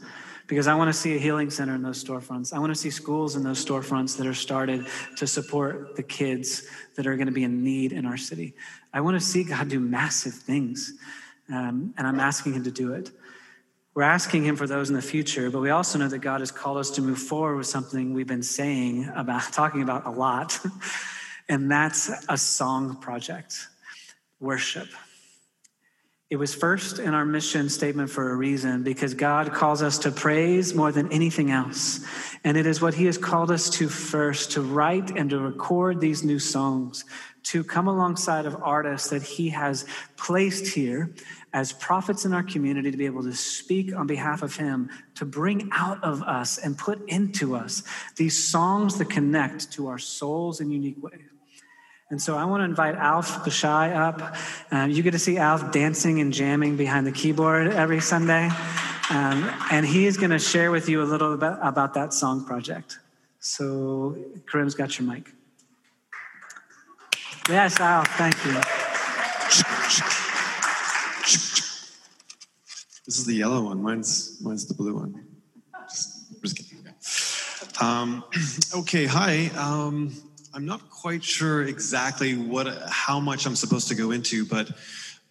because 0.51 0.67
I 0.67 0.75
want 0.75 0.89
to 0.89 0.93
see 0.93 1.15
a 1.15 1.17
healing 1.17 1.49
center 1.49 1.73
in 1.73 1.81
those 1.81 2.03
storefronts. 2.03 2.53
I 2.53 2.59
want 2.59 2.71
to 2.73 2.79
see 2.79 2.89
schools 2.89 3.37
in 3.37 3.43
those 3.43 3.63
storefronts 3.63 4.17
that 4.17 4.27
are 4.27 4.33
started 4.33 4.85
to 5.15 5.25
support 5.25 5.95
the 5.95 6.03
kids 6.03 6.67
that 6.95 7.07
are 7.07 7.15
going 7.15 7.27
to 7.27 7.31
be 7.31 7.45
in 7.45 7.63
need 7.63 7.93
in 7.93 8.05
our 8.05 8.17
city. 8.17 8.53
I 8.93 8.99
want 8.99 9.17
to 9.17 9.25
see 9.25 9.45
God 9.45 9.69
do 9.69 9.79
massive 9.79 10.33
things, 10.33 10.91
um, 11.49 11.93
and 11.97 12.05
I'm 12.05 12.19
asking 12.19 12.53
Him 12.53 12.65
to 12.65 12.71
do 12.71 12.91
it. 12.91 13.11
We're 13.93 14.03
asking 14.03 14.43
Him 14.43 14.57
for 14.57 14.67
those 14.67 14.89
in 14.89 14.95
the 14.97 15.01
future, 15.01 15.49
but 15.49 15.61
we 15.61 15.69
also 15.69 15.97
know 15.97 16.09
that 16.09 16.19
God 16.19 16.41
has 16.41 16.51
called 16.51 16.77
us 16.77 16.91
to 16.91 17.01
move 17.01 17.19
forward 17.19 17.55
with 17.55 17.67
something 17.67 18.13
we've 18.13 18.27
been 18.27 18.43
saying 18.43 19.09
about, 19.15 19.43
talking 19.53 19.81
about 19.81 20.05
a 20.05 20.11
lot, 20.11 20.59
and 21.51 21.69
that's 21.69 22.09
a 22.29 22.37
song 22.37 22.95
project 22.95 23.67
worship. 24.39 24.87
It 26.29 26.37
was 26.37 26.55
first 26.55 26.97
in 26.97 27.13
our 27.13 27.25
mission 27.25 27.67
statement 27.67 28.09
for 28.09 28.31
a 28.31 28.35
reason 28.37 28.83
because 28.83 29.13
God 29.13 29.51
calls 29.51 29.81
us 29.81 29.97
to 29.99 30.11
praise 30.11 30.73
more 30.73 30.93
than 30.93 31.11
anything 31.11 31.51
else. 31.51 32.05
And 32.45 32.55
it 32.55 32.65
is 32.65 32.81
what 32.81 32.93
He 32.93 33.03
has 33.07 33.17
called 33.17 33.51
us 33.51 33.69
to 33.71 33.89
first 33.89 34.53
to 34.53 34.61
write 34.61 35.11
and 35.17 35.29
to 35.31 35.39
record 35.39 35.99
these 35.99 36.23
new 36.23 36.39
songs, 36.39 37.03
to 37.43 37.65
come 37.65 37.89
alongside 37.89 38.45
of 38.45 38.55
artists 38.63 39.09
that 39.09 39.21
He 39.21 39.49
has 39.49 39.85
placed 40.15 40.73
here 40.73 41.13
as 41.51 41.73
prophets 41.73 42.23
in 42.23 42.31
our 42.31 42.43
community 42.43 42.91
to 42.91 42.97
be 42.97 43.05
able 43.05 43.23
to 43.23 43.33
speak 43.33 43.93
on 43.93 44.07
behalf 44.07 44.41
of 44.41 44.55
Him, 44.55 44.89
to 45.15 45.25
bring 45.25 45.69
out 45.73 46.01
of 46.01 46.23
us 46.23 46.59
and 46.59 46.77
put 46.77 47.05
into 47.09 47.57
us 47.57 47.83
these 48.15 48.41
songs 48.41 48.97
that 48.99 49.09
connect 49.09 49.69
to 49.73 49.89
our 49.89 49.99
souls 49.99 50.61
in 50.61 50.71
unique 50.71 51.03
ways. 51.03 51.19
And 52.11 52.21
so 52.21 52.35
I 52.35 52.43
want 52.43 52.59
to 52.59 52.65
invite 52.65 52.95
Alf 52.95 53.45
Bashai 53.45 53.95
up. 53.95 54.35
Um, 54.69 54.91
you 54.91 55.01
get 55.01 55.11
to 55.11 55.19
see 55.19 55.37
Alf 55.37 55.71
dancing 55.71 56.19
and 56.19 56.33
jamming 56.33 56.75
behind 56.75 57.07
the 57.07 57.11
keyboard 57.13 57.71
every 57.71 58.01
Sunday. 58.01 58.49
Um, 59.09 59.49
and 59.71 59.85
he 59.85 60.05
is 60.05 60.17
going 60.17 60.31
to 60.31 60.39
share 60.39 60.71
with 60.71 60.89
you 60.89 61.01
a 61.01 61.07
little 61.07 61.37
bit 61.37 61.53
about 61.61 61.93
that 61.93 62.13
song 62.13 62.43
project. 62.43 62.99
So, 63.39 64.17
Karim's 64.45 64.75
got 64.75 64.99
your 64.99 65.07
mic. 65.07 65.31
Yes, 67.47 67.79
Alf, 67.79 68.07
thank 68.17 68.35
you. 68.43 68.53
This 73.05 73.19
is 73.19 73.25
the 73.25 73.35
yellow 73.35 73.63
one. 73.63 73.81
Mine's 73.81 74.37
mine's 74.41 74.67
the 74.67 74.73
blue 74.73 74.95
one. 74.95 75.25
Just, 75.89 76.41
just 76.41 76.57
kidding. 76.57 76.71
Um, 77.81 78.23
okay, 78.75 79.05
hi. 79.05 79.49
I'm 80.53 80.65
not 80.65 80.89
quite 80.89 81.23
sure 81.23 81.63
exactly 81.63 82.35
what 82.35 82.67
how 82.89 83.19
much 83.19 83.45
I'm 83.45 83.55
supposed 83.55 83.87
to 83.87 83.95
go 83.95 84.11
into, 84.11 84.45
but 84.45 84.69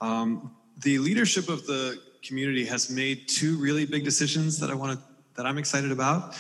um, 0.00 0.54
the 0.82 0.98
leadership 0.98 1.48
of 1.48 1.66
the 1.66 2.00
community 2.22 2.64
has 2.64 2.90
made 2.90 3.28
two 3.28 3.58
really 3.58 3.84
big 3.84 4.04
decisions 4.04 4.58
that 4.60 4.70
I 4.70 4.74
want 4.74 4.98
to 4.98 5.04
that 5.36 5.46
I'm 5.46 5.58
excited 5.58 5.92
about. 5.92 6.36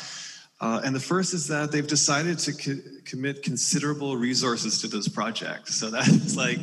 Uh, 0.60 0.80
and 0.84 0.94
the 0.94 1.00
first 1.00 1.32
is 1.32 1.46
that 1.48 1.72
they've 1.72 1.86
decided 1.86 2.38
to 2.38 2.52
co- 2.52 2.82
commit 3.04 3.42
considerable 3.42 4.16
resources 4.16 4.80
to 4.82 4.88
this 4.88 5.08
project. 5.08 5.68
So 5.68 5.90
that's 5.90 6.36
like 6.36 6.58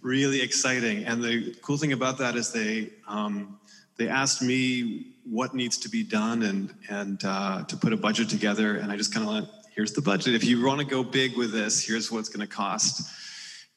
really 0.00 0.40
exciting. 0.40 1.04
And 1.04 1.22
the 1.22 1.56
cool 1.62 1.76
thing 1.76 1.92
about 1.92 2.18
that 2.18 2.36
is 2.36 2.52
they 2.52 2.90
um, 3.06 3.58
they 3.98 4.08
asked 4.08 4.42
me 4.42 5.06
what 5.24 5.54
needs 5.54 5.78
to 5.78 5.88
be 5.88 6.02
done 6.02 6.42
and 6.42 6.74
and 6.88 7.20
uh, 7.24 7.64
to 7.64 7.76
put 7.76 7.92
a 7.92 7.96
budget 7.96 8.28
together. 8.28 8.76
And 8.76 8.90
I 8.90 8.96
just 8.96 9.14
kind 9.14 9.28
of 9.28 9.48
here's 9.74 9.92
the 9.92 10.02
budget. 10.02 10.34
If 10.34 10.44
you 10.44 10.64
want 10.64 10.80
to 10.80 10.86
go 10.86 11.02
big 11.02 11.36
with 11.36 11.52
this, 11.52 11.84
here's 11.84 12.10
what 12.10 12.20
it's 12.20 12.28
going 12.28 12.46
to 12.46 12.52
cost. 12.52 13.10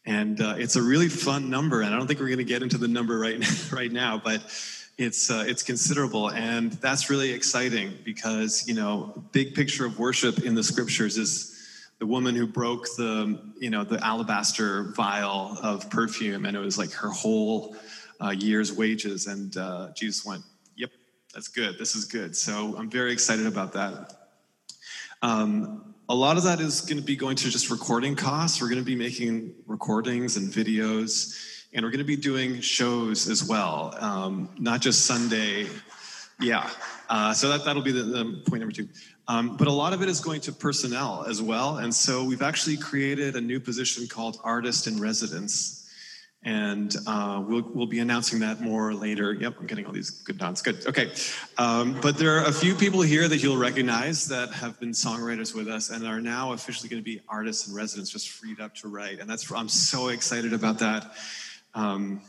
And 0.05 0.39
uh, 0.39 0.55
it's 0.57 0.75
a 0.75 0.81
really 0.81 1.09
fun 1.09 1.49
number. 1.49 1.81
And 1.81 1.93
I 1.93 1.97
don't 1.97 2.07
think 2.07 2.19
we're 2.19 2.27
going 2.27 2.37
to 2.37 2.43
get 2.43 2.61
into 2.61 2.77
the 2.77 2.87
number 2.87 3.17
right 3.17 3.39
now, 3.39 3.47
right 3.71 3.91
now, 3.91 4.21
but 4.23 4.41
it's 4.97 5.29
uh, 5.29 5.43
it's 5.45 5.61
considerable, 5.61 6.31
and 6.31 6.71
that's 6.73 7.09
really 7.09 7.31
exciting 7.31 7.97
because 8.05 8.65
you 8.67 8.73
know, 8.73 9.25
big 9.33 9.53
picture 9.53 9.85
of 9.85 9.99
worship 9.99 10.39
in 10.39 10.55
the 10.55 10.63
scriptures 10.63 11.17
is 11.17 11.51
the 11.99 12.05
woman 12.05 12.33
who 12.35 12.47
broke 12.47 12.85
the 12.95 13.39
you 13.59 13.69
know 13.69 13.83
the 13.83 14.03
alabaster 14.05 14.93
vial 14.95 15.57
of 15.61 15.89
perfume, 15.89 16.45
and 16.45 16.55
it 16.55 16.61
was 16.61 16.77
like 16.77 16.93
her 16.93 17.09
whole 17.09 17.75
uh, 18.21 18.29
year's 18.29 18.71
wages. 18.71 19.27
And 19.27 19.57
uh, 19.57 19.89
Jesus 19.93 20.25
went, 20.25 20.43
"Yep, 20.77 20.91
that's 21.33 21.49
good. 21.49 21.77
This 21.77 21.95
is 21.95 22.05
good." 22.05 22.35
So 22.35 22.75
I'm 22.77 22.89
very 22.89 23.11
excited 23.11 23.47
about 23.47 23.73
that. 23.73 24.24
Um, 25.21 25.93
a 26.07 26.15
lot 26.15 26.37
of 26.37 26.43
that 26.43 26.59
is 26.59 26.81
going 26.81 26.99
to 26.99 27.03
be 27.03 27.15
going 27.15 27.35
to 27.37 27.49
just 27.49 27.71
recording 27.71 28.15
costs. 28.15 28.61
We're 28.61 28.69
going 28.69 28.81
to 28.81 28.85
be 28.85 28.95
making 28.95 29.55
recordings 29.65 30.37
and 30.37 30.51
videos, 30.51 31.65
and 31.73 31.83
we're 31.83 31.89
going 31.89 31.99
to 31.99 32.05
be 32.05 32.15
doing 32.15 32.61
shows 32.61 33.27
as 33.27 33.47
well, 33.47 33.95
um, 33.99 34.49
not 34.59 34.81
just 34.81 35.05
Sunday. 35.05 35.67
Yeah, 36.39 36.69
uh, 37.09 37.33
so 37.33 37.49
that, 37.49 37.65
that'll 37.65 37.81
be 37.81 37.91
the, 37.91 38.03
the 38.03 38.43
point 38.45 38.59
number 38.59 38.73
two. 38.73 38.87
Um, 39.27 39.57
but 39.57 39.67
a 39.67 39.71
lot 39.71 39.93
of 39.93 40.03
it 40.03 40.09
is 40.09 40.19
going 40.19 40.41
to 40.41 40.51
personnel 40.51 41.25
as 41.27 41.41
well. 41.41 41.77
And 41.77 41.93
so 41.93 42.23
we've 42.23 42.43
actually 42.43 42.77
created 42.77 43.35
a 43.35 43.41
new 43.41 43.59
position 43.59 44.07
called 44.07 44.39
Artist 44.43 44.85
in 44.85 44.99
Residence 44.99 45.84
and 46.45 46.95
uh, 47.07 47.43
we'll, 47.45 47.63
we'll 47.73 47.87
be 47.87 47.99
announcing 47.99 48.39
that 48.39 48.61
more 48.61 48.93
later. 48.93 49.33
Yep, 49.33 49.55
I'm 49.59 49.65
getting 49.65 49.87
all 49.87 49.91
these 49.91 50.11
good 50.11 50.39
nods. 50.39 50.61
Good. 50.61 50.85
Okay. 50.85 51.11
Um, 51.57 51.99
but 52.01 52.19
there 52.19 52.37
are 52.37 52.45
a 52.45 52.53
few 52.53 52.75
people 52.75 53.01
here 53.01 53.27
that 53.27 53.41
you'll 53.41 53.57
recognize 53.57 54.27
that 54.27 54.51
have 54.51 54.79
been 54.79 54.91
songwriters 54.91 55.55
with 55.55 55.67
us 55.67 55.89
and 55.89 56.05
are 56.05 56.21
now 56.21 56.53
officially 56.53 56.87
going 56.87 57.01
to 57.01 57.03
be 57.03 57.19
artists 57.27 57.67
and 57.67 57.75
residents, 57.75 58.11
just 58.11 58.29
freed 58.29 58.61
up 58.61 58.75
to 58.75 58.87
write. 58.87 59.19
And 59.19 59.27
that's 59.27 59.51
I'm 59.51 59.67
so 59.67 60.09
excited 60.09 60.53
about 60.53 60.77
that. 60.79 61.13
Um, 61.73 62.21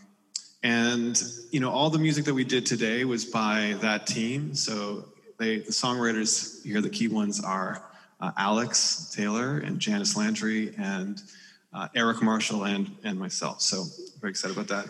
and 0.63 1.23
you 1.51 1.61
know, 1.61 1.71
all 1.71 1.91
the 1.91 1.99
music 1.99 2.25
that 2.25 2.35
we 2.35 2.45
did 2.45 2.65
today 2.65 3.05
was 3.05 3.27
by 3.27 3.77
that 3.83 4.07
team. 4.07 4.55
So 4.55 5.05
they, 5.39 5.59
the 5.59 5.73
songwriters 5.73 6.65
here, 6.65 6.81
the 6.81 6.89
key 6.89 7.09
ones 7.09 7.45
are 7.45 7.85
uh, 8.19 8.33
Alex 8.39 9.13
Taylor 9.15 9.59
and 9.59 9.79
Janice 9.79 10.17
Landry 10.17 10.75
and 10.79 11.21
uh, 11.77 11.89
Eric 11.95 12.23
Marshall 12.23 12.65
and, 12.65 12.91
and 13.05 13.19
myself. 13.19 13.61
So 13.61 13.85
very 14.21 14.31
excited 14.31 14.57
about 14.57 14.69
that. 14.69 14.87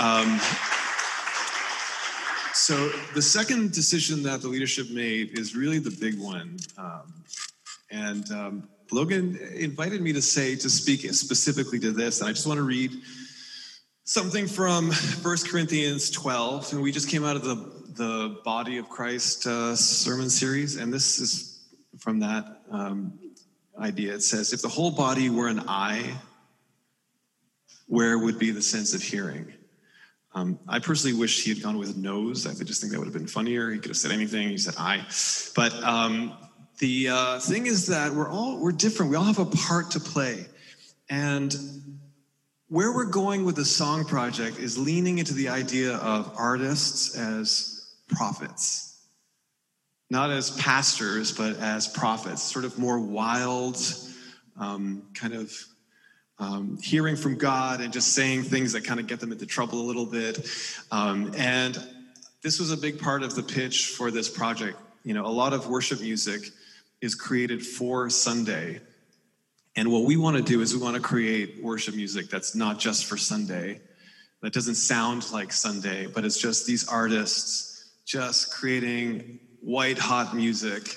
Um, 0.00 0.38
so 2.52 2.90
the 3.14 3.22
second 3.22 3.72
decision 3.72 4.22
that 4.24 4.42
the 4.42 4.48
leadership 4.48 4.90
made 4.90 5.38
is 5.38 5.56
really 5.56 5.78
the 5.78 5.96
big 5.98 6.20
one. 6.20 6.58
Um, 6.76 7.24
and 7.90 8.30
um, 8.32 8.68
Logan 8.92 9.38
invited 9.54 10.02
me 10.02 10.12
to 10.12 10.20
say, 10.20 10.56
to 10.56 10.68
speak 10.68 11.00
specifically 11.14 11.78
to 11.80 11.90
this. 11.90 12.20
And 12.20 12.28
I 12.28 12.32
just 12.32 12.46
want 12.46 12.58
to 12.58 12.64
read 12.64 12.92
something 14.04 14.46
from 14.46 14.92
1 14.92 15.36
Corinthians 15.48 16.10
12. 16.10 16.74
And 16.74 16.82
we 16.82 16.92
just 16.92 17.08
came 17.08 17.24
out 17.24 17.36
of 17.36 17.44
the, 17.44 17.54
the 17.94 18.40
Body 18.44 18.76
of 18.76 18.90
Christ 18.90 19.46
uh, 19.46 19.74
sermon 19.74 20.28
series. 20.28 20.76
And 20.76 20.92
this 20.92 21.18
is 21.18 21.64
from 21.98 22.20
that 22.20 22.62
um, 22.70 23.18
idea. 23.80 24.14
It 24.14 24.22
says, 24.22 24.52
if 24.52 24.62
the 24.62 24.68
whole 24.68 24.90
body 24.90 25.30
were 25.30 25.48
an 25.48 25.60
eye, 25.68 26.14
where 27.86 28.18
would 28.18 28.38
be 28.38 28.50
the 28.50 28.62
sense 28.62 28.94
of 28.94 29.02
hearing? 29.02 29.52
Um, 30.32 30.60
I 30.68 30.78
personally 30.78 31.18
wish 31.18 31.42
he 31.42 31.50
had 31.50 31.62
gone 31.62 31.76
with 31.76 31.96
nose. 31.96 32.46
I 32.46 32.52
just 32.64 32.80
think 32.80 32.92
that 32.92 32.98
would 32.98 33.06
have 33.06 33.14
been 33.14 33.26
funnier. 33.26 33.70
He 33.70 33.78
could 33.78 33.88
have 33.88 33.96
said 33.96 34.12
anything. 34.12 34.48
He 34.48 34.58
said 34.58 34.74
eye. 34.78 35.04
But 35.56 35.74
um, 35.82 36.36
the 36.78 37.08
uh, 37.08 37.40
thing 37.40 37.66
is 37.66 37.86
that 37.88 38.12
we're 38.12 38.30
all 38.30 38.60
we're 38.60 38.70
different. 38.70 39.10
We 39.10 39.16
all 39.16 39.24
have 39.24 39.40
a 39.40 39.46
part 39.46 39.90
to 39.92 40.00
play, 40.00 40.46
and 41.08 41.56
where 42.68 42.92
we're 42.92 43.06
going 43.06 43.44
with 43.44 43.56
the 43.56 43.64
song 43.64 44.04
project 44.04 44.60
is 44.60 44.78
leaning 44.78 45.18
into 45.18 45.34
the 45.34 45.48
idea 45.48 45.96
of 45.96 46.32
artists 46.36 47.16
as 47.16 47.92
prophets 48.06 48.89
not 50.10 50.30
as 50.30 50.50
pastors, 50.50 51.32
but 51.32 51.56
as 51.58 51.86
prophets, 51.86 52.42
sort 52.42 52.64
of 52.64 52.78
more 52.78 52.98
wild, 52.98 53.78
um, 54.58 55.04
kind 55.14 55.32
of 55.32 55.52
um, 56.40 56.78
hearing 56.82 57.14
from 57.14 57.36
God 57.36 57.80
and 57.80 57.92
just 57.92 58.12
saying 58.12 58.42
things 58.42 58.72
that 58.72 58.84
kind 58.84 58.98
of 58.98 59.06
get 59.06 59.20
them 59.20 59.30
into 59.30 59.46
trouble 59.46 59.80
a 59.80 59.86
little 59.86 60.06
bit. 60.06 60.48
Um, 60.90 61.32
and 61.36 61.78
this 62.42 62.58
was 62.58 62.72
a 62.72 62.76
big 62.76 62.98
part 62.98 63.22
of 63.22 63.36
the 63.36 63.42
pitch 63.42 63.88
for 63.88 64.10
this 64.10 64.28
project. 64.28 64.78
You 65.04 65.14
know, 65.14 65.26
a 65.26 65.28
lot 65.28 65.52
of 65.52 65.68
worship 65.68 66.00
music 66.00 66.50
is 67.00 67.14
created 67.14 67.64
for 67.64 68.10
Sunday. 68.10 68.80
And 69.76 69.92
what 69.92 70.04
we 70.04 70.16
want 70.16 70.36
to 70.36 70.42
do 70.42 70.60
is 70.60 70.74
we 70.74 70.82
want 70.82 70.96
to 70.96 71.02
create 71.02 71.62
worship 71.62 71.94
music 71.94 72.28
that's 72.28 72.54
not 72.54 72.78
just 72.78 73.06
for 73.06 73.16
Sunday, 73.16 73.80
that 74.42 74.52
doesn't 74.52 74.74
sound 74.74 75.30
like 75.32 75.52
Sunday, 75.52 76.06
but 76.06 76.24
it's 76.24 76.38
just 76.38 76.66
these 76.66 76.88
artists 76.88 77.90
just 78.06 78.52
creating 78.52 79.38
white 79.60 79.98
hot 79.98 80.34
music 80.34 80.96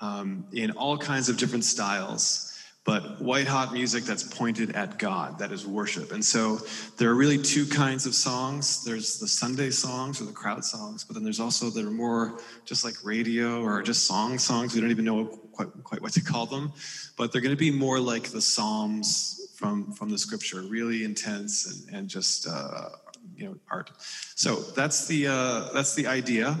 um, 0.00 0.46
in 0.52 0.70
all 0.72 0.98
kinds 0.98 1.28
of 1.28 1.36
different 1.36 1.64
styles 1.64 2.54
but 2.84 3.18
white 3.20 3.46
hot 3.46 3.72
music 3.72 4.04
that's 4.04 4.22
pointed 4.22 4.72
at 4.72 4.98
God, 4.98 5.38
that 5.38 5.50
is 5.52 5.66
worship. 5.66 6.12
And 6.12 6.22
so 6.22 6.58
there 6.98 7.08
are 7.08 7.14
really 7.14 7.38
two 7.38 7.64
kinds 7.66 8.04
of 8.04 8.14
songs. 8.14 8.84
There's 8.84 9.18
the 9.18 9.26
Sunday 9.26 9.70
songs 9.70 10.20
or 10.20 10.24
the 10.24 10.32
crowd 10.32 10.64
songs, 10.64 11.02
but 11.02 11.14
then 11.14 11.24
there's 11.24 11.40
also 11.40 11.70
are 11.74 11.90
more 11.90 12.38
just 12.66 12.84
like 12.84 12.94
radio 13.02 13.62
or 13.62 13.82
just 13.82 14.06
song 14.06 14.38
songs. 14.38 14.74
We 14.74 14.82
don't 14.82 14.90
even 14.90 15.06
know 15.06 15.24
quite, 15.52 15.68
quite 15.82 16.02
what 16.02 16.12
to 16.12 16.20
call 16.20 16.44
them, 16.44 16.72
but 17.16 17.32
they're 17.32 17.40
going 17.40 17.56
to 17.56 17.58
be 17.58 17.70
more 17.70 17.98
like 17.98 18.24
the 18.24 18.42
Psalms 18.42 19.50
from, 19.56 19.92
from 19.92 20.10
the 20.10 20.18
scripture, 20.18 20.60
really 20.60 21.04
intense 21.04 21.86
and, 21.88 21.96
and 21.96 22.08
just, 22.08 22.46
uh, 22.46 22.90
you 23.34 23.46
know, 23.46 23.56
art. 23.70 23.92
So 24.34 24.56
that's 24.56 25.06
the, 25.06 25.28
uh, 25.28 25.68
that's 25.72 25.94
the 25.94 26.06
idea. 26.06 26.58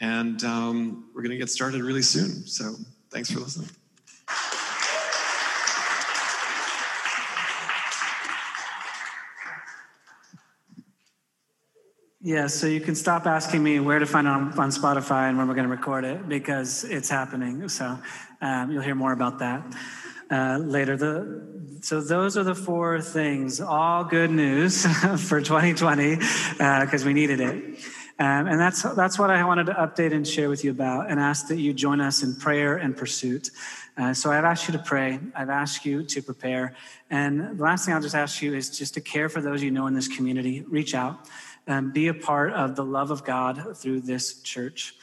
And 0.00 0.42
um, 0.44 1.10
we're 1.14 1.22
going 1.22 1.30
to 1.30 1.38
get 1.38 1.50
started 1.50 1.82
really 1.82 2.02
soon. 2.02 2.46
So 2.46 2.74
thanks 3.10 3.30
for 3.30 3.40
listening. 3.40 3.70
Yeah, 12.26 12.48
so 12.48 12.66
you 12.66 12.80
can 12.80 12.96
stop 12.96 13.24
asking 13.26 13.62
me 13.62 13.78
where 13.78 14.00
to 14.00 14.04
find 14.04 14.26
it 14.26 14.30
on, 14.30 14.58
on 14.58 14.70
Spotify 14.70 15.28
and 15.28 15.38
when 15.38 15.46
we're 15.46 15.54
going 15.54 15.68
to 15.68 15.70
record 15.70 16.04
it 16.04 16.28
because 16.28 16.82
it's 16.82 17.08
happening. 17.08 17.68
So 17.68 17.96
um, 18.40 18.72
you'll 18.72 18.82
hear 18.82 18.96
more 18.96 19.12
about 19.12 19.38
that 19.38 19.76
uh, 20.28 20.58
later. 20.58 20.96
The, 20.96 21.78
so 21.82 22.00
those 22.00 22.36
are 22.36 22.42
the 22.42 22.54
four 22.54 23.00
things. 23.00 23.60
All 23.60 24.02
good 24.02 24.32
news 24.32 24.84
for 25.28 25.40
2020 25.40 26.16
because 26.16 27.02
uh, 27.04 27.06
we 27.06 27.12
needed 27.12 27.40
it. 27.40 27.78
Um, 28.18 28.46
and 28.46 28.58
that's 28.58 28.82
that's 28.82 29.18
what 29.18 29.30
I 29.30 29.44
wanted 29.44 29.66
to 29.66 29.74
update 29.74 30.14
and 30.14 30.26
share 30.26 30.48
with 30.48 30.64
you 30.64 30.70
about, 30.70 31.10
and 31.10 31.20
ask 31.20 31.48
that 31.48 31.58
you 31.58 31.74
join 31.74 32.00
us 32.00 32.22
in 32.22 32.34
prayer 32.34 32.76
and 32.76 32.96
pursuit. 32.96 33.50
Uh, 33.98 34.14
so 34.14 34.32
I've 34.32 34.44
asked 34.44 34.68
you 34.68 34.72
to 34.72 34.82
pray. 34.82 35.18
I've 35.34 35.50
asked 35.50 35.84
you 35.84 36.02
to 36.02 36.22
prepare, 36.22 36.74
and 37.10 37.58
the 37.58 37.62
last 37.62 37.84
thing 37.84 37.92
I'll 37.92 38.00
just 38.00 38.14
ask 38.14 38.40
you 38.40 38.54
is 38.54 38.78
just 38.78 38.94
to 38.94 39.02
care 39.02 39.28
for 39.28 39.42
those 39.42 39.62
you 39.62 39.70
know 39.70 39.86
in 39.86 39.94
this 39.94 40.08
community. 40.08 40.62
Reach 40.62 40.94
out 40.94 41.28
and 41.66 41.92
be 41.92 42.08
a 42.08 42.14
part 42.14 42.52
of 42.54 42.74
the 42.74 42.84
love 42.84 43.10
of 43.10 43.22
God 43.24 43.76
through 43.76 44.00
this 44.00 44.40
church. 44.40 44.94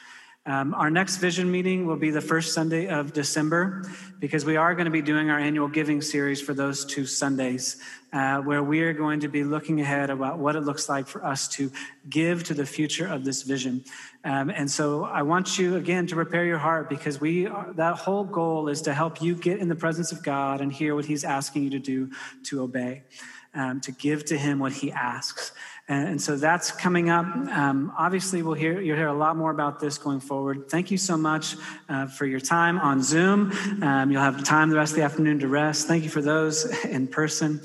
Um, 0.46 0.74
our 0.74 0.90
next 0.90 1.16
vision 1.16 1.50
meeting 1.50 1.86
will 1.86 1.96
be 1.96 2.10
the 2.10 2.20
first 2.20 2.52
Sunday 2.52 2.86
of 2.88 3.14
December 3.14 3.82
because 4.20 4.44
we 4.44 4.56
are 4.56 4.74
going 4.74 4.84
to 4.84 4.90
be 4.90 5.00
doing 5.00 5.30
our 5.30 5.38
annual 5.38 5.68
giving 5.68 6.02
series 6.02 6.38
for 6.38 6.52
those 6.52 6.84
two 6.84 7.06
Sundays, 7.06 7.78
uh, 8.12 8.42
where 8.42 8.62
we 8.62 8.82
are 8.82 8.92
going 8.92 9.20
to 9.20 9.28
be 9.28 9.42
looking 9.42 9.80
ahead 9.80 10.10
about 10.10 10.38
what 10.38 10.54
it 10.54 10.60
looks 10.60 10.86
like 10.86 11.06
for 11.06 11.24
us 11.24 11.48
to 11.48 11.72
give 12.10 12.44
to 12.44 12.52
the 12.52 12.66
future 12.66 13.06
of 13.06 13.24
this 13.24 13.42
vision. 13.42 13.84
Um, 14.24 14.50
and 14.50 14.70
so 14.70 15.04
I 15.04 15.22
want 15.22 15.58
you 15.58 15.76
again 15.76 16.06
to 16.08 16.14
prepare 16.14 16.44
your 16.44 16.58
heart 16.58 16.90
because 16.90 17.18
we 17.22 17.46
are, 17.46 17.72
that 17.76 17.96
whole 17.96 18.24
goal 18.24 18.68
is 18.68 18.82
to 18.82 18.92
help 18.92 19.22
you 19.22 19.34
get 19.34 19.60
in 19.60 19.68
the 19.68 19.76
presence 19.76 20.12
of 20.12 20.22
God 20.22 20.60
and 20.60 20.70
hear 20.70 20.94
what 20.94 21.06
He's 21.06 21.24
asking 21.24 21.64
you 21.64 21.70
to 21.70 21.78
do 21.78 22.10
to 22.44 22.60
obey, 22.60 23.04
um, 23.54 23.80
to 23.80 23.92
give 23.92 24.26
to 24.26 24.36
Him 24.36 24.58
what 24.58 24.72
He 24.72 24.92
asks. 24.92 25.52
And, 25.86 26.20
so 26.20 26.36
that's 26.36 26.70
coming 26.70 27.10
up. 27.10 27.26
Um, 27.26 27.92
obviously, 27.98 28.42
we'll 28.42 28.54
hear 28.54 28.80
you'll 28.80 28.96
hear 28.96 29.08
a 29.08 29.12
lot 29.14 29.36
more 29.36 29.50
about 29.50 29.80
this 29.80 29.98
going 29.98 30.20
forward. 30.20 30.70
Thank 30.70 30.90
you 30.90 30.96
so 30.96 31.16
much 31.16 31.56
uh, 31.90 32.06
for 32.06 32.24
your 32.24 32.40
time 32.40 32.78
on 32.78 33.02
Zoom. 33.02 33.52
Um, 33.82 34.10
you'll 34.10 34.22
have 34.22 34.42
time 34.44 34.70
the 34.70 34.76
rest 34.76 34.92
of 34.92 34.96
the 34.96 35.04
afternoon 35.04 35.40
to 35.40 35.48
rest. 35.48 35.86
Thank 35.86 36.04
you 36.04 36.10
for 36.10 36.22
those 36.22 36.64
in 36.84 37.06
person. 37.06 37.60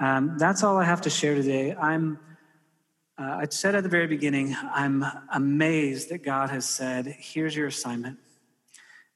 Um, 0.00 0.36
that's 0.38 0.62
all 0.62 0.78
I 0.78 0.84
have 0.84 1.02
to 1.02 1.10
share 1.10 1.34
today. 1.34 1.74
I'm. 1.74 2.18
Uh, 3.18 3.40
I 3.42 3.46
said 3.50 3.74
at 3.74 3.82
the 3.82 3.88
very 3.88 4.06
beginning, 4.06 4.56
I'm 4.72 5.04
amazed 5.32 6.10
that 6.10 6.22
God 6.22 6.50
has 6.50 6.64
said, 6.64 7.06
"Here's 7.18 7.54
your 7.54 7.66
assignment." 7.66 8.18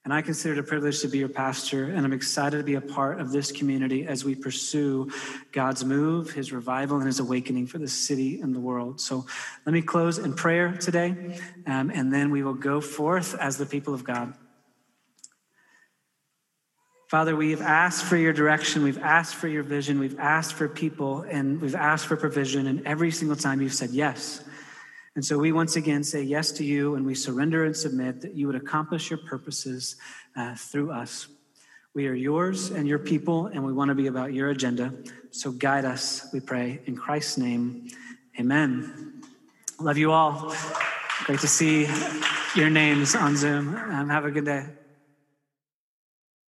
And 0.05 0.12
I 0.12 0.20
consider 0.20 0.55
it 0.55 0.59
a 0.59 0.64
privilege 0.64 1.00
to 1.03 1.09
be 1.09 1.18
your 1.18 1.28
pastor, 1.28 1.84
and 1.84 2.05
I'm 2.05 2.12
excited 2.12 2.57
to 2.59 2.64
be 2.64 2.74
a 2.74 2.80
part 2.80 3.20
of 3.20 3.30
this 3.30 3.53
community 3.53 4.05
as 4.05 4.24
we 4.24 4.34
pursue 4.34 5.12
God's 5.53 5.84
move, 5.84 6.32
his 6.32 6.53
revival, 6.53 6.96
and 6.96 7.07
his 7.07 7.20
awakening 7.20 7.68
for 7.68 7.78
the 7.78 7.86
city 7.86 8.40
and 8.40 8.53
the 8.53 8.59
world. 8.59 9.00
So 9.00 9.26
let 9.64 9.72
me 9.72 9.80
close 9.80 10.18
in 10.18 10.34
prayer 10.34 10.72
today, 10.72 11.38
um, 11.68 11.90
and 11.90 12.12
then 12.12 12.32
we 12.32 12.42
will 12.42 12.55
go 12.55 12.80
forth 12.80 13.36
as 13.38 13.59
the 13.59 13.66
people 13.66 13.94
of 13.94 14.03
God. 14.03 14.34
Father, 17.09 17.36
we 17.36 17.53
have 17.53 17.61
asked 17.61 18.05
for 18.05 18.16
your 18.16 18.32
direction, 18.32 18.82
we've 18.82 18.98
asked 18.98 19.36
for 19.36 19.46
your 19.46 19.62
vision, 19.62 20.00
we've 20.00 20.18
asked 20.18 20.55
for 20.55 20.68
people, 20.68 21.20
and 21.20 21.61
we've 21.61 21.76
asked 21.76 22.07
for 22.07 22.16
provision, 22.16 22.66
and 22.66 22.84
every 22.88 23.12
single 23.12 23.36
time 23.36 23.61
you've 23.61 23.74
said 23.74 23.90
yes. 23.90 24.42
And 25.15 25.25
so 25.25 25.39
we 25.39 25.53
once 25.53 25.77
again 25.77 26.03
say 26.03 26.23
yes 26.23 26.53
to 26.53 26.65
you 26.65 26.95
and 26.95 27.05
we 27.05 27.15
surrender 27.15 27.65
and 27.65 27.77
submit 27.77 28.23
that 28.23 28.35
you 28.35 28.47
would 28.47 28.57
accomplish 28.57 29.11
your 29.11 29.19
purposes 29.19 29.97
uh, 30.37 30.55
through 30.55 30.91
us. 30.91 31.29
We 31.95 32.07
are 32.07 32.15
yours 32.15 32.71
and 32.71 32.89
your 32.89 32.99
people, 32.99 33.49
and 33.49 33.63
we 33.63 33.75
want 33.75 33.91
to 33.91 33.95
be 33.95 34.07
about 34.07 34.33
your 34.33 34.49
agenda. 34.49 34.95
So 35.31 35.53
guide 35.53 35.85
us, 35.85 36.27
we 36.33 36.41
pray. 36.41 36.81
In 36.87 36.97
Christ's 36.97 37.37
name, 37.37 37.89
amen. 38.41 39.21
Love 39.79 39.99
you 39.99 40.11
all. 40.11 40.55
Great 41.25 41.41
to 41.41 41.49
see 41.49 41.87
your 42.57 42.71
names 42.71 43.15
on 43.15 43.37
Zoom. 43.37 43.77
Um, 43.77 44.09
have 44.09 44.25
a 44.25 44.31
good 44.31 44.47
day. 44.47 44.65